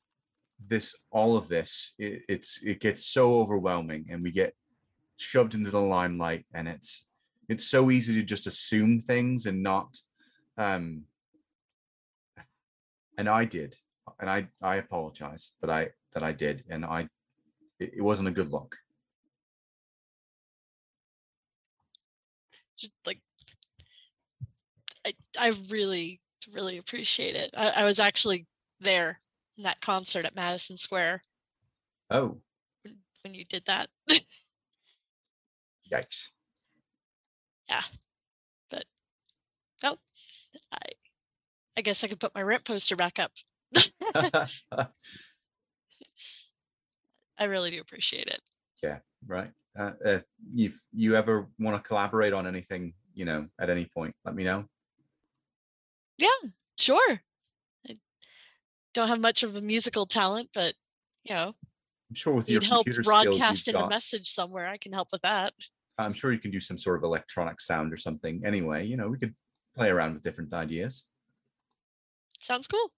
this 0.68 0.96
all 1.12 1.36
of 1.38 1.48
this 1.48 1.94
it, 2.00 2.24
it's 2.30 2.60
it 2.64 2.80
gets 2.80 3.06
so 3.06 3.40
overwhelming 3.42 4.08
and 4.10 4.24
we 4.24 4.32
get 4.32 4.54
shoved 5.18 5.54
into 5.54 5.72
the 5.72 5.80
limelight 5.80 6.46
and 6.54 6.68
it's 6.68 7.06
it's 7.48 7.66
so 7.68 7.92
easy 7.92 8.14
to 8.16 8.24
just 8.24 8.48
assume 8.48 9.00
things 9.00 9.46
and 9.46 9.62
not 9.62 9.98
um 10.58 11.04
and 13.18 13.30
i 13.30 13.46
did 13.46 13.76
and 14.20 14.30
i 14.30 14.48
i 14.62 14.76
apologize 14.76 15.52
that 15.62 15.70
i 15.70 15.90
that 16.14 16.24
i 16.24 16.32
did 16.32 16.64
and 16.70 16.86
i 16.86 17.08
it, 17.80 17.94
it 17.98 18.02
wasn't 18.02 18.28
a 18.28 18.32
good 18.32 18.52
look 18.52 18.76
Just 22.78 22.92
like 23.06 23.20
I 25.06 25.14
I 25.38 25.54
really 25.70 26.20
really 26.54 26.78
appreciate 26.78 27.36
it. 27.36 27.52
I, 27.56 27.70
I 27.70 27.84
was 27.86 28.00
actually 28.00 28.46
there 28.80 29.22
in 29.58 29.64
that 29.64 29.82
concert 29.82 30.26
at 30.26 30.36
Madison 30.36 30.78
Square 30.78 31.24
oh 32.10 32.38
when 33.24 33.34
you 33.34 33.46
did 33.46 33.66
that. 33.66 33.90
yikes 35.96 36.32
Yeah. 37.70 37.84
But 38.70 38.86
oh, 39.84 39.98
I 40.72 40.78
I 41.78 41.82
guess 41.82 42.04
I 42.04 42.08
could 42.08 42.20
put 42.20 42.36
my 42.36 42.42
rent 42.42 42.64
poster 42.64 42.96
back 42.96 43.20
up. 43.20 43.32
I 47.38 47.44
really 47.44 47.72
do 47.72 47.82
appreciate 47.82 48.28
it. 48.28 48.40
Yeah, 48.82 49.00
right 49.28 49.52
uh, 49.78 49.92
if 50.04 50.24
you 50.54 50.72
you 50.94 51.16
ever 51.16 51.48
want 51.60 51.82
to 51.82 51.88
collaborate 51.88 52.34
on 52.34 52.48
anything 52.48 52.94
you 53.14 53.26
know 53.26 53.48
at 53.60 53.70
any 53.70 53.86
point 53.86 54.16
let 54.24 54.36
me 54.36 54.44
know 54.44 54.66
Yeah, 56.18 56.50
Sure. 56.78 57.22
I 57.88 57.98
don't 58.94 59.08
have 59.08 59.20
much 59.20 59.44
of 59.44 59.56
a 59.56 59.62
musical 59.62 60.06
talent, 60.06 60.50
but 60.54 60.74
you 61.24 61.34
know, 61.34 61.56
I'm 62.10 62.16
sure 62.16 62.34
with 62.34 62.50
your 62.50 62.62
help 62.62 62.86
computer 62.86 63.04
skills, 63.04 63.24
you've 63.24 63.38
broadcasting 63.38 63.76
a 63.76 63.88
message 63.88 64.30
somewhere. 64.30 64.68
I 64.68 64.78
can 64.78 64.94
help 64.94 65.10
with 65.12 65.22
that. 65.22 65.54
I'm 65.98 66.14
sure 66.14 66.32
you 66.32 66.40
can 66.40 66.52
do 66.52 66.60
some 66.60 66.78
sort 66.78 66.98
of 66.98 67.04
electronic 67.04 67.62
sound 67.62 67.94
or 67.94 67.98
something. 67.98 68.42
Anyway, 68.46 68.86
you 68.86 68.98
know, 68.98 69.08
we 69.08 69.18
could 69.18 69.34
play 69.76 69.90
around 69.90 70.14
with 70.14 70.24
different 70.24 70.54
ideas. 70.54 71.06
Sounds 72.40 72.68
cool. 72.68 72.92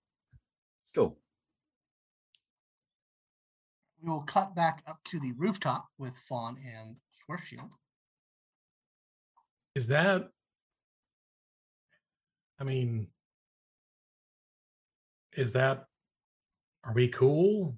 Cool. 0.95 1.17
We 4.01 4.09
will 4.09 4.21
cut 4.21 4.55
back 4.55 4.83
up 4.87 4.99
to 5.05 5.19
the 5.19 5.33
rooftop 5.37 5.87
with 5.97 6.13
Fawn 6.27 6.57
and 6.65 6.95
Schwarzschild. 7.29 7.71
Is 9.75 9.87
that? 9.87 10.29
I 12.59 12.63
mean, 12.63 13.07
is 15.35 15.51
that? 15.53 15.85
Are 16.83 16.93
we 16.93 17.09
cool? 17.09 17.75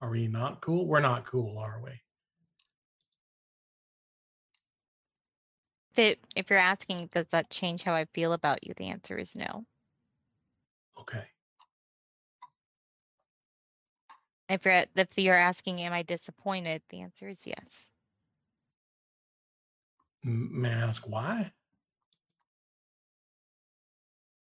Are 0.00 0.10
we 0.10 0.28
not 0.28 0.60
cool? 0.60 0.86
We're 0.86 1.00
not 1.00 1.26
cool, 1.26 1.58
are 1.58 1.80
we? 1.84 1.92
If, 5.92 5.98
it, 5.98 6.20
if 6.34 6.48
you're 6.48 6.58
asking, 6.58 7.10
does 7.12 7.28
that 7.28 7.50
change 7.50 7.82
how 7.82 7.94
I 7.94 8.06
feel 8.06 8.32
about 8.32 8.66
you? 8.66 8.72
The 8.74 8.88
answer 8.88 9.18
is 9.18 9.36
no. 9.36 9.66
Okay. 10.98 11.24
If 14.48 14.64
you're 14.64 14.84
if 14.96 15.18
you're 15.18 15.34
asking, 15.34 15.82
am 15.82 15.92
I 15.92 16.02
disappointed? 16.02 16.82
The 16.88 17.02
answer 17.02 17.28
is 17.28 17.46
yes. 17.46 17.92
May 20.24 20.70
I 20.70 20.72
ask 20.72 21.06
why? 21.06 21.52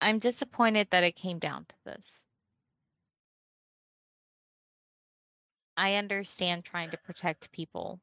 I'm 0.02 0.20
disappointed 0.20 0.88
that 0.92 1.04
it 1.04 1.16
came 1.16 1.40
down 1.40 1.66
to 1.66 1.76
this. 1.86 2.28
I 5.76 5.96
understand 5.96 6.64
trying 6.64 6.92
to 6.92 6.98
protect 6.98 7.52
people, 7.52 8.00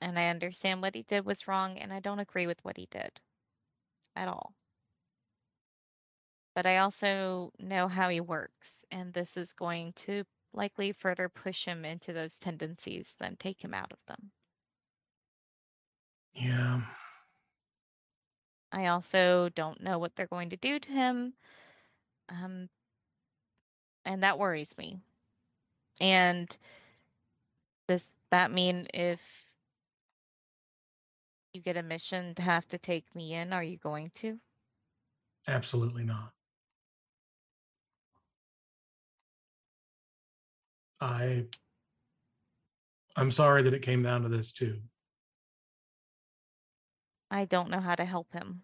and 0.00 0.18
I 0.18 0.28
understand 0.28 0.82
what 0.82 0.94
he 0.94 1.02
did 1.02 1.24
was 1.24 1.48
wrong, 1.48 1.78
and 1.78 1.92
I 1.92 2.00
don't 2.00 2.20
agree 2.20 2.46
with 2.46 2.62
what 2.64 2.76
he 2.76 2.86
did 2.90 3.10
at 4.16 4.28
all. 4.28 4.54
But 6.54 6.66
I 6.66 6.78
also 6.78 7.52
know 7.58 7.88
how 7.88 8.08
he 8.08 8.20
works, 8.20 8.84
and 8.90 9.12
this 9.12 9.36
is 9.36 9.52
going 9.52 9.92
to 9.94 10.24
likely 10.52 10.92
further 10.92 11.28
push 11.28 11.64
him 11.64 11.84
into 11.84 12.12
those 12.12 12.38
tendencies 12.38 13.14
than 13.18 13.36
take 13.36 13.62
him 13.62 13.74
out 13.74 13.92
of 13.92 13.98
them. 14.06 14.30
Yeah. 16.34 16.80
I 18.72 18.86
also 18.86 19.48
don't 19.48 19.80
know 19.80 19.98
what 19.98 20.14
they're 20.14 20.26
going 20.26 20.50
to 20.50 20.56
do 20.56 20.78
to 20.78 20.90
him. 20.90 21.34
Um, 22.28 22.68
and 24.04 24.22
that 24.22 24.38
worries 24.38 24.76
me. 24.78 24.98
And 26.00 26.56
does 27.88 28.04
that 28.30 28.52
mean 28.52 28.86
if 28.94 29.20
you 31.52 31.60
get 31.60 31.76
a 31.76 31.82
mission 31.82 32.34
to 32.36 32.42
have 32.42 32.66
to 32.68 32.78
take 32.78 33.14
me 33.14 33.34
in, 33.34 33.52
are 33.52 33.62
you 33.62 33.78
going 33.78 34.10
to? 34.14 34.38
Absolutely 35.46 36.04
not. 36.04 36.32
I 41.00 41.46
I'm 43.16 43.30
sorry 43.30 43.62
that 43.62 43.74
it 43.74 43.82
came 43.82 44.02
down 44.02 44.22
to 44.22 44.28
this 44.28 44.52
too. 44.52 44.80
I 47.30 47.44
don't 47.44 47.70
know 47.70 47.80
how 47.80 47.94
to 47.94 48.04
help 48.04 48.32
him. 48.32 48.62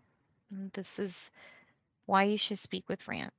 Mm, 0.55 0.73
this 0.73 0.99
is 0.99 1.31
why 2.07 2.25
you 2.25 2.39
should 2.39 2.59
speak 2.59 2.89
with 2.89 3.07
Rant. 3.09 3.33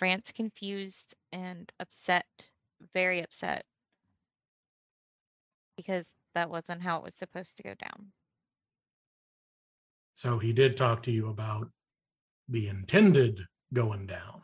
Rant's 0.00 0.32
confused 0.32 1.14
and 1.32 1.70
upset, 1.80 2.26
very 2.92 3.22
upset, 3.22 3.64
because 5.76 6.06
that 6.34 6.50
wasn't 6.50 6.82
how 6.82 6.98
it 6.98 7.02
was 7.02 7.14
supposed 7.14 7.56
to 7.56 7.62
go 7.62 7.74
down. 7.74 8.12
So 10.16 10.38
he 10.38 10.54
did 10.54 10.78
talk 10.78 11.02
to 11.02 11.10
you 11.10 11.28
about 11.28 11.68
the 12.48 12.68
intended 12.68 13.38
going 13.74 14.06
down. 14.06 14.40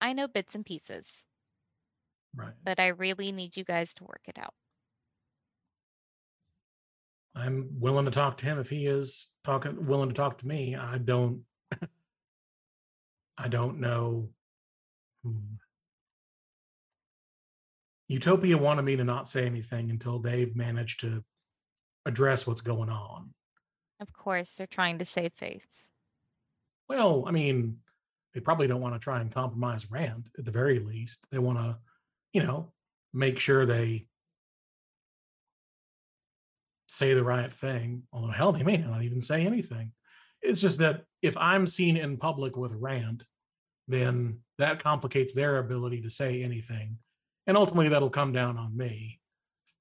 I 0.00 0.12
know 0.12 0.28
bits 0.28 0.54
and 0.54 0.64
pieces, 0.64 1.26
Right. 2.36 2.54
but 2.62 2.78
I 2.78 2.88
really 2.88 3.32
need 3.32 3.56
you 3.56 3.64
guys 3.64 3.92
to 3.94 4.04
work 4.04 4.20
it 4.28 4.38
out. 4.38 4.54
I'm 7.34 7.80
willing 7.80 8.04
to 8.04 8.12
talk 8.12 8.36
to 8.38 8.44
him 8.44 8.60
if 8.60 8.68
he 8.70 8.86
is 8.86 9.28
talking 9.42 9.84
willing 9.84 10.10
to 10.10 10.14
talk 10.14 10.38
to 10.38 10.46
me. 10.46 10.76
I 10.76 10.98
don't 10.98 11.42
I 13.36 13.48
don't 13.48 13.80
know. 13.80 14.30
Hmm. 15.24 15.56
Utopia 18.06 18.56
wanted 18.56 18.82
me 18.82 18.94
to 18.94 19.04
not 19.04 19.28
say 19.28 19.44
anything 19.44 19.90
until 19.90 20.20
they've 20.20 20.54
managed 20.54 21.00
to 21.00 21.24
address 22.06 22.46
what's 22.46 22.60
going 22.60 22.90
on. 22.90 23.34
Of 24.00 24.12
course, 24.12 24.52
they're 24.54 24.66
trying 24.66 24.98
to 24.98 25.04
save 25.04 25.32
face. 25.34 25.90
Well, 26.88 27.24
I 27.26 27.30
mean, 27.30 27.76
they 28.34 28.40
probably 28.40 28.66
don't 28.66 28.80
want 28.80 28.94
to 28.94 29.00
try 29.00 29.20
and 29.20 29.30
compromise 29.30 29.90
Rant 29.90 30.28
at 30.38 30.44
the 30.44 30.50
very 30.50 30.78
least. 30.78 31.20
They 31.30 31.38
want 31.38 31.58
to, 31.58 31.76
you 32.32 32.42
know, 32.42 32.72
make 33.12 33.38
sure 33.38 33.66
they 33.66 34.06
say 36.86 37.14
the 37.14 37.24
right 37.24 37.52
thing. 37.52 38.04
Although, 38.12 38.32
hell, 38.32 38.52
they 38.52 38.62
may 38.62 38.78
not 38.78 39.02
even 39.02 39.20
say 39.20 39.46
anything. 39.46 39.92
It's 40.42 40.60
just 40.60 40.78
that 40.78 41.02
if 41.22 41.36
I'm 41.36 41.66
seen 41.66 41.96
in 41.96 42.16
public 42.16 42.56
with 42.56 42.72
Rant, 42.72 43.24
then 43.86 44.40
that 44.58 44.82
complicates 44.82 45.34
their 45.34 45.58
ability 45.58 46.02
to 46.02 46.10
say 46.10 46.42
anything. 46.42 46.96
And 47.46 47.56
ultimately, 47.56 47.90
that'll 47.90 48.10
come 48.10 48.32
down 48.32 48.56
on 48.56 48.76
me. 48.76 49.20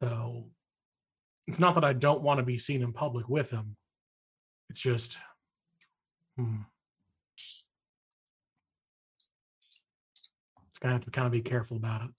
So 0.01 0.49
it's 1.47 1.59
not 1.59 1.76
that 1.76 1.84
I 1.84 1.93
don't 1.93 2.22
want 2.22 2.39
to 2.39 2.45
be 2.45 2.57
seen 2.57 2.82
in 2.82 2.93
public 2.93 3.30
with 3.30 3.51
him. 3.51 3.76
It's 4.70 4.80
just, 4.80 5.17
hmm. 6.38 6.57
It's 10.70 10.78
gonna 10.80 10.93
have 10.93 11.05
to 11.05 11.11
kind 11.11 11.26
of 11.26 11.32
be 11.32 11.41
careful 11.41 11.78
about 11.78 12.03
it. 12.03 12.09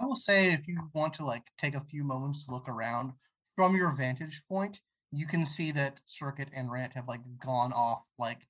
I 0.00 0.06
will 0.06 0.16
say 0.16 0.52
if 0.52 0.66
you 0.66 0.90
want 0.94 1.14
to 1.14 1.24
like 1.24 1.44
take 1.58 1.74
a 1.74 1.80
few 1.80 2.02
moments 2.02 2.44
to 2.46 2.52
look 2.52 2.68
around 2.68 3.12
from 3.54 3.76
your 3.76 3.92
vantage 3.92 4.42
point, 4.48 4.80
you 5.12 5.26
can 5.26 5.46
see 5.46 5.70
that 5.72 6.00
Circuit 6.06 6.48
and 6.56 6.70
Rant 6.72 6.94
have 6.94 7.06
like 7.06 7.20
gone 7.38 7.72
off 7.72 8.02
like 8.18 8.46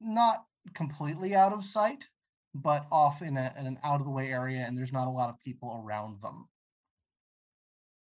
not 0.00 0.44
completely 0.74 1.34
out 1.34 1.52
of 1.52 1.64
sight, 1.64 2.08
but 2.54 2.86
off 2.90 3.22
in, 3.22 3.36
a, 3.36 3.54
in 3.58 3.66
an 3.66 3.78
out 3.84 4.00
of 4.00 4.04
the 4.04 4.12
way 4.12 4.30
area, 4.30 4.64
and 4.66 4.76
there's 4.76 4.92
not 4.92 5.06
a 5.06 5.10
lot 5.10 5.30
of 5.30 5.38
people 5.40 5.82
around 5.82 6.20
them. 6.20 6.48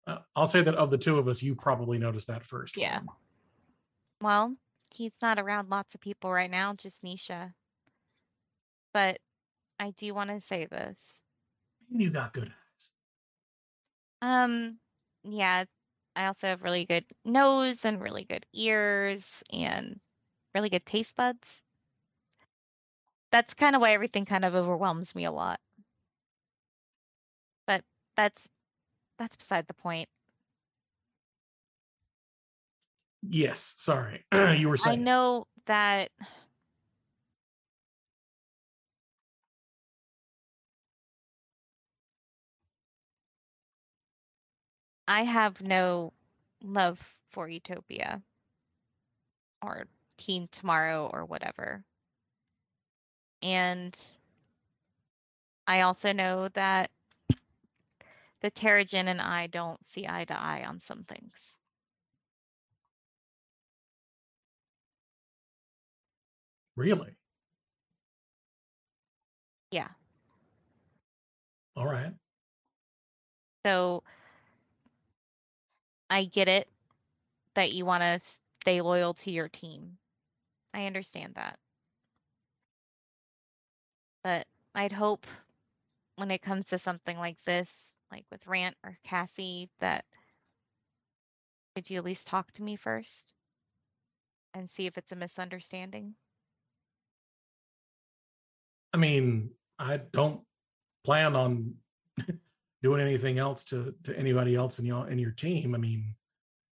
Uh, 0.07 0.19
I'll 0.35 0.47
say 0.47 0.63
that 0.63 0.75
of 0.75 0.89
the 0.89 0.97
two 0.97 1.19
of 1.19 1.27
us, 1.27 1.43
you 1.43 1.53
probably 1.53 1.99
noticed 1.99 2.27
that 2.27 2.43
first. 2.43 2.77
Yeah. 2.77 3.01
Well, 4.21 4.55
he's 4.93 5.15
not 5.21 5.39
around 5.39 5.69
lots 5.69 5.95
of 5.95 6.01
people 6.01 6.31
right 6.31 6.49
now, 6.51 6.73
just 6.73 7.03
Nisha. 7.03 7.53
But 8.93 9.19
I 9.79 9.91
do 9.91 10.13
want 10.13 10.29
to 10.29 10.41
say 10.41 10.65
this. 10.65 11.21
You 11.89 12.09
got 12.09 12.33
good 12.33 12.49
eyes. 12.49 12.91
Um, 14.21 14.79
yeah, 15.23 15.65
I 16.15 16.25
also 16.27 16.47
have 16.47 16.63
really 16.63 16.85
good 16.85 17.05
nose 17.23 17.85
and 17.85 18.01
really 18.01 18.25
good 18.25 18.45
ears 18.53 19.25
and 19.51 19.99
really 20.53 20.69
good 20.69 20.85
taste 20.85 21.15
buds. 21.15 21.61
That's 23.31 23.53
kind 23.53 23.75
of 23.75 23.81
why 23.81 23.93
everything 23.93 24.25
kind 24.25 24.45
of 24.45 24.55
overwhelms 24.55 25.15
me 25.15 25.25
a 25.25 25.31
lot. 25.31 25.59
But 27.65 27.83
that's 28.17 28.49
that's 29.17 29.35
beside 29.37 29.67
the 29.67 29.73
point. 29.73 30.09
Yes, 33.21 33.75
sorry. 33.77 34.25
you 34.33 34.69
were 34.69 34.77
saying. 34.77 34.99
I 34.99 35.03
know 35.03 35.45
that 35.65 36.11
I 45.07 45.23
have 45.23 45.61
no 45.61 46.13
love 46.63 47.15
for 47.29 47.47
Utopia 47.47 48.21
or 49.61 49.87
Team 50.17 50.47
Tomorrow 50.51 51.09
or 51.11 51.25
whatever. 51.25 51.83
And 53.41 53.95
I 55.67 55.81
also 55.81 56.13
know 56.13 56.49
that 56.49 56.91
the 58.41 58.51
Teragen 58.51 59.07
and 59.07 59.21
I 59.21 59.47
don't 59.47 59.85
see 59.87 60.07
eye 60.07 60.25
to 60.25 60.39
eye 60.39 60.65
on 60.67 60.79
some 60.79 61.03
things. 61.03 61.58
Really? 66.79 67.13
Yeah. 69.69 69.89
All 71.75 71.85
right. 71.85 72.13
So 73.65 74.01
I 76.09 76.23
get 76.23 76.47
it 76.47 76.69
that 77.55 77.73
you 77.73 77.83
want 77.83 78.03
to 78.03 78.21
stay 78.61 78.79
loyal 78.79 79.13
to 79.15 79.29
your 79.29 79.49
team. 79.49 79.97
I 80.73 80.85
understand 80.85 81.35
that. 81.35 81.59
But 84.23 84.47
I'd 84.73 84.93
hope 84.93 85.27
when 86.15 86.31
it 86.31 86.41
comes 86.41 86.69
to 86.69 86.77
something 86.77 87.17
like 87.17 87.43
this, 87.43 87.97
like 88.09 88.23
with 88.31 88.47
Rant 88.47 88.77
or 88.85 88.95
Cassie, 89.03 89.69
that 89.81 90.05
could 91.75 91.89
you 91.89 91.97
at 91.97 92.05
least 92.05 92.25
talk 92.25 92.49
to 92.53 92.63
me 92.63 92.77
first 92.77 93.33
and 94.53 94.69
see 94.69 94.85
if 94.85 94.97
it's 94.97 95.11
a 95.11 95.17
misunderstanding? 95.17 96.15
I 98.93 98.97
mean, 98.97 99.51
I 99.77 99.97
don't 99.97 100.41
plan 101.03 101.35
on 101.35 101.75
doing 102.83 103.01
anything 103.01 103.37
else 103.37 103.65
to 103.65 103.93
to 104.03 104.17
anybody 104.17 104.55
else 104.55 104.79
in 104.79 104.85
your 104.85 105.09
in 105.09 105.19
your 105.19 105.31
team. 105.31 105.75
I 105.75 105.77
mean, 105.77 106.15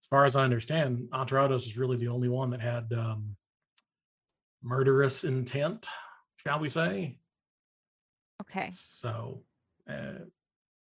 as 0.03 0.07
far 0.07 0.25
as 0.25 0.37
I 0.37 0.45
understand, 0.45 1.09
Aterrados 1.13 1.67
is 1.67 1.77
really 1.77 1.97
the 1.97 2.09
only 2.09 2.29
one 2.29 2.51
that 2.51 2.61
had 2.61 2.93
um, 2.93 3.37
murderous 4.63 5.25
intent, 5.25 5.87
shall 6.37 6.59
we 6.61 6.69
say? 6.69 7.19
Okay. 8.43 8.71
So, 8.73 9.43
uh, 9.89 10.25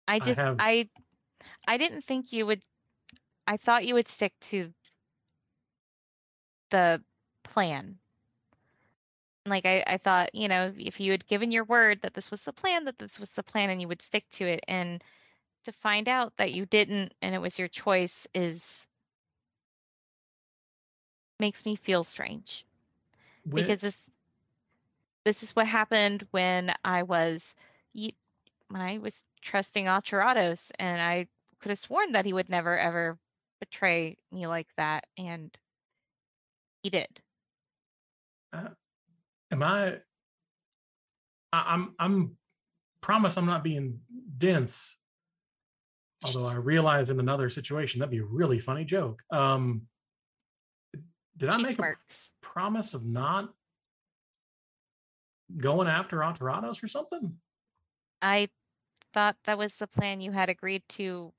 I 0.07 0.19
just 0.19 0.37
have- 0.37 0.57
I 0.59 0.89
I 1.67 1.77
didn't 1.77 2.01
think 2.01 2.33
you 2.33 2.45
would 2.45 2.61
I 3.47 3.57
thought 3.57 3.85
you 3.85 3.93
would 3.95 4.07
stick 4.07 4.33
to 4.41 4.73
the 6.71 7.01
plan. 7.43 7.99
Like 9.45 9.65
I, 9.65 9.83
I 9.87 9.97
thought, 9.97 10.35
you 10.35 10.47
know, 10.47 10.73
if 10.77 10.99
you 10.99 11.11
had 11.11 11.27
given 11.27 11.51
your 11.51 11.63
word 11.63 12.01
that 12.01 12.13
this 12.13 12.29
was 12.31 12.41
the 12.43 12.53
plan, 12.53 12.85
that 12.85 12.97
this 12.99 13.19
was 13.19 13.29
the 13.31 13.43
plan 13.43 13.69
and 13.69 13.81
you 13.81 13.87
would 13.87 14.01
stick 14.01 14.29
to 14.31 14.45
it 14.45 14.63
and 14.67 15.03
to 15.65 15.71
find 15.73 16.07
out 16.07 16.35
that 16.37 16.51
you 16.53 16.65
didn't 16.65 17.13
and 17.21 17.33
it 17.35 17.39
was 17.39 17.57
your 17.59 17.67
choice 17.67 18.27
is 18.33 18.87
makes 21.39 21.65
me 21.65 21.75
feel 21.75 22.03
strange 22.03 22.65
when- 23.45 23.53
because 23.55 23.81
this 23.81 24.09
this 25.25 25.43
is 25.43 25.55
what 25.55 25.67
happened 25.67 26.27
when 26.31 26.73
I 26.83 27.03
was 27.03 27.55
when 27.93 28.81
I 28.81 28.97
was 28.99 29.25
trusting 29.41 29.85
Aterrados 29.85 30.71
and 30.79 31.01
I 31.01 31.27
could 31.59 31.69
have 31.69 31.79
sworn 31.79 32.11
that 32.13 32.25
he 32.25 32.33
would 32.33 32.49
never 32.49 32.77
ever 32.77 33.17
betray 33.59 34.17
me 34.31 34.47
like 34.47 34.67
that 34.77 35.05
and 35.17 35.57
he 36.83 36.89
did. 36.89 37.21
Uh, 38.53 38.69
am 39.51 39.61
I, 39.63 39.97
I 41.53 41.73
i'm 41.73 41.95
i'm 41.99 42.37
promise 43.01 43.37
i'm 43.37 43.45
not 43.45 43.63
being 43.63 43.99
dense 44.37 44.95
although 46.23 46.45
i 46.47 46.55
realize 46.55 47.09
in 47.09 47.19
another 47.19 47.49
situation 47.49 47.99
that'd 47.99 48.11
be 48.11 48.19
a 48.19 48.23
really 48.23 48.59
funny 48.59 48.85
joke 48.85 49.21
um 49.31 49.87
Did 51.37 51.49
I 51.49 51.57
She 51.57 51.63
make 51.63 51.79
a 51.79 51.95
promise 52.41 52.93
of 52.93 53.03
not 53.05 53.53
going 55.57 55.87
after 55.87 56.17
Aterrados 56.17 56.83
or 56.83 56.87
something? 56.87 57.35
I 58.21 58.49
thought 59.13 59.35
that 59.45 59.57
was 59.57 59.75
the 59.75 59.87
plan 59.87 60.21
you 60.21 60.31
had 60.31 60.49
agreed 60.49 60.83
to 60.89 61.33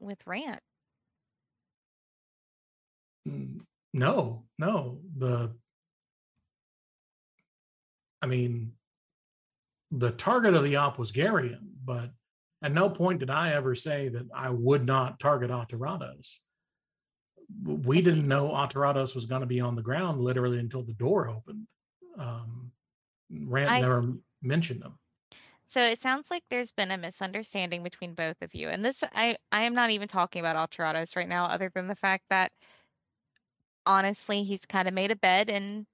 with 0.00 0.26
Rant. 0.26 0.60
Mm, 3.28 3.60
No, 3.92 4.44
no. 4.58 5.00
The 5.16 5.54
I 8.22 8.26
mean 8.26 8.72
the 9.90 10.10
target 10.10 10.54
of 10.54 10.64
the 10.64 10.76
op 10.76 10.98
was 10.98 11.12
Garion, 11.12 11.68
but 11.84 12.10
at 12.62 12.72
no 12.72 12.90
point 12.90 13.20
did 13.20 13.30
I 13.30 13.52
ever 13.52 13.74
say 13.74 14.08
that 14.08 14.26
I 14.34 14.50
would 14.50 14.84
not 14.84 15.20
target 15.20 15.50
Aterrados. 15.50 16.38
We 17.64 18.02
didn't 18.02 18.26
know 18.26 18.48
Aterrados 18.48 19.14
was 19.14 19.26
going 19.26 19.42
to 19.42 19.46
be 19.46 19.60
on 19.60 19.76
the 19.76 19.82
ground 19.82 20.20
literally 20.20 20.58
until 20.58 20.82
the 20.82 20.94
door 20.94 21.28
opened. 21.28 21.66
Um, 22.18 22.72
Rant 23.30 23.70
I- 23.70 23.80
never 23.80 24.14
mentioned 24.42 24.82
them. 24.82 24.98
So 25.68 25.82
it 25.82 26.00
sounds 26.00 26.30
like 26.30 26.44
there's 26.48 26.70
been 26.70 26.92
a 26.92 26.96
misunderstanding 26.96 27.82
between 27.82 28.14
both 28.14 28.40
of 28.40 28.54
you. 28.54 28.68
And 28.68 28.84
this 28.84 29.02
I 29.14 29.36
I 29.50 29.62
am 29.62 29.74
not 29.74 29.90
even 29.90 30.06
talking 30.06 30.40
about 30.40 30.70
Aterrados 30.70 31.16
right 31.16 31.28
now, 31.28 31.46
other 31.46 31.70
than 31.74 31.88
the 31.88 31.96
fact 31.96 32.24
that 32.30 32.52
honestly 33.84 34.44
he's 34.44 34.64
kind 34.64 34.86
of 34.86 34.94
made 34.94 35.10
a 35.10 35.16
bed 35.16 35.50
and 35.50 35.86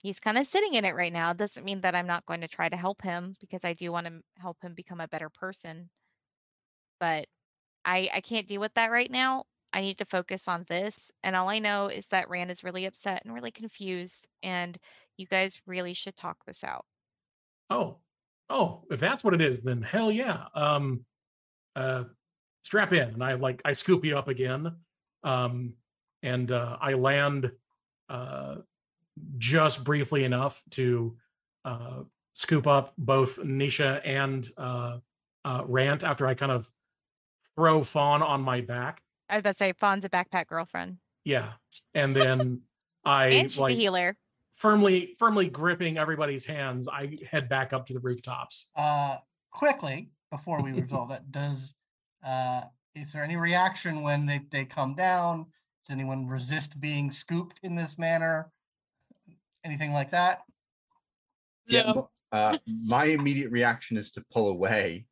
he's 0.00 0.20
kind 0.20 0.38
of 0.38 0.46
sitting 0.46 0.74
in 0.74 0.84
it 0.84 0.94
right 0.94 1.12
now. 1.12 1.32
Doesn't 1.32 1.64
mean 1.64 1.82
that 1.82 1.94
I'm 1.94 2.06
not 2.06 2.26
going 2.26 2.40
to 2.40 2.48
try 2.48 2.68
to 2.68 2.76
help 2.76 3.02
him 3.02 3.36
because 3.40 3.64
I 3.64 3.74
do 3.74 3.92
want 3.92 4.06
to 4.06 4.20
help 4.36 4.56
him 4.62 4.74
become 4.74 5.00
a 5.00 5.08
better 5.08 5.28
person. 5.28 5.88
But 6.98 7.26
I 7.84 8.10
I 8.12 8.20
can't 8.20 8.46
deal 8.46 8.60
with 8.60 8.74
that 8.74 8.90
right 8.90 9.10
now. 9.10 9.44
I 9.72 9.80
need 9.82 9.98
to 9.98 10.04
focus 10.04 10.48
on 10.48 10.64
this. 10.68 11.10
And 11.22 11.36
all 11.36 11.48
I 11.48 11.60
know 11.60 11.86
is 11.86 12.06
that 12.06 12.28
Rant 12.28 12.50
is 12.50 12.64
really 12.64 12.86
upset 12.86 13.22
and 13.24 13.32
really 13.32 13.52
confused. 13.52 14.26
And 14.42 14.76
you 15.16 15.26
guys 15.26 15.60
really 15.66 15.94
should 15.94 16.16
talk 16.16 16.38
this 16.44 16.64
out. 16.64 16.84
Oh, 17.68 17.98
oh, 18.48 18.82
if 18.90 18.98
that's 18.98 19.22
what 19.22 19.34
it 19.34 19.40
is, 19.40 19.60
then 19.60 19.80
hell 19.80 20.10
yeah. 20.10 20.46
Um, 20.54 21.04
uh, 21.76 22.04
strap 22.64 22.92
in, 22.92 23.10
and 23.10 23.22
I 23.22 23.34
like 23.34 23.62
I 23.64 23.72
scoop 23.74 24.04
you 24.04 24.18
up 24.18 24.28
again, 24.28 24.74
um, 25.22 25.74
and 26.22 26.50
uh, 26.50 26.76
I 26.80 26.94
land 26.94 27.52
uh, 28.08 28.56
just 29.38 29.84
briefly 29.84 30.24
enough 30.24 30.62
to 30.70 31.16
uh, 31.64 32.02
scoop 32.34 32.66
up 32.66 32.94
both 32.96 33.38
Nisha 33.38 34.00
and 34.04 34.48
uh, 34.56 34.98
uh, 35.44 35.62
Rant 35.66 36.04
after 36.04 36.26
I 36.26 36.34
kind 36.34 36.52
of 36.52 36.70
throw 37.56 37.84
Fawn 37.84 38.22
on 38.22 38.40
my 38.42 38.60
back. 38.60 39.02
I 39.28 39.36
was 39.36 39.40
about 39.40 39.52
to 39.52 39.58
say 39.58 39.72
Fawn's 39.72 40.04
a 40.04 40.08
backpack 40.08 40.46
girlfriend. 40.46 40.98
Yeah, 41.24 41.52
and 41.94 42.14
then 42.16 42.62
I 43.04 43.26
and 43.28 43.50
she's 43.50 43.58
a 43.58 43.62
like 43.62 43.76
healer. 43.76 44.16
firmly, 44.52 45.14
firmly 45.18 45.48
gripping 45.48 45.98
everybody's 45.98 46.44
hands. 46.44 46.88
I 46.88 47.18
head 47.30 47.48
back 47.48 47.72
up 47.72 47.86
to 47.86 47.92
the 47.92 48.00
rooftops. 48.00 48.70
Uh, 48.74 49.16
quickly 49.50 50.10
before 50.30 50.62
we 50.62 50.72
resolve 50.72 51.10
that, 51.10 51.30
does 51.30 51.74
uh, 52.26 52.62
is 52.94 53.12
there 53.12 53.22
any 53.22 53.36
reaction 53.36 54.02
when 54.02 54.26
they 54.26 54.40
they 54.50 54.64
come 54.64 54.94
down? 54.94 55.46
Does 55.86 55.92
anyone 55.92 56.26
resist 56.26 56.80
being 56.80 57.10
scooped 57.10 57.60
in 57.62 57.74
this 57.74 57.98
manner? 57.98 58.50
Anything 59.64 59.92
like 59.92 60.10
that? 60.10 60.42
Yeah, 61.66 61.82
No. 61.86 62.10
but, 62.32 62.36
uh, 62.36 62.58
my 62.66 63.04
immediate 63.06 63.50
reaction 63.50 63.96
is 63.96 64.10
to 64.12 64.24
pull 64.32 64.48
away. 64.48 65.06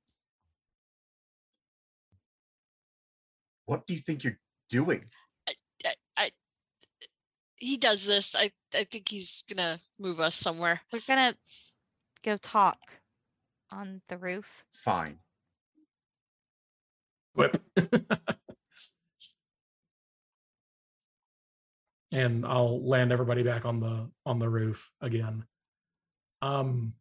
What 3.66 3.86
do 3.86 3.94
you 3.94 4.00
think 4.00 4.24
you're 4.24 4.38
doing? 4.70 5.04
I, 5.46 5.54
I 6.16 6.30
he 7.56 7.76
does 7.76 8.06
this. 8.06 8.34
I 8.34 8.50
I 8.74 8.84
think 8.84 9.08
he's 9.08 9.42
gonna 9.48 9.80
move 9.98 10.20
us 10.20 10.36
somewhere. 10.36 10.80
We're 10.92 11.00
gonna 11.06 11.34
go 12.24 12.36
talk 12.38 12.78
on 13.70 14.00
the 14.08 14.16
roof. 14.16 14.64
Fine. 14.72 15.18
whip. 17.34 17.62
and 22.12 22.46
I'll 22.46 22.86
land 22.86 23.12
everybody 23.12 23.42
back 23.42 23.64
on 23.64 23.80
the 23.80 24.10
on 24.24 24.38
the 24.38 24.48
roof 24.48 24.90
again. 25.00 25.44
Um 26.42 26.94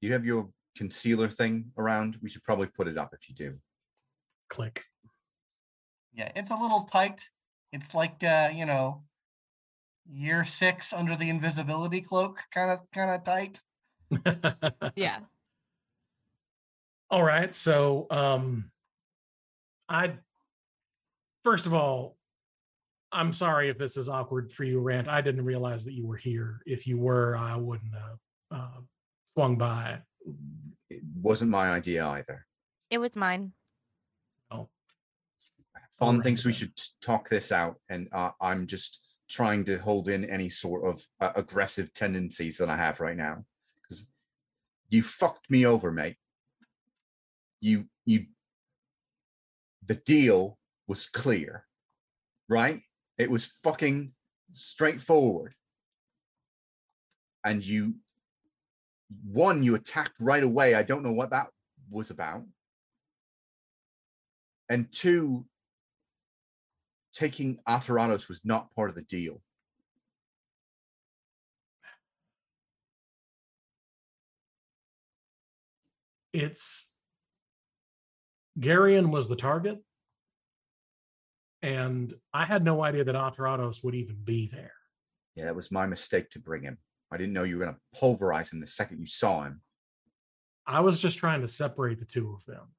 You 0.00 0.12
have 0.12 0.24
your 0.24 0.48
concealer 0.76 1.28
thing 1.28 1.72
around. 1.76 2.18
We 2.22 2.30
should 2.30 2.44
probably 2.44 2.68
put 2.68 2.86
it 2.86 2.96
up 2.96 3.12
if 3.12 3.28
you 3.28 3.34
do. 3.34 3.58
click. 4.48 4.84
Yeah, 6.12 6.30
it's 6.36 6.50
a 6.50 6.54
little 6.56 6.84
tight. 6.90 7.28
It's 7.72 7.94
like 7.94 8.22
uh, 8.22 8.50
you 8.54 8.64
know, 8.66 9.04
year 10.08 10.44
six 10.44 10.92
under 10.92 11.16
the 11.16 11.28
invisibility 11.30 12.00
cloak, 12.00 12.38
kind 12.52 12.70
of 12.70 12.80
kind 12.92 13.10
of 13.10 13.24
tight. 13.24 13.60
Yeah. 14.96 15.20
All 17.10 17.22
right. 17.22 17.54
So 17.54 18.06
um 18.10 18.70
I 19.88 20.18
first 21.44 21.66
of 21.66 21.74
all, 21.74 22.17
I'm 23.10 23.32
sorry 23.32 23.70
if 23.70 23.78
this 23.78 23.96
is 23.96 24.08
awkward 24.08 24.52
for 24.52 24.64
you, 24.64 24.80
Rant. 24.80 25.08
I 25.08 25.20
didn't 25.20 25.44
realize 25.44 25.84
that 25.84 25.94
you 25.94 26.06
were 26.06 26.16
here. 26.16 26.60
If 26.66 26.86
you 26.86 26.98
were, 26.98 27.36
I 27.36 27.56
wouldn't 27.56 27.94
have 27.94 28.18
uh, 28.50 28.80
swung 29.34 29.56
by. 29.56 29.98
It 30.90 31.02
wasn't 31.22 31.50
my 31.50 31.70
idea 31.70 32.06
either. 32.06 32.46
It 32.90 32.98
was 32.98 33.16
mine. 33.16 33.52
Oh, 34.50 34.68
Fawn 35.92 36.08
Alright 36.08 36.24
thinks 36.24 36.44
we 36.44 36.52
should 36.52 36.72
talk 37.00 37.28
this 37.28 37.50
out, 37.50 37.76
and 37.88 38.08
uh, 38.12 38.30
I'm 38.40 38.66
just 38.66 39.00
trying 39.28 39.64
to 39.64 39.78
hold 39.78 40.08
in 40.08 40.24
any 40.24 40.48
sort 40.48 40.84
of 40.84 41.04
uh, 41.20 41.32
aggressive 41.36 41.92
tendencies 41.92 42.58
that 42.58 42.68
I 42.68 42.76
have 42.76 43.00
right 43.00 43.16
now. 43.16 43.44
Because 43.82 44.06
you 44.90 45.02
fucked 45.02 45.50
me 45.50 45.66
over, 45.66 45.90
mate. 45.90 46.16
You 47.60 47.86
you. 48.04 48.26
The 49.86 49.96
deal 49.96 50.58
was 50.86 51.06
clear, 51.06 51.64
right? 52.48 52.82
It 53.18 53.30
was 53.30 53.44
fucking 53.44 54.12
straightforward. 54.52 55.54
And 57.44 57.64
you, 57.64 57.96
one, 59.24 59.62
you 59.62 59.74
attacked 59.74 60.20
right 60.20 60.42
away. 60.42 60.74
I 60.74 60.82
don't 60.82 61.02
know 61.02 61.12
what 61.12 61.30
that 61.30 61.48
was 61.90 62.10
about. 62.10 62.44
And 64.68 64.90
two, 64.92 65.46
taking 67.12 67.58
Aterrados 67.66 68.28
was 68.28 68.44
not 68.44 68.74
part 68.74 68.90
of 68.90 68.94
the 68.94 69.02
deal. 69.02 69.40
it's 76.32 76.90
Garion 78.58 79.10
was 79.10 79.28
the 79.28 79.36
target. 79.36 79.78
And 81.62 82.14
I 82.32 82.44
had 82.44 82.64
no 82.64 82.82
idea 82.82 83.04
that 83.04 83.14
Aterrados 83.14 83.82
would 83.82 83.94
even 83.94 84.16
be 84.22 84.46
there. 84.46 84.72
Yeah, 85.34 85.46
that 85.46 85.56
was 85.56 85.70
my 85.70 85.86
mistake 85.86 86.30
to 86.30 86.38
bring 86.38 86.62
him. 86.62 86.78
I 87.10 87.16
didn't 87.16 87.32
know 87.32 87.44
you 87.44 87.58
were 87.58 87.64
going 87.64 87.74
to 87.74 87.98
pulverize 87.98 88.52
him 88.52 88.60
the 88.60 88.66
second 88.66 89.00
you 89.00 89.06
saw 89.06 89.44
him. 89.44 89.62
I 90.66 90.80
was 90.80 91.00
just 91.00 91.18
trying 91.18 91.40
to 91.40 91.48
separate 91.48 91.98
the 91.98 92.04
two 92.04 92.34
of 92.34 92.44
them. 92.44 92.74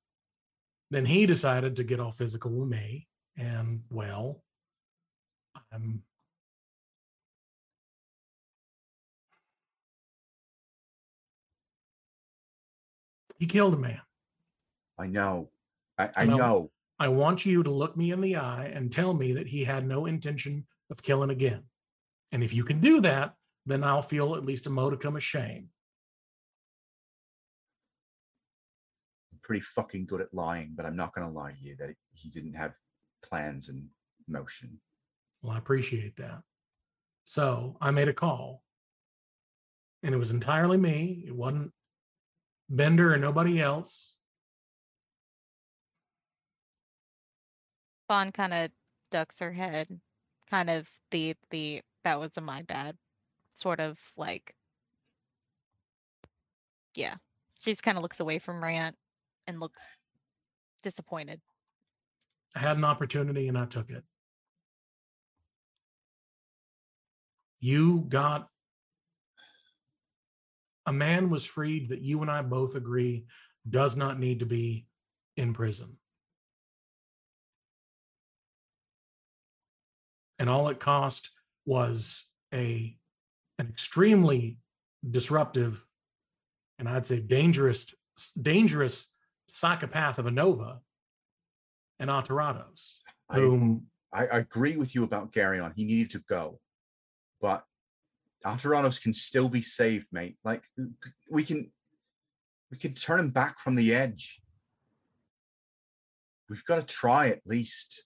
Then 0.91 1.05
he 1.05 1.25
decided 1.25 1.75
to 1.75 1.83
get 1.83 1.99
all 1.99 2.11
physical 2.11 2.51
with 2.51 2.69
me. 2.69 3.07
And 3.37 3.83
well, 3.89 4.43
I'm 5.71 6.03
he 13.39 13.45
killed 13.45 13.73
a 13.73 13.77
man. 13.77 14.01
I 14.97 15.07
know. 15.07 15.49
I, 15.97 16.09
I 16.15 16.25
know. 16.25 16.37
know. 16.37 16.71
I 16.99 17.07
want 17.07 17.45
you 17.45 17.63
to 17.63 17.69
look 17.69 17.95
me 17.95 18.11
in 18.11 18.19
the 18.19 18.35
eye 18.35 18.71
and 18.73 18.91
tell 18.91 19.13
me 19.13 19.33
that 19.33 19.47
he 19.47 19.63
had 19.63 19.87
no 19.87 20.05
intention 20.05 20.65
of 20.89 21.01
killing 21.01 21.29
again. 21.29 21.63
And 22.33 22.43
if 22.43 22.53
you 22.53 22.63
can 22.63 22.81
do 22.81 22.99
that, 23.01 23.35
then 23.65 23.83
I'll 23.83 24.01
feel 24.01 24.35
at 24.35 24.45
least 24.45 24.67
a 24.67 24.69
modicum 24.69 25.15
of 25.15 25.23
shame. 25.23 25.69
I'm 29.31 29.39
pretty 29.41 29.61
fucking 29.61 30.07
good 30.07 30.21
at 30.21 30.33
lying, 30.33 30.73
but 30.75 30.85
I'm 30.85 30.95
not 30.95 31.13
going 31.13 31.27
to 31.27 31.33
lie 31.33 31.53
to 31.53 31.61
you 31.61 31.75
that 31.77 31.95
he 32.11 32.29
didn't 32.29 32.53
have 32.53 32.73
plans 33.23 33.69
in 33.69 33.87
motion. 34.27 34.79
Well, 35.41 35.53
I 35.53 35.57
appreciate 35.57 36.17
that. 36.17 36.41
So 37.23 37.77
I 37.79 37.91
made 37.91 38.09
a 38.09 38.13
call, 38.13 38.63
and 40.03 40.13
it 40.13 40.17
was 40.17 40.31
entirely 40.31 40.77
me. 40.77 41.23
It 41.27 41.35
wasn't 41.35 41.71
Bender 42.69 43.13
or 43.13 43.17
nobody 43.17 43.61
else. 43.61 44.15
Fawn 48.09 48.31
kind 48.31 48.55
of 48.55 48.71
ducks 49.11 49.39
her 49.39 49.51
head, 49.51 49.87
kind 50.49 50.67
of 50.69 50.89
the 51.11 51.35
the 51.51 51.83
that 52.03 52.19
was 52.19 52.35
a 52.37 52.41
my 52.41 52.63
bad, 52.63 52.97
sort 53.53 53.79
of 53.79 53.99
like. 54.17 54.55
Yeah, 56.95 57.15
she 57.61 57.71
just 57.71 57.83
kind 57.83 57.99
of 57.99 58.01
looks 58.01 58.19
away 58.19 58.39
from 58.39 58.63
Rant 58.63 58.97
and 59.45 59.59
looks 59.59 59.81
disappointed. 60.81 61.39
I 62.55 62.59
had 62.59 62.77
an 62.77 62.83
opportunity 62.83 63.47
and 63.47 63.57
I 63.57 63.65
took 63.65 63.91
it. 63.91 64.03
You 67.59 68.05
got 68.09 68.49
a 70.87 70.91
man 70.91 71.29
was 71.29 71.45
freed 71.45 71.89
that 71.89 72.01
you 72.01 72.23
and 72.23 72.31
I 72.31 72.41
both 72.41 72.73
agree 72.73 73.27
does 73.69 73.95
not 73.95 74.17
need 74.17 74.39
to 74.39 74.47
be 74.47 74.87
in 75.37 75.53
prison. 75.53 75.98
And 80.39 80.49
all 80.49 80.69
it 80.69 80.79
cost 80.79 81.29
was 81.65 82.25
a 82.53 82.97
an 83.59 83.67
extremely 83.67 84.57
disruptive 85.07 85.85
and 86.79 86.87
I'd 86.87 87.05
say 87.05 87.19
dangerous 87.19 87.93
dangerous 88.41 89.13
psychopath 89.47 90.17
of 90.17 90.25
a 90.25 90.31
Nova 90.31 90.79
and 91.99 92.09
Aterrados, 92.09 92.95
I, 93.29 93.35
whom 93.35 93.87
I 94.13 94.25
I 94.25 94.37
agree 94.39 94.77
with 94.77 94.95
you 94.95 95.03
about 95.03 95.33
Garion. 95.33 95.73
He 95.75 95.83
needed 95.83 96.11
to 96.11 96.19
go, 96.19 96.59
but 97.41 97.65
Aterrados 98.45 99.01
can 99.01 99.13
still 99.13 99.49
be 99.49 99.61
saved, 99.61 100.07
mate. 100.11 100.37
Like 100.43 100.63
we 101.29 101.43
can, 101.43 101.71
we 102.71 102.77
can 102.77 102.93
turn 102.93 103.19
him 103.19 103.29
back 103.29 103.59
from 103.59 103.75
the 103.75 103.93
edge. 103.93 104.41
We've 106.49 106.65
got 106.65 106.79
to 106.79 106.85
try 106.85 107.29
at 107.29 107.41
least. 107.45 108.05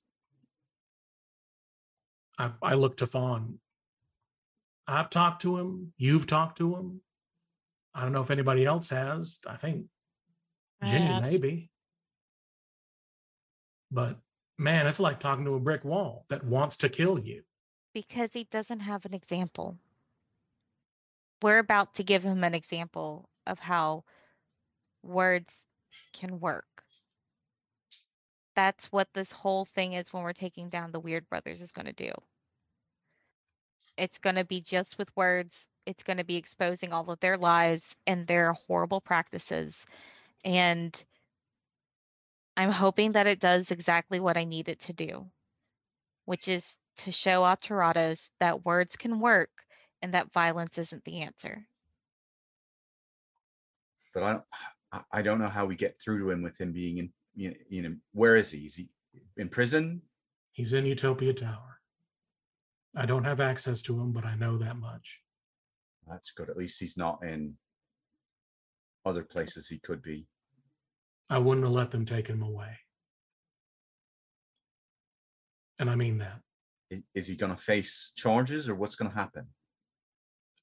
I, 2.38 2.52
I 2.62 2.74
look 2.76 2.98
to 2.98 3.08
Fawn. 3.08 3.60
I've 4.88 5.10
talked 5.10 5.44
to 5.44 5.58
him. 5.58 5.94
You've 5.98 6.28
talked 6.28 6.58
to 6.58 6.76
him. 6.76 7.02
I 7.94 8.02
don't 8.02 8.12
know 8.12 8.24
if 8.24 8.32
anybody 8.32 8.66
else 8.66 8.90
has. 8.90 9.40
I 9.48 9.56
think 9.56 9.86
I 10.82 10.92
Ginny 10.92 11.06
have. 11.06 11.22
maybe. 11.24 11.70
But 13.92 14.18
man, 14.58 14.88
it's 14.88 15.00
like 15.00 15.20
talking 15.20 15.46
to 15.46 15.54
a 15.54 15.60
brick 15.60 15.86
wall 15.86 16.26
that 16.30 16.44
wants 16.44 16.78
to 16.78 16.90
kill 16.90 17.20
you. 17.20 17.44
because 17.94 18.34
he 18.34 18.46
doesn't 18.46 18.80
have 18.80 19.06
an 19.06 19.14
example. 19.14 19.78
We're 21.44 21.60
about 21.60 21.94
to 21.96 22.04
give 22.04 22.24
him 22.24 22.44
an 22.44 22.56
example 22.56 23.30
of 23.46 23.60
how 23.60 24.04
words 25.04 25.68
can 26.12 26.40
work. 26.40 26.72
That's 28.56 28.91
what 28.91 29.08
this 29.14 29.32
whole 29.32 29.66
thing 29.66 29.93
is 29.93 30.14
when 30.14 30.24
we're 30.24 30.34
taking 30.34 30.70
down 30.70 30.91
the 30.91 30.99
Weird 30.99 31.28
Brothers 31.30 31.62
is 31.62 31.72
going 31.72 31.88
to 31.88 31.93
do. 31.93 32.12
It's 33.97 34.20
going 34.20 34.36
to 34.36 34.43
be 34.45 34.62
just 34.62 34.97
with 34.97 35.16
words. 35.16 35.68
It's 35.86 36.04
going 36.04 36.18
to 36.18 36.24
be 36.24 36.38
exposing 36.38 36.93
all 36.93 37.10
of 37.12 37.20
their 37.20 37.38
lies 37.38 37.95
and 38.08 38.26
their 38.26 38.54
horrible 38.54 39.01
practices. 39.01 39.86
And 40.43 41.04
I'm 42.56 42.72
hoping 42.72 43.14
that 43.14 43.28
it 43.28 43.39
does 43.39 43.72
exactly 43.72 44.20
what 44.20 44.38
I 44.38 44.43
need 44.43 44.70
it 44.70 44.80
to 44.82 44.93
do 44.93 45.28
which 46.26 46.47
is 46.47 46.78
to 46.97 47.12
show 47.12 47.41
Aterrados 47.41 48.30
that 48.39 48.66
words 48.66 48.95
can 48.95 49.20
work 49.20 49.49
and 50.01 50.14
that 50.14 50.32
violence 50.32 50.78
isn't 50.78 51.04
the 51.06 51.22
answer. 51.22 51.66
But 54.14 54.24
I 54.91 55.01
I 55.12 55.22
don't 55.24 55.39
know 55.39 55.49
how 55.49 55.66
we 55.66 55.76
get 55.76 55.99
through 55.99 56.20
to 56.20 56.30
him 56.30 56.43
with 56.43 56.60
him 56.60 56.72
being 56.72 56.97
in. 56.99 57.12
You 57.36 57.50
know, 57.50 57.56
you 57.70 57.82
know 57.82 57.96
where 58.14 58.36
is 58.36 58.52
he? 58.52 58.60
Is 58.60 58.76
he 58.76 58.90
in 59.38 59.50
prison? 59.50 60.02
He's 60.52 60.74
in 60.74 60.86
Utopia 60.86 61.34
Tower. 61.34 61.80
I 62.96 63.06
don't 63.06 63.24
have 63.24 63.40
access 63.40 63.82
to 63.84 64.00
him, 64.00 64.12
but 64.12 64.24
I 64.24 64.36
know 64.36 64.58
that 64.58 64.78
much. 64.78 65.20
That's 66.08 66.32
good. 66.32 66.50
At 66.50 66.58
least 66.58 66.80
he's 66.80 66.98
not 66.98 67.24
in 67.24 67.56
other 69.06 69.24
places 69.24 69.68
he 69.68 69.80
could 69.80 70.02
be. 70.02 70.28
I 71.30 71.40
wouldn't 71.40 71.66
have 71.66 71.74
let 71.74 71.92
them 71.92 72.06
take 72.06 72.28
him 72.28 72.44
away. 72.44 72.78
And 75.80 75.90
I 75.90 75.96
mean 75.96 76.20
that. 76.20 76.40
Is, 76.92 77.02
Is 77.16 77.28
he 77.28 77.36
going 77.36 77.56
to 77.56 77.62
face 77.62 78.12
charges 78.16 78.70
or 78.70 78.76
what's 78.76 78.96
going 78.96 79.10
to 79.10 79.18
happen? 79.18 79.48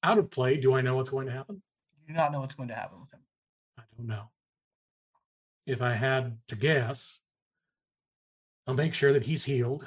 Out 0.03 0.17
of 0.17 0.31
play, 0.31 0.57
do 0.57 0.73
I 0.73 0.81
know 0.81 0.95
what's 0.95 1.09
going 1.09 1.27
to 1.27 1.33
happen? 1.33 1.61
You 1.99 2.13
do 2.13 2.13
not 2.13 2.31
know 2.31 2.39
what's 2.39 2.55
going 2.55 2.69
to 2.69 2.75
happen 2.75 3.01
with 3.01 3.13
him. 3.13 3.19
I 3.77 3.83
don't 3.97 4.07
know. 4.07 4.29
If 5.65 5.81
I 5.81 5.93
had 5.93 6.37
to 6.47 6.55
guess, 6.55 7.19
I'll 8.67 8.73
make 8.73 8.93
sure 8.93 9.13
that 9.13 9.25
he's 9.25 9.43
healed. 9.43 9.85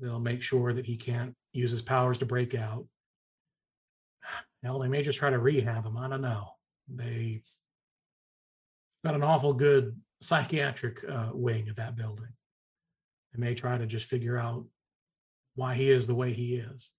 They'll 0.00 0.18
make 0.20 0.42
sure 0.42 0.72
that 0.72 0.86
he 0.86 0.96
can't 0.96 1.34
use 1.52 1.70
his 1.70 1.82
powers 1.82 2.18
to 2.18 2.26
break 2.26 2.54
out. 2.54 2.86
Hell, 4.62 4.78
they 4.78 4.88
may 4.88 5.02
just 5.02 5.18
try 5.18 5.30
to 5.30 5.38
rehab 5.38 5.84
him. 5.84 5.96
I 5.96 6.08
don't 6.08 6.20
know. 6.22 6.48
They 6.88 7.42
got 9.04 9.14
an 9.14 9.22
awful 9.22 9.52
good 9.52 10.00
psychiatric 10.22 10.98
uh, 11.08 11.30
wing 11.32 11.68
of 11.68 11.76
that 11.76 11.96
building. 11.96 12.28
They 13.32 13.40
may 13.40 13.54
try 13.54 13.76
to 13.78 13.86
just 13.86 14.06
figure 14.06 14.38
out 14.38 14.64
why 15.54 15.74
he 15.74 15.90
is 15.90 16.06
the 16.06 16.14
way 16.14 16.32
he 16.32 16.56
is 16.56 16.90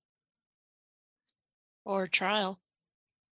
Or 1.86 2.08
trial. 2.08 2.60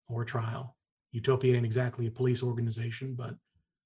or 0.08 0.24
trial. 0.24 0.76
Utopia 1.12 1.56
ain't 1.56 1.64
exactly 1.66 2.06
a 2.06 2.10
police 2.10 2.42
organization, 2.42 3.14
but 3.14 3.34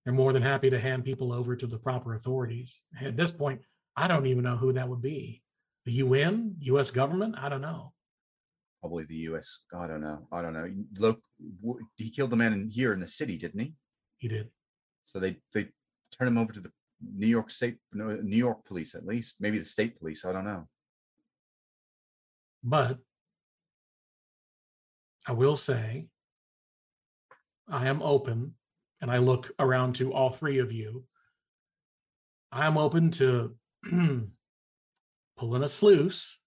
they're 0.04 0.14
more 0.14 0.32
than 0.32 0.42
happy 0.42 0.70
to 0.70 0.80
hand 0.80 1.04
people 1.04 1.32
over 1.32 1.54
to 1.56 1.66
the 1.66 1.78
proper 1.78 2.14
authorities. 2.14 2.80
At 3.00 3.16
this 3.16 3.32
point, 3.32 3.60
I 3.96 4.08
don't 4.08 4.26
even 4.26 4.44
know 4.44 4.56
who 4.56 4.72
that 4.72 4.88
would 4.88 5.02
be. 5.02 5.42
The 5.84 5.92
UN, 5.92 6.56
US 6.60 6.90
government? 6.90 7.36
I 7.38 7.48
don't 7.48 7.60
know. 7.60 7.92
Probably 8.80 9.04
the 9.04 9.16
U.S. 9.16 9.58
I 9.74 9.86
don't 9.86 10.00
know. 10.00 10.26
I 10.32 10.40
don't 10.40 10.54
know. 10.54 10.70
Look, 10.98 11.20
he 11.96 12.10
killed 12.10 12.30
the 12.30 12.36
man 12.36 12.54
in 12.54 12.70
here 12.70 12.94
in 12.94 13.00
the 13.00 13.06
city, 13.06 13.36
didn't 13.36 13.60
he? 13.60 13.74
He 14.16 14.28
did. 14.28 14.48
So 15.04 15.18
they 15.18 15.36
they 15.52 15.68
turn 16.16 16.28
him 16.28 16.38
over 16.38 16.52
to 16.52 16.60
the 16.60 16.70
New 17.02 17.26
York 17.26 17.50
State, 17.50 17.76
no, 17.92 18.08
New 18.22 18.36
York 18.36 18.64
police 18.64 18.94
at 18.94 19.06
least, 19.06 19.36
maybe 19.40 19.58
the 19.58 19.64
state 19.64 19.98
police. 19.98 20.24
I 20.24 20.32
don't 20.32 20.44
know. 20.44 20.68
But 22.62 22.98
I 25.26 25.32
will 25.32 25.56
say, 25.56 26.08
I 27.68 27.88
am 27.88 28.02
open, 28.02 28.54
and 29.00 29.10
I 29.10 29.18
look 29.18 29.50
around 29.58 29.94
to 29.96 30.12
all 30.12 30.30
three 30.30 30.58
of 30.58 30.72
you. 30.72 31.04
I 32.52 32.66
am 32.66 32.76
open 32.76 33.10
to 33.12 33.56
pulling 35.38 35.62
a 35.62 35.68
sluice 35.68 36.38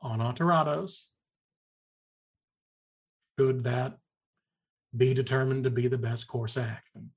on 0.00 0.18
Aterrados. 0.18 1.02
Should 3.38 3.64
that 3.64 3.98
be 4.94 5.14
determined 5.14 5.64
to 5.64 5.70
be 5.70 5.88
the 5.88 5.98
best 5.98 6.26
course 6.26 6.56
of 6.56 6.64
action? 6.64 7.10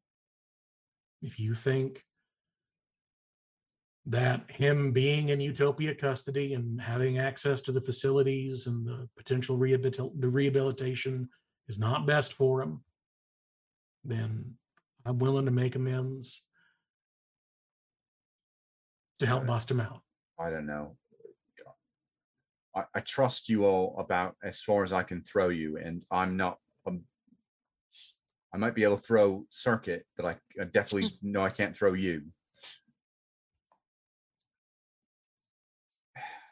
If 1.22 1.40
you 1.40 1.54
think 1.54 2.02
that 4.06 4.50
him 4.50 4.92
being 4.92 5.30
in 5.30 5.42
utopia 5.42 5.96
custody 5.96 6.54
and 6.54 6.80
having 6.80 7.18
access 7.18 7.62
to 7.64 7.72
the 7.72 7.82
facilities 7.82 8.68
and 8.68 8.86
the 8.86 9.10
potential 9.18 9.58
rehabilitation 9.58 11.28
is 11.68 11.80
not 11.80 12.06
best 12.06 12.34
for 12.34 12.62
him 12.62 12.84
then 14.04 14.56
i'm 15.06 15.18
willing 15.20 15.46
to 15.46 15.52
make 15.52 15.76
amends 15.76 16.44
to 19.20 19.26
help 19.26 19.42
Right. 19.42 19.48
bust 19.48 19.72
him 19.72 19.80
out 19.80 20.02
I 20.38 20.50
don't 20.50 20.66
know. 20.66 20.98
I, 22.76 22.84
I 22.94 23.00
trust 23.00 23.48
you 23.48 23.64
all 23.64 23.96
about 23.98 24.36
as 24.44 24.60
far 24.62 24.84
as 24.84 24.92
I 24.92 25.02
can 25.04 25.24
throw 25.24 25.48
you, 25.48 25.78
and 25.78 26.04
I'm 26.12 26.36
not. 26.36 26.58
Um, 26.86 27.04
I 28.54 28.58
might 28.58 28.76
be 28.76 28.84
able 28.84 28.98
to 28.98 29.02
throw 29.02 29.46
circuit, 29.50 30.06
but 30.18 30.26
I, 30.26 30.36
I 30.62 30.66
definitely 30.66 31.12
know 31.22 31.42
I 31.42 31.52
can't 31.52 31.74
throw 31.76 31.94
you. 31.94 32.24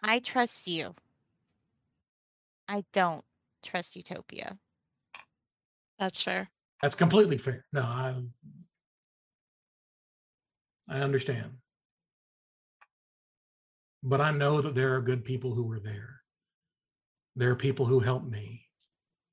I 0.01 0.19
trust 0.19 0.65
you. 0.65 0.95
I 2.69 2.85
don't 2.93 3.25
trust 3.63 3.97
Utopia. 3.97 4.57
That's 5.99 6.21
fair. 6.21 6.49
that's 6.81 6.95
completely 6.95 7.37
fair. 7.37 7.65
No 7.71 7.81
i 7.81 8.15
i 10.89 10.99
understand. 10.99 11.51
But 14.03 14.19
i 14.21 14.31
know 14.31 14.61
that 14.61 14.75
there 14.75 14.95
are 14.95 15.01
good 15.01 15.23
people 15.23 15.53
who 15.53 15.63
were 15.63 15.79
there. 15.79 16.21
There 17.35 17.51
are 17.51 17.55
people 17.55 17.85
who 17.85 17.99
helped 17.99 18.29
me 18.29 18.65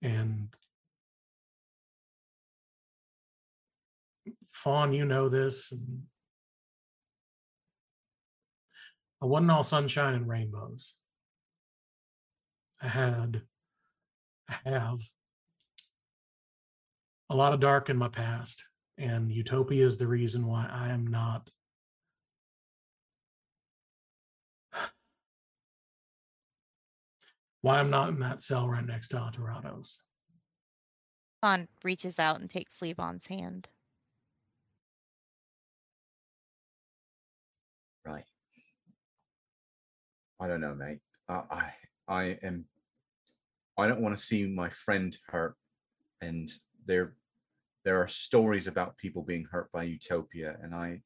and 0.02 0.48
fawn 4.50 4.92
you 4.92 5.04
know 5.04 5.28
this 5.28 5.72
i 9.22 9.26
wasn't 9.26 9.50
all 9.50 9.64
sunshine 9.64 10.14
and 10.14 10.28
rainbows. 10.28 10.94
I 12.80 12.88
had 12.88 13.42
i 14.48 14.56
have 14.70 15.00
a 17.30 17.34
lot 17.34 17.54
of 17.54 17.60
dark 17.60 17.88
in 17.88 17.96
my 17.96 18.08
past 18.08 18.64
and 18.98 19.32
utopia 19.32 19.86
is 19.86 19.96
the 19.96 20.06
reason 20.06 20.46
why 20.46 20.68
i 20.70 20.88
am 20.88 21.06
not 21.06 21.48
why 27.62 27.78
i'm 27.78 27.88
not 27.90 28.10
in 28.10 28.18
that 28.18 28.42
cell 28.42 28.68
right 28.68 28.86
next 28.86 29.08
to 29.08 29.16
Aterrados. 29.16 29.96
Fawn 31.40 31.68
reaches 31.82 32.18
out 32.18 32.40
and 32.40 32.50
takes 32.50 32.82
Levon's 32.82 33.26
hand. 33.26 33.66
Right. 38.04 38.24
I 40.38 40.46
don't 40.46 40.60
know, 40.60 40.74
mate. 40.74 41.00
I 41.28 41.42
I, 41.50 41.72
I 42.08 42.38
am. 42.42 42.66
I 43.78 43.86
don't 43.86 44.02
want 44.02 44.16
to 44.16 44.22
see 44.22 44.46
my 44.46 44.68
friend 44.68 45.16
hurt, 45.28 45.56
and 46.20 46.50
there, 46.86 47.14
there 47.84 48.02
are 48.02 48.08
stories 48.08 48.66
about 48.66 48.96
people 48.98 49.22
being 49.22 49.46
hurt 49.50 49.70
by 49.72 49.84
Utopia, 49.84 50.56
and 50.62 50.74
I. 50.74 51.02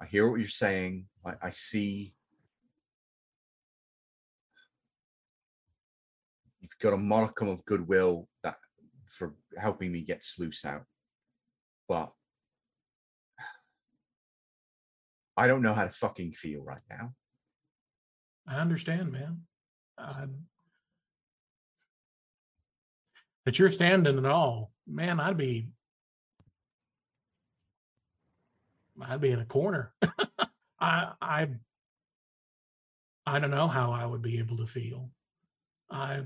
I 0.00 0.06
hear 0.06 0.28
what 0.28 0.40
you're 0.40 0.48
saying. 0.48 1.06
I, 1.24 1.34
I 1.40 1.50
see. 1.50 2.14
You've 6.60 6.78
got 6.80 6.92
a 6.92 6.98
modicum 6.98 7.48
of 7.48 7.64
goodwill 7.64 8.28
that 8.42 8.56
for 9.08 9.34
helping 9.56 9.92
me 9.92 10.02
get 10.02 10.24
Sluice 10.24 10.64
out, 10.64 10.84
but 11.88 12.10
I 15.36 15.46
don't 15.46 15.62
know 15.62 15.74
how 15.74 15.84
to 15.84 15.90
fucking 15.90 16.32
feel 16.32 16.62
right 16.62 16.82
now. 16.90 17.14
I 18.46 18.56
understand, 18.56 19.12
man. 19.12 19.42
I'm, 19.96 20.46
that 23.46 23.58
you're 23.58 23.70
standing 23.70 24.18
and 24.18 24.26
all, 24.26 24.73
man. 24.86 25.20
I'd 25.20 25.36
be, 25.36 25.68
I'd 29.00 29.20
be 29.20 29.32
in 29.32 29.40
a 29.40 29.44
corner. 29.44 29.92
I, 30.80 31.12
I, 31.20 31.48
I 33.26 33.38
don't 33.38 33.50
know 33.50 33.68
how 33.68 33.92
I 33.92 34.04
would 34.04 34.22
be 34.22 34.38
able 34.38 34.58
to 34.58 34.66
feel. 34.66 35.10
I, 35.90 36.22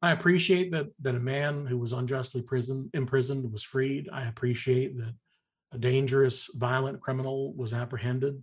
I 0.00 0.12
appreciate 0.12 0.70
that 0.72 0.86
that 1.00 1.16
a 1.16 1.20
man 1.20 1.66
who 1.66 1.76
was 1.78 1.92
unjustly 1.92 2.42
prison 2.42 2.88
imprisoned 2.94 3.52
was 3.52 3.64
freed. 3.64 4.08
I 4.12 4.28
appreciate 4.28 4.96
that 4.98 5.14
a 5.72 5.78
dangerous, 5.78 6.48
violent 6.54 7.00
criminal 7.00 7.52
was 7.54 7.72
apprehended. 7.72 8.42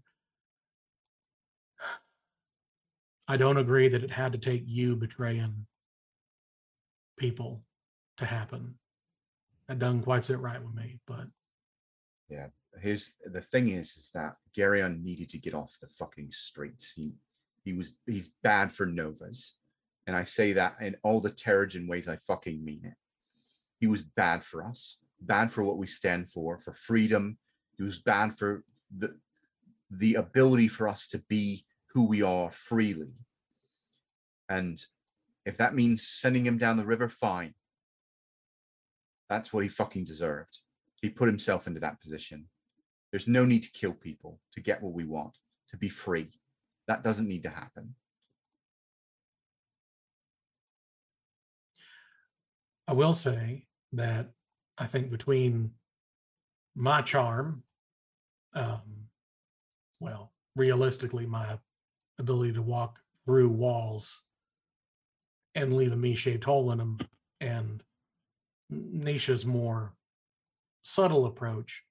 I 3.28 3.38
don't 3.38 3.58
agree 3.58 3.88
that 3.88 4.04
it 4.04 4.12
had 4.12 4.34
to 4.34 4.38
take 4.38 4.64
you 4.66 4.96
betraying 4.96 5.66
people 7.18 7.64
to 8.18 8.26
happen. 8.26 8.76
That 9.68 9.80
doesn't 9.80 10.04
quite 10.04 10.24
sit 10.24 10.40
right 10.40 10.62
with 10.64 10.76
me, 10.76 11.00
but 11.08 11.28
Yeah. 12.30 12.48
Here's 12.82 13.14
the 13.24 13.42
thing 13.42 13.70
is, 13.70 13.96
is 13.96 14.12
that 14.14 14.36
Garion 14.56 15.02
needed 15.02 15.30
to 15.30 15.38
get 15.38 15.54
off 15.54 15.78
the 15.80 15.88
fucking 15.88 16.32
streets. 16.32 16.92
He 16.94 17.14
he 17.64 17.74
was 17.74 17.94
he's 18.06 18.32
bad 18.44 18.72
for 18.74 18.86
Novas. 18.86 19.56
And 20.06 20.16
I 20.16 20.24
say 20.24 20.54
that 20.54 20.76
in 20.82 20.98
all 21.02 21.22
the 21.22 21.32
Teragen 21.32 21.88
ways 21.88 22.08
I 22.08 22.18
fucking 22.18 22.64
mean 22.64 22.82
it. 22.84 22.94
He 23.80 23.88
was 23.88 24.02
bad 24.02 24.44
for 24.44 24.64
us, 24.64 24.98
bad 25.22 25.52
for 25.52 25.64
what 25.64 25.78
we 25.78 25.88
stand 25.88 26.30
for, 26.30 26.60
for 26.60 26.74
freedom. 26.74 27.38
He 27.78 27.84
was 27.84 28.00
bad 28.00 28.38
for 28.38 28.64
the 28.96 29.16
the 29.90 30.16
ability 30.16 30.68
for 30.68 30.88
us 30.88 31.08
to 31.08 31.20
be 31.30 31.66
who 31.94 32.04
we 32.04 32.22
are 32.22 32.52
freely. 32.52 33.14
And 34.50 34.84
if 35.46 35.58
that 35.58 35.76
means 35.76 36.08
sending 36.08 36.46
him 36.46 36.58
down 36.58 36.78
the 36.78 36.86
river, 36.86 37.08
fine. 37.08 37.54
That's 39.30 39.54
what 39.54 39.64
he 39.64 39.70
fucking 39.70 40.06
deserved. 40.06 40.60
He 41.02 41.10
put 41.10 41.28
himself 41.28 41.68
into 41.68 41.80
that 41.82 42.02
position. 42.02 42.48
There's 43.12 43.28
no 43.28 43.46
need 43.46 43.64
to 43.64 43.72
kill 43.72 43.94
people 43.94 44.40
to 44.54 44.60
get 44.60 44.82
what 44.82 44.94
we 44.94 45.06
want, 45.06 45.38
to 45.70 45.78
be 45.78 45.90
free. 45.90 46.30
That 46.88 47.04
doesn't 47.04 47.28
need 47.28 47.44
to 47.44 47.50
happen. 47.50 47.96
I 52.88 52.94
will 52.94 53.14
say 53.14 53.68
that 53.94 54.32
I 54.78 54.86
think 54.86 55.10
between 55.10 55.72
my 56.76 57.02
charm, 57.02 57.64
um, 58.54 58.82
well, 60.00 60.34
realistically, 60.56 61.26
my 61.26 61.58
ability 62.20 62.54
to 62.54 62.62
walk 62.62 63.00
through 63.26 63.50
walls 63.50 64.22
and 65.56 65.74
leave 65.76 65.94
a 65.94 65.96
me-shaped 65.96 66.44
hole 66.44 66.72
in 66.72 66.78
them, 66.78 66.98
and 67.40 67.82
Nisha's 68.72 69.46
more 69.46 69.94
subtle 70.84 71.26
approach, 71.26 71.84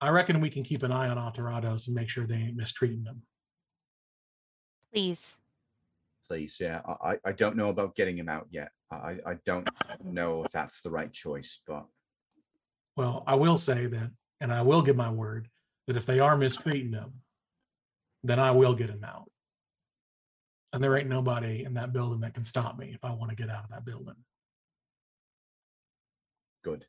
I 0.00 0.08
reckon 0.10 0.40
we 0.40 0.50
can 0.50 0.64
keep 0.64 0.82
an 0.82 0.92
eye 0.92 1.08
on 1.08 1.16
Aterrados 1.16 1.86
and 1.86 1.94
make 1.94 2.08
sure 2.08 2.26
they 2.26 2.34
ain't 2.34 2.56
mistreating 2.56 3.04
them. 3.04 3.22
Please. 4.92 5.38
Please, 6.28 6.56
yeah. 6.60 6.80
I, 6.86 7.12
I- 7.12 7.18
I 7.26 7.32
don't 7.32 7.56
know 7.56 7.68
about 7.68 7.94
getting 7.96 8.18
him 8.18 8.28
out 8.28 8.48
yet. 8.50 8.70
I, 8.90 9.18
I 9.26 9.34
don't 9.46 9.68
know 10.04 10.44
if 10.44 10.52
that's 10.52 10.82
the 10.82 10.90
right 10.90 11.12
choice, 11.12 11.60
but 11.66 11.86
Well, 12.96 13.24
I 13.26 13.34
will 13.34 13.56
say 13.58 13.86
that, 13.86 14.10
and 14.40 14.52
I 14.52 14.62
will 14.62 14.82
give 14.82 14.96
my 14.96 15.10
word 15.10 15.48
that 15.86 15.96
if 15.96 16.06
they 16.06 16.20
are 16.20 16.36
mistreating 16.36 16.90
them, 16.92 17.14
then 18.22 18.38
I 18.38 18.52
will 18.52 18.74
get 18.74 18.88
him 18.90 19.04
out. 19.04 19.30
And 20.74 20.82
there 20.82 20.96
ain't 20.98 21.08
nobody 21.08 21.62
in 21.64 21.72
that 21.74 21.92
building 21.92 22.18
that 22.22 22.34
can 22.34 22.44
stop 22.44 22.76
me 22.76 22.90
if 22.92 23.04
I 23.04 23.12
want 23.12 23.30
to 23.30 23.36
get 23.36 23.48
out 23.48 23.62
of 23.62 23.70
that 23.70 23.84
building. 23.84 24.16
good. 26.64 26.84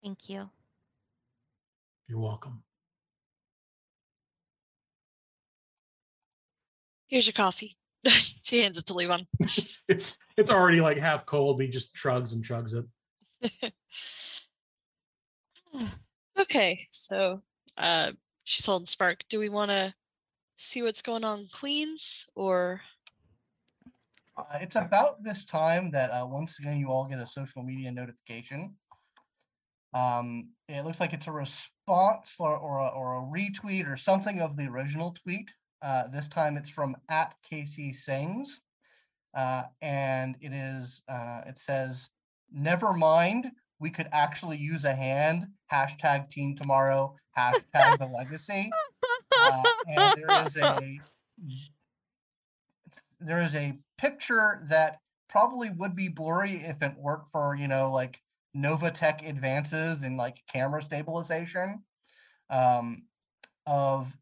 Thank 0.00 0.28
you. 0.28 0.50
You're 2.06 2.20
welcome. 2.20 2.62
Here's 7.08 7.26
your 7.26 7.32
coffee. 7.32 7.76
she 8.06 8.62
hands 8.62 8.78
it 8.78 8.86
to 8.86 8.92
Levon. 8.92 9.26
It's 9.88 10.16
it's 10.36 10.52
already 10.52 10.80
like 10.80 10.98
half 10.98 11.26
cold. 11.26 11.60
He 11.60 11.66
just 11.66 11.96
shrugs 11.96 12.34
and 12.34 12.46
shrugs 12.46 12.72
it. 12.72 12.84
Okay, 16.40 16.78
so 16.90 17.42
uh 17.76 18.12
she's 18.44 18.64
holding 18.64 18.86
Spark. 18.86 19.24
Do 19.28 19.40
we 19.40 19.48
want 19.48 19.72
to 19.72 19.92
see 20.58 20.82
what's 20.82 21.02
going 21.02 21.24
on 21.24 21.40
in 21.40 21.48
Queens 21.48 22.26
or 22.34 22.80
Uh, 24.36 24.58
it's 24.60 24.76
about 24.76 25.22
this 25.24 25.44
time 25.44 25.90
that 25.90 26.10
uh, 26.10 26.26
once 26.26 26.58
again 26.58 26.78
you 26.78 26.88
all 26.88 27.06
get 27.06 27.18
a 27.18 27.26
social 27.26 27.62
media 27.62 27.90
notification. 27.90 28.74
Um, 29.94 30.50
it 30.68 30.84
looks 30.84 31.00
like 31.00 31.12
it's 31.12 31.26
a 31.26 31.32
response 31.32 32.36
or, 32.38 32.56
or, 32.56 32.78
a, 32.78 32.88
or 32.88 33.18
a 33.18 33.22
retweet 33.22 33.90
or 33.90 33.96
something 33.96 34.40
of 34.40 34.56
the 34.56 34.66
original 34.66 35.14
tweet. 35.22 35.50
Uh, 35.82 36.08
this 36.08 36.28
time 36.28 36.56
it's 36.56 36.70
from 36.70 36.96
at 37.08 37.34
Casey 37.42 37.92
Sings. 37.92 38.60
Uh, 39.34 39.62
and 39.82 40.36
it 40.40 40.52
is, 40.52 41.02
uh, 41.08 41.42
it 41.46 41.58
says, 41.58 42.08
never 42.52 42.92
mind, 42.92 43.50
we 43.80 43.90
could 43.90 44.08
actually 44.12 44.56
use 44.56 44.84
a 44.84 44.94
hand. 44.94 45.46
Hashtag 45.72 46.30
team 46.30 46.56
tomorrow, 46.56 47.14
hashtag 47.38 47.98
the 47.98 48.06
legacy. 48.06 48.70
Uh, 49.38 49.62
and 49.88 50.14
there 50.16 50.46
is 50.46 50.56
a 50.62 51.00
there 53.20 53.40
is 53.40 53.54
a 53.54 53.78
picture 53.96 54.60
that 54.68 55.00
probably 55.28 55.70
would 55.70 55.94
be 55.94 56.08
blurry 56.08 56.56
if 56.56 56.82
it 56.82 56.96
weren't 56.98 57.28
for 57.32 57.54
you 57.54 57.68
know 57.68 57.90
like 57.92 58.20
Novatech 58.56 59.28
advances 59.28 60.02
in 60.02 60.16
like 60.16 60.42
camera 60.50 60.82
stabilization 60.82 61.82
um, 62.50 63.04
of 63.66 64.12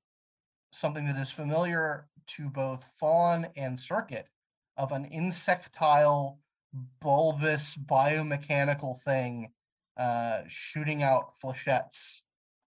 something 0.73 1.07
that 1.07 1.17
is 1.17 1.31
familiar 1.31 2.09
to 2.27 2.51
both 2.51 2.85
fawn 2.99 3.47
and 3.57 3.79
circuit 3.79 4.27
of 4.77 4.93
an 4.93 5.07
insectile 5.11 6.39
bulbous 7.01 7.77
biomechanical 7.77 9.01
thing 9.03 9.51
uh, 9.97 10.41
shooting 10.49 11.03
out 11.03 11.33
flechettes 11.43 12.21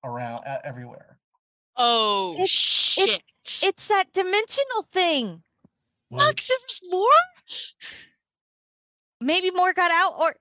around 0.03 0.43
uh, 0.45 0.57
everywhere. 0.63 1.18
Oh 1.81 2.33
It's- 2.33 2.49
shit. 2.49 3.23
It's 3.63 3.87
that 3.87 4.11
dimensional 4.13 4.83
thing. 4.91 5.41
Well, 6.11 6.27
Fuck, 6.27 6.41
there's 6.41 6.81
more? 6.91 7.09
Maybe 9.21 9.51
more 9.51 9.73
got 9.73 9.91
out 9.91 10.15
or 10.19 10.35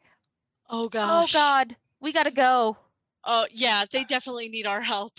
Oh 0.70 0.88
gosh. 0.88 1.34
oh 1.34 1.38
god, 1.38 1.76
we 2.00 2.12
gotta 2.12 2.30
go. 2.30 2.76
Oh 3.24 3.46
yeah, 3.52 3.84
they 3.90 4.04
definitely 4.04 4.48
need 4.48 4.66
our 4.66 4.80
help. 4.80 5.14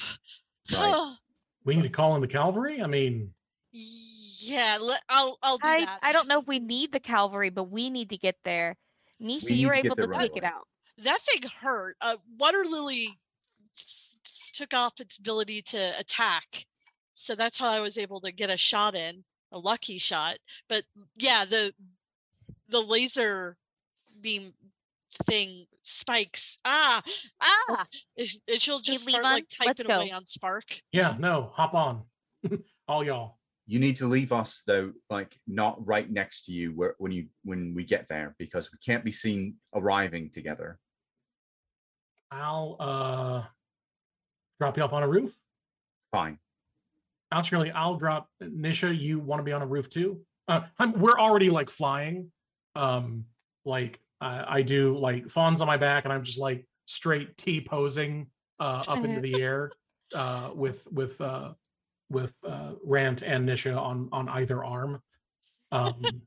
Right. 0.72 1.16
we 1.66 1.76
need 1.76 1.84
to 1.84 1.90
call 1.90 2.16
in 2.16 2.22
the 2.22 2.28
cavalry. 2.28 2.82
I 2.82 2.88
mean, 2.88 3.34
yeah, 3.72 4.78
let, 4.80 5.02
I'll 5.10 5.38
I'll 5.42 5.58
do 5.58 5.68
I 5.68 5.86
that. 5.86 6.00
I 6.04 6.12
don't 6.14 6.28
know 6.28 6.40
if 6.40 6.48
we 6.48 6.60
need 6.60 6.92
the 6.92 7.00
cavalry, 7.00 7.50
but 7.50 7.66
we 7.66 7.90
need 7.90 8.10
to 8.10 8.18
get 8.18 8.36
there. 8.46 8.76
Nisha, 9.22 9.50
We 9.50 9.56
you 9.56 9.68
were 9.68 9.74
need 9.76 9.82
to 9.82 9.88
able 9.88 9.96
to 9.98 10.02
there 10.04 10.10
right 10.12 10.22
take 10.30 10.38
it 10.38 10.44
away. 10.44 10.52
out. 10.54 10.68
that 11.00 11.20
thing 11.22 11.50
hurt. 11.60 11.98
Uh, 12.02 12.16
Waterlily 12.38 13.18
took 14.60 14.74
off 14.74 15.00
its 15.00 15.18
ability 15.18 15.62
to 15.62 15.98
attack, 15.98 16.66
so 17.14 17.34
that's 17.34 17.58
how 17.58 17.70
I 17.70 17.80
was 17.80 17.98
able 17.98 18.20
to 18.22 18.32
get 18.32 18.50
a 18.50 18.58
shot 18.58 18.94
in, 18.94 19.24
a 19.54 19.60
lucky 19.60 19.98
shot. 19.98 20.38
But 20.68 20.84
yeah, 21.16 21.46
the 21.46 21.74
the 22.68 22.82
laser 22.82 23.56
beam 24.20 24.54
thing 25.26 25.66
spikes. 25.82 26.58
Ah, 26.66 27.02
ah! 27.42 27.86
And 28.18 28.28
and 28.50 28.62
she'll 28.62 28.80
just 28.80 29.08
start 29.08 29.24
like 29.24 29.46
Levon, 29.46 29.66
let's 29.66 29.80
typing 29.80 29.92
away 29.92 30.12
on 30.12 30.26
Spark. 30.26 30.66
yeah, 30.92 31.16
no, 31.18 31.52
hop 31.56 31.74
on, 31.74 32.04
all 32.88 33.04
y'all. 33.04 33.38
You 33.66 33.80
need 33.80 33.98
to 33.98 34.08
leave 34.08 34.34
us 34.34 34.64
though, 34.68 34.92
like 35.10 35.40
not 35.48 35.86
right 35.88 36.10
next 36.12 36.46
to 36.46 36.52
you 36.52 36.72
where, 36.72 36.96
when 36.98 37.14
you 37.14 37.28
when 37.44 37.74
we 37.74 37.86
get 37.86 38.08
there, 38.10 38.36
because 38.38 38.72
we 38.74 38.80
can't 38.86 39.06
be 39.06 39.12
seen 39.14 39.56
arriving 39.74 40.32
together. 40.32 40.80
I'll 42.32 42.76
uh 42.80 43.44
drop 44.60 44.78
you 44.78 44.84
off 44.84 44.94
on 44.94 45.04
a 45.04 45.08
roof. 45.08 45.34
Fine. 46.12 46.38
Actually, 47.32 47.72
I'll 47.72 47.96
drop 47.96 48.28
Nisha. 48.42 48.98
You 48.98 49.20
want 49.20 49.40
to 49.40 49.44
be 49.44 49.52
on 49.52 49.62
a 49.62 49.68
roof 49.68 49.90
too? 49.90 50.22
Uh, 50.48 50.62
I'm, 50.80 50.94
we're 50.94 51.20
already 51.20 51.50
like 51.50 51.70
flying. 51.70 52.32
Um, 52.76 53.26
like 53.66 54.00
I, 54.20 54.58
I 54.58 54.62
do 54.64 54.98
like 54.98 55.30
fawns 55.30 55.62
on 55.62 55.68
my 55.68 55.78
back, 55.78 56.06
and 56.06 56.14
I'm 56.14 56.24
just 56.24 56.40
like 56.40 56.66
straight 56.86 57.38
T 57.38 57.62
posing 57.62 58.28
uh, 58.60 58.84
up 58.88 59.04
into 59.04 59.22
the 59.22 59.42
air 59.42 59.72
uh, 60.16 60.50
with 60.54 60.88
with 60.92 61.22
uh, 61.22 61.54
with 62.10 62.34
uh, 62.48 62.74
Rant 62.84 63.22
and 63.22 63.48
Nisha 63.48 63.78
on 63.78 64.10
on 64.12 64.28
either 64.30 64.64
arm. 64.64 65.02
Um, 65.72 66.02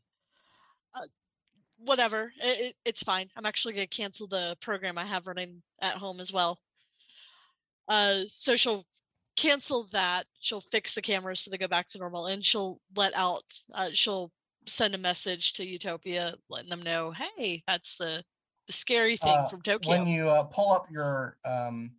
Whatever. 1.84 2.32
It, 2.40 2.60
it, 2.60 2.76
it's 2.84 3.02
fine. 3.02 3.28
I'm 3.36 3.44
actually 3.44 3.74
gonna 3.74 3.88
cancel 3.88 4.28
the 4.28 4.56
program 4.60 4.96
I 4.96 5.04
have 5.04 5.26
running 5.26 5.62
at 5.80 5.96
home 5.96 6.20
as 6.20 6.32
well. 6.32 6.60
Uh, 7.88 8.20
so 8.28 8.56
she'll 8.56 8.84
cancel 9.36 9.88
that. 9.92 10.26
She'll 10.40 10.60
fix 10.60 10.94
the 10.94 11.02
cameras 11.02 11.40
so 11.40 11.50
they 11.50 11.58
go 11.58 11.68
back 11.68 11.88
to 11.88 11.98
normal, 11.98 12.26
and 12.26 12.44
she'll 12.44 12.80
let 12.94 13.14
out. 13.16 13.44
Uh, 13.74 13.90
she'll 13.92 14.30
send 14.66 14.94
a 14.94 14.98
message 14.98 15.54
to 15.54 15.66
Utopia, 15.66 16.34
letting 16.48 16.70
them 16.70 16.82
know, 16.82 17.12
"Hey, 17.12 17.62
that's 17.66 17.96
the 17.96 18.24
the 18.66 18.72
scary 18.72 19.16
thing 19.16 19.36
Uh, 19.36 19.48
from 19.48 19.62
Tokyo." 19.62 19.90
When 19.90 20.06
you 20.06 20.28
uh, 20.28 20.44
pull 20.44 20.72
up 20.72 20.90
your 20.90 21.38
um, 21.44 21.92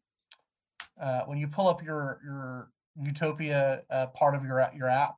uh, 1.00 1.24
when 1.26 1.38
you 1.38 1.48
pull 1.48 1.68
up 1.68 1.84
your 1.84 2.22
your 2.24 2.72
Utopia 2.96 3.84
uh, 3.90 4.08
part 4.08 4.36
of 4.36 4.44
your 4.44 4.70
your 4.76 4.88
app, 4.88 5.16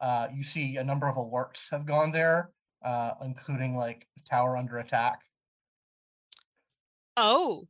uh, 0.00 0.28
you 0.34 0.44
see 0.44 0.76
a 0.76 0.84
number 0.84 1.08
of 1.08 1.16
alerts 1.16 1.70
have 1.70 1.86
gone 1.86 2.10
there, 2.10 2.50
uh, 2.82 3.12
including 3.22 3.76
like 3.76 4.06
tower 4.28 4.56
under 4.56 4.78
attack. 4.78 5.20
oh, 7.16 7.68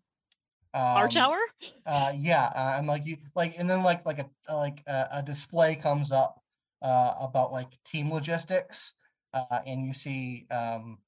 our 0.74 1.04
Um, 1.04 1.10
tower. 1.10 1.38
Uh, 1.86 2.12
yeah, 2.16 2.46
uh, 2.54 2.76
and 2.78 2.86
like 2.86 3.04
you 3.04 3.16
like, 3.34 3.58
and 3.58 3.68
then 3.68 3.82
like 3.82 4.04
like 4.06 4.18
a 4.18 4.28
uh, 4.48 4.56
like 4.56 4.82
a, 4.86 5.08
a 5.12 5.22
display 5.22 5.74
comes 5.76 6.12
up 6.12 6.42
uh, 6.80 7.14
about 7.20 7.52
like 7.52 7.68
team 7.84 8.10
logistics, 8.10 8.94
uh, 9.34 9.60
and 9.66 9.86
you 9.86 9.92
see 9.94 10.46
um, 10.50 10.98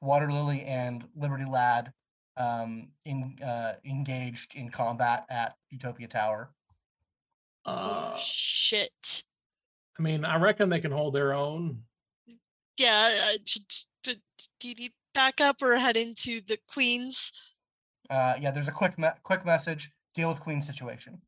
Waterlily 0.00 0.62
and 0.64 1.04
Liberty 1.16 1.44
Lad 1.46 1.92
um, 2.36 2.90
in 3.04 3.36
uh, 3.44 3.74
engaged 3.84 4.54
in 4.54 4.70
combat 4.70 5.24
at 5.30 5.56
Utopia 5.70 6.08
Tower. 6.08 6.52
uh, 7.64 8.12
oh, 8.14 8.18
shit. 8.18 9.22
I 9.98 10.02
mean, 10.02 10.24
I 10.24 10.36
reckon 10.36 10.68
they 10.68 10.80
can 10.80 10.90
hold 10.92 11.14
their 11.14 11.32
own. 11.32 11.82
Yeah. 12.76 13.30
Uh, 13.32 13.38
j- 13.44 13.60
j- 13.68 13.84
d- 14.02 14.14
d- 14.38 14.44
do 14.58 14.68
you 14.68 14.74
need 14.74 14.92
backup 15.14 15.62
or 15.62 15.76
head 15.76 15.96
into 15.96 16.40
the 16.40 16.58
Queens? 16.68 17.32
Uh, 18.10 18.34
yeah, 18.40 18.50
there's 18.50 18.68
a 18.68 18.72
quick 18.72 18.98
me- 18.98 19.08
quick 19.22 19.44
message. 19.44 19.90
Deal 20.14 20.28
with 20.28 20.40
Queen 20.40 20.62
situation. 20.62 21.20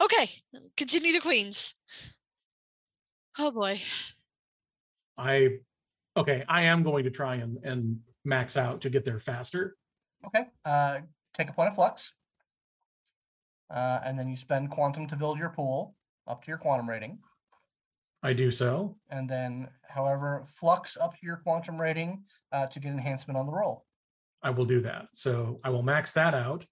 Okay, 0.00 0.30
continue 0.76 1.12
to 1.12 1.20
Queens. 1.20 1.74
Oh 3.38 3.50
boy. 3.50 3.80
I 5.16 5.58
okay. 6.16 6.44
I 6.48 6.62
am 6.62 6.82
going 6.82 7.04
to 7.04 7.10
try 7.10 7.36
and 7.36 7.58
and 7.64 8.00
max 8.24 8.56
out 8.56 8.80
to 8.82 8.90
get 8.90 9.04
there 9.04 9.18
faster. 9.18 9.76
Okay. 10.26 10.46
Uh, 10.64 11.00
take 11.34 11.50
a 11.50 11.52
point 11.52 11.68
of 11.68 11.74
flux, 11.74 12.12
uh, 13.70 14.00
and 14.04 14.18
then 14.18 14.28
you 14.28 14.36
spend 14.36 14.70
quantum 14.70 15.06
to 15.08 15.16
build 15.16 15.38
your 15.38 15.50
pool 15.50 15.94
up 16.26 16.42
to 16.44 16.48
your 16.48 16.58
quantum 16.58 16.88
rating. 16.88 17.18
I 18.22 18.32
do 18.32 18.50
so. 18.50 18.96
and 19.10 19.28
then 19.30 19.68
however 19.88 20.44
flux 20.46 20.96
up 20.96 21.12
to 21.12 21.24
your 21.24 21.36
quantum 21.36 21.80
rating 21.80 22.24
uh, 22.52 22.66
to 22.66 22.80
get 22.80 22.90
enhancement 22.92 23.38
on 23.38 23.46
the 23.46 23.52
roll. 23.52 23.84
I 24.42 24.50
will 24.50 24.64
do 24.64 24.80
that. 24.82 25.08
So 25.12 25.60
I 25.64 25.70
will 25.70 25.82
max 25.82 26.12
that 26.12 26.34
out 26.34 26.64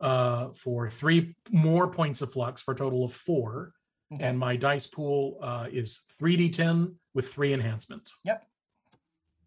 uh, 0.00 0.48
for 0.54 0.88
three 0.88 1.34
more 1.50 1.88
points 1.88 2.22
of 2.22 2.32
flux 2.32 2.62
for 2.62 2.72
a 2.72 2.76
total 2.76 3.04
of 3.04 3.12
four. 3.12 3.72
Okay. 4.14 4.24
And 4.24 4.38
my 4.38 4.56
dice 4.56 4.86
pool 4.86 5.38
uh, 5.42 5.66
is 5.70 6.04
3d10 6.20 6.94
with 7.14 7.28
three 7.28 7.52
enhancement. 7.52 8.10
Yep. 8.24 8.46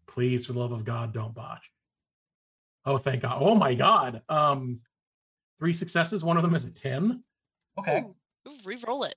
Please, 0.06 0.46
for 0.46 0.52
the 0.52 0.60
love 0.60 0.72
of 0.72 0.84
God, 0.84 1.12
don't 1.12 1.34
botch. 1.34 1.72
Oh, 2.84 2.98
thank 2.98 3.22
God. 3.22 3.38
Oh 3.40 3.54
my 3.54 3.74
God. 3.74 4.22
Um, 4.28 4.80
three 5.58 5.72
successes. 5.72 6.24
One 6.24 6.36
of 6.36 6.42
them 6.42 6.54
is 6.54 6.64
a 6.64 6.70
10. 6.70 7.22
Okay. 7.78 8.02
Ooh, 8.02 8.50
ooh, 8.50 8.56
re-roll 8.64 9.04
it. 9.04 9.14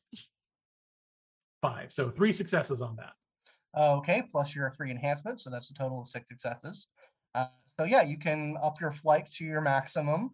Five. 1.61 1.91
So 1.91 2.09
three 2.09 2.31
successes 2.31 2.81
on 2.81 2.95
that. 2.95 3.13
Okay. 3.77 4.23
Plus 4.31 4.55
your 4.55 4.71
three 4.71 4.89
enhancements, 4.89 5.43
so 5.43 5.49
that's 5.49 5.69
a 5.69 5.73
total 5.73 6.01
of 6.01 6.09
six 6.09 6.27
successes. 6.29 6.87
Uh, 7.33 7.47
so 7.79 7.85
yeah, 7.85 8.03
you 8.03 8.17
can 8.17 8.57
up 8.61 8.79
your 8.79 8.91
flight 8.91 9.29
to 9.33 9.45
your 9.45 9.61
maximum. 9.61 10.31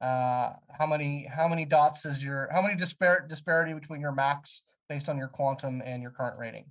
Uh, 0.00 0.54
how 0.78 0.86
many 0.86 1.26
how 1.26 1.46
many 1.46 1.64
dots 1.64 2.06
is 2.06 2.22
your 2.24 2.48
how 2.50 2.62
many 2.62 2.74
disparate 2.74 3.28
disparity 3.28 3.74
between 3.74 4.00
your 4.00 4.12
max 4.12 4.62
based 4.88 5.08
on 5.08 5.18
your 5.18 5.28
quantum 5.28 5.82
and 5.84 6.00
your 6.02 6.10
current 6.10 6.38
rating? 6.38 6.64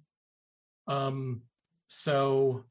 Um, 0.87 1.41
so 1.87 2.65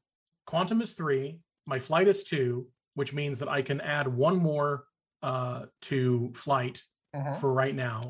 quantum 0.46 0.82
is 0.82 0.94
three, 0.94 1.38
my 1.66 1.78
flight 1.78 2.08
is 2.08 2.24
two, 2.24 2.68
which 2.94 3.12
means 3.12 3.38
that 3.38 3.48
I 3.48 3.62
can 3.62 3.80
add 3.80 4.08
one 4.08 4.36
more 4.36 4.84
uh, 5.22 5.66
to 5.82 6.32
flight 6.34 6.82
Mhm. 7.14 7.40
for 7.40 7.52
right 7.52 7.74
now. 7.74 8.00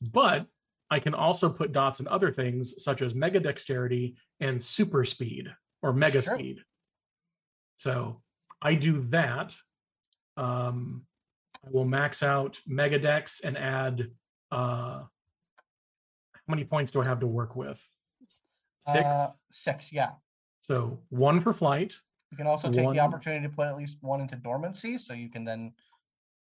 But 0.00 0.46
I 0.90 1.00
can 1.00 1.14
also 1.14 1.50
put 1.50 1.72
dots 1.72 2.00
in 2.00 2.08
other 2.08 2.32
things 2.32 2.82
such 2.82 3.02
as 3.02 3.14
mega 3.14 3.40
dexterity 3.40 4.16
and 4.40 4.62
super 4.62 5.04
speed 5.04 5.54
or 5.82 5.92
mega 5.92 6.22
Sure. 6.22 6.34
speed. 6.34 6.64
So 7.76 8.22
I 8.60 8.74
do 8.74 9.02
that. 9.10 9.54
Um, 10.36 11.04
I 11.66 11.70
will 11.70 11.84
max 11.84 12.22
out 12.22 12.58
mega 12.66 12.98
dex 12.98 13.40
and 13.40 13.56
add 13.58 14.10
uh, 14.52 15.02
how 15.04 15.08
many 16.48 16.64
points 16.64 16.92
do 16.92 17.00
I 17.00 17.04
have 17.04 17.20
to 17.20 17.26
work 17.26 17.56
with? 17.56 17.84
Six. 18.80 19.04
Uh, 19.04 19.30
six. 19.52 19.92
Yeah. 19.92 20.10
So 20.60 21.00
one 21.08 21.40
for 21.40 21.52
flight. 21.52 21.94
You 22.30 22.36
can 22.36 22.46
also 22.46 22.70
take 22.70 22.84
One- 22.84 22.94
the 22.94 23.00
opportunity 23.00 23.46
to 23.46 23.52
put 23.52 23.66
at 23.68 23.76
least 23.76 23.98
one 24.00 24.20
into 24.20 24.36
dormancy, 24.36 24.98
so 24.98 25.14
you 25.14 25.28
can 25.30 25.44
then. 25.44 25.72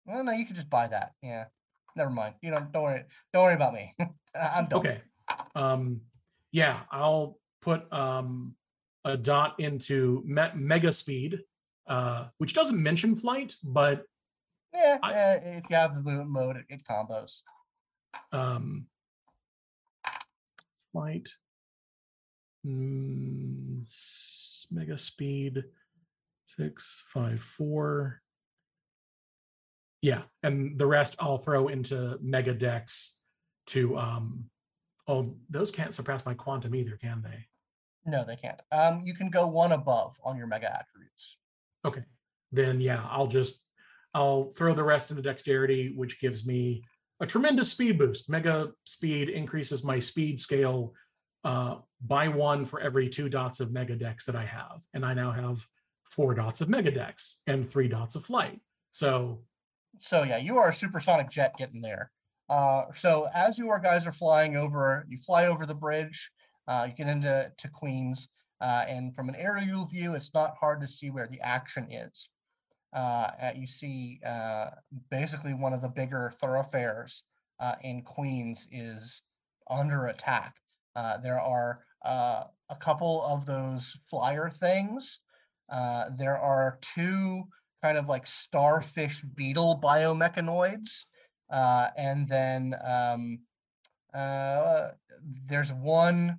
Well, 0.06 0.24
no, 0.24 0.32
you 0.32 0.46
can 0.46 0.56
just 0.56 0.70
buy 0.70 0.88
that. 0.88 1.12
Yeah. 1.22 1.44
Never 1.94 2.10
mind. 2.10 2.34
You 2.42 2.50
know, 2.50 2.66
don't 2.72 2.82
worry. 2.82 3.04
Don't 3.32 3.42
worry 3.44 3.54
about 3.54 3.74
me. 3.74 3.94
I'm 4.34 4.66
done. 4.66 4.78
Okay. 4.80 5.00
Um, 5.54 6.00
yeah, 6.52 6.80
I'll 6.90 7.38
put 7.60 7.90
um, 7.92 8.54
a 9.04 9.16
dot 9.16 9.60
into 9.60 10.22
me- 10.26 10.50
mega 10.54 10.92
speed, 10.92 11.40
uh, 11.88 12.28
which 12.38 12.54
doesn't 12.54 12.80
mention 12.82 13.16
flight, 13.16 13.54
but 13.64 14.04
Yeah, 14.74 14.98
I- 15.02 15.12
uh, 15.12 15.40
if 15.42 15.64
you 15.70 15.76
have 15.76 15.94
the 15.94 16.00
movement 16.02 16.30
mode, 16.30 16.56
it, 16.56 16.66
it 16.68 16.84
combos. 16.84 17.42
um, 18.32 18.86
flight, 20.92 21.28
mm, 22.66 23.82
mega 24.70 24.98
speed, 24.98 25.64
six, 26.46 27.02
five, 27.08 27.40
four. 27.40 28.22
Yeah, 30.02 30.22
and 30.42 30.78
the 30.78 30.86
rest 30.86 31.16
I'll 31.18 31.38
throw 31.38 31.68
into 31.68 32.18
mega 32.22 32.54
dex 32.54 33.16
to 33.66 33.98
um 33.98 34.44
oh 35.06 35.36
those 35.50 35.70
can't 35.70 35.94
surpass 35.94 36.24
my 36.24 36.34
quantum 36.34 36.74
either, 36.74 36.96
can 36.96 37.22
they? 37.22 37.46
No, 38.06 38.24
they 38.24 38.36
can't. 38.36 38.60
Um, 38.72 39.02
you 39.04 39.12
can 39.14 39.28
go 39.28 39.46
one 39.48 39.72
above 39.72 40.18
on 40.24 40.36
your 40.38 40.46
mega 40.46 40.72
attributes. 40.72 41.38
Okay. 41.84 42.02
Then 42.52 42.80
yeah, 42.80 43.04
I'll 43.10 43.26
just 43.26 43.62
I'll 44.14 44.52
throw 44.56 44.74
the 44.74 44.84
rest 44.84 45.10
into 45.10 45.22
dexterity, 45.22 45.92
which 45.94 46.20
gives 46.20 46.46
me 46.46 46.82
a 47.20 47.26
tremendous 47.26 47.70
speed 47.70 47.98
boost. 47.98 48.30
Mega 48.30 48.72
speed 48.84 49.28
increases 49.28 49.84
my 49.84 50.00
speed 50.00 50.40
scale 50.40 50.94
uh, 51.44 51.76
by 52.00 52.28
one 52.28 52.64
for 52.64 52.80
every 52.80 53.08
two 53.08 53.28
dots 53.28 53.60
of 53.60 53.72
mega 53.72 53.96
dex 53.96 54.24
that 54.26 54.36
I 54.36 54.44
have, 54.44 54.80
and 54.94 55.04
I 55.04 55.14
now 55.14 55.30
have 55.32 55.64
four 56.10 56.34
dots 56.34 56.60
of 56.60 56.68
mega 56.68 56.90
dex 56.90 57.42
and 57.46 57.68
three 57.68 57.88
dots 57.88 58.16
of 58.16 58.24
flight. 58.24 58.60
So 58.92 59.42
So 59.98 60.22
yeah, 60.22 60.38
you 60.38 60.58
are 60.58 60.70
a 60.70 60.74
supersonic 60.74 61.30
jet 61.30 61.54
getting 61.58 61.82
there. 61.82 62.10
Uh, 62.48 62.84
so 62.94 63.28
as 63.34 63.58
you 63.58 63.68
are 63.68 63.78
guys 63.78 64.06
are 64.06 64.12
flying 64.12 64.56
over, 64.56 65.04
you 65.08 65.18
fly 65.18 65.46
over 65.46 65.66
the 65.66 65.74
bridge. 65.74 66.30
Uh, 66.66 66.86
you 66.88 66.94
get 66.94 67.08
into 67.08 67.52
to 67.56 67.68
Queens, 67.68 68.28
uh, 68.60 68.84
and 68.88 69.14
from 69.14 69.28
an 69.28 69.36
aerial 69.36 69.86
view, 69.86 70.14
it's 70.14 70.34
not 70.34 70.56
hard 70.60 70.80
to 70.80 70.88
see 70.88 71.10
where 71.10 71.28
the 71.28 71.40
action 71.40 71.90
is. 71.90 72.28
Uh, 72.92 73.30
you 73.54 73.66
see, 73.66 74.18
uh, 74.26 74.70
basically 75.10 75.54
one 75.54 75.72
of 75.72 75.82
the 75.82 75.88
bigger 75.88 76.32
thoroughfares 76.40 77.24
uh, 77.60 77.74
in 77.82 78.02
Queens 78.02 78.66
is 78.72 79.22
under 79.70 80.06
attack. 80.06 80.54
Uh, 80.96 81.18
there 81.18 81.40
are 81.40 81.80
a 82.04 82.76
couple 82.80 83.22
of 83.24 83.46
those 83.46 83.96
flyer 84.08 84.48
things. 84.48 85.20
There 85.68 86.38
are 86.38 86.78
two 86.80 87.44
kind 87.82 87.98
of 87.98 88.08
like 88.08 88.26
starfish 88.26 89.22
beetle 89.36 89.80
biomechanoids. 89.82 91.04
And 91.50 92.28
then 92.28 92.74
um, 92.84 93.40
there's 95.46 95.72
one 95.72 96.38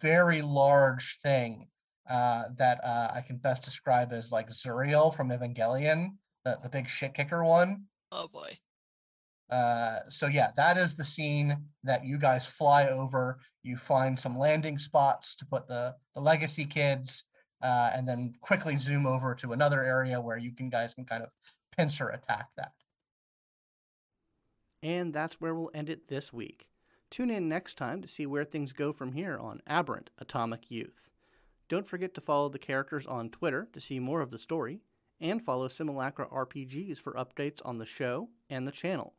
very 0.00 0.42
large 0.42 1.18
thing 1.22 1.68
uh, 2.08 2.44
that 2.56 2.80
uh, 2.82 3.08
I 3.14 3.20
can 3.20 3.36
best 3.36 3.62
describe 3.62 4.12
as 4.12 4.32
like 4.32 4.50
Zeruel 4.50 5.14
from 5.14 5.30
Evangelion, 5.30 6.16
the, 6.44 6.58
the 6.62 6.68
big 6.68 6.88
shit 6.88 7.14
kicker 7.14 7.44
one. 7.44 7.84
Oh 8.10 8.28
boy. 8.28 8.58
Uh, 9.50 10.00
so 10.08 10.26
yeah, 10.26 10.50
that 10.56 10.76
is 10.76 10.94
the 10.94 11.04
scene 11.04 11.56
that 11.84 12.04
you 12.04 12.18
guys 12.18 12.46
fly 12.46 12.88
over. 12.88 13.38
You 13.62 13.76
find 13.76 14.18
some 14.18 14.38
landing 14.38 14.78
spots 14.78 15.36
to 15.36 15.46
put 15.46 15.68
the 15.68 15.94
the 16.14 16.20
legacy 16.20 16.64
kids, 16.64 17.24
uh, 17.62 17.90
and 17.94 18.06
then 18.06 18.32
quickly 18.40 18.76
zoom 18.76 19.06
over 19.06 19.34
to 19.36 19.52
another 19.52 19.82
area 19.82 20.20
where 20.20 20.38
you 20.38 20.52
can 20.52 20.68
guys 20.68 20.94
can 20.94 21.04
kind 21.04 21.22
of 21.22 21.30
pincer 21.76 22.08
attack 22.08 22.46
that. 22.56 22.72
And 24.82 25.12
that's 25.12 25.40
where 25.40 25.54
we'll 25.54 25.70
end 25.74 25.90
it 25.90 26.08
this 26.08 26.32
week. 26.32 26.67
Tune 27.10 27.30
in 27.30 27.48
next 27.48 27.78
time 27.78 28.02
to 28.02 28.08
see 28.08 28.26
where 28.26 28.44
things 28.44 28.72
go 28.72 28.92
from 28.92 29.12
here 29.12 29.38
on 29.38 29.62
Aberrant 29.66 30.10
Atomic 30.18 30.70
Youth. 30.70 31.08
Don't 31.68 31.86
forget 31.86 32.14
to 32.14 32.20
follow 32.20 32.48
the 32.48 32.58
characters 32.58 33.06
on 33.06 33.30
Twitter 33.30 33.68
to 33.72 33.80
see 33.80 33.98
more 33.98 34.20
of 34.20 34.30
the 34.30 34.38
story, 34.38 34.80
and 35.20 35.42
follow 35.42 35.68
Simulacra 35.68 36.26
RPGs 36.28 36.98
for 36.98 37.12
updates 37.14 37.60
on 37.64 37.78
the 37.78 37.86
show 37.86 38.28
and 38.50 38.66
the 38.66 38.72
channel. 38.72 39.14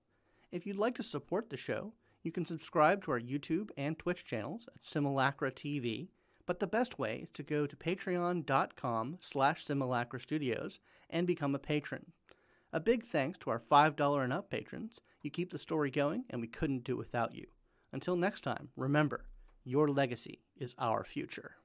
If 0.52 0.66
you'd 0.66 0.78
like 0.78 0.96
to 0.96 1.04
support 1.04 1.50
the 1.50 1.58
show, 1.58 1.94
you 2.24 2.32
can 2.32 2.46
subscribe 2.46 3.04
to 3.04 3.12
our 3.12 3.20
YouTube 3.20 3.70
and 3.78 3.98
Twitch 3.98 4.26
channels 4.26 4.68
at 4.76 4.84
Simulacra 4.84 5.52
TV, 5.52 6.10
but 6.46 6.60
the 6.60 6.68
best 6.68 7.00
way 7.00 7.22
is 7.24 7.30
to 7.34 7.44
go 7.44 7.68
to 7.68 7.76
patreon.com 7.76 9.18
slash 9.22 9.66
simulacra 9.66 10.20
studios 10.20 10.80
and 11.10 11.28
become 11.28 11.56
a 11.56 11.60
patron. 11.60 12.12
A 12.74 12.80
big 12.80 13.06
thanks 13.06 13.40
to 13.40 13.50
our 13.50 13.60
$5 13.60 14.24
and 14.24 14.34
up 14.34 14.50
patrons. 14.50 15.00
You 15.22 15.32
keep 15.32 15.52
the 15.52 15.60
story 15.60 15.92
going, 15.92 16.26
and 16.30 16.42
we 16.42 16.48
couldn't 16.48 16.84
do 16.84 16.96
without 16.96 17.34
you. 17.36 17.48
Until 17.92 18.16
next 18.16 18.42
time, 18.42 18.70
remember, 18.76 19.26
your 19.64 19.90
legacy 19.90 20.40
is 20.58 20.76
our 20.78 21.04
future. 21.04 21.56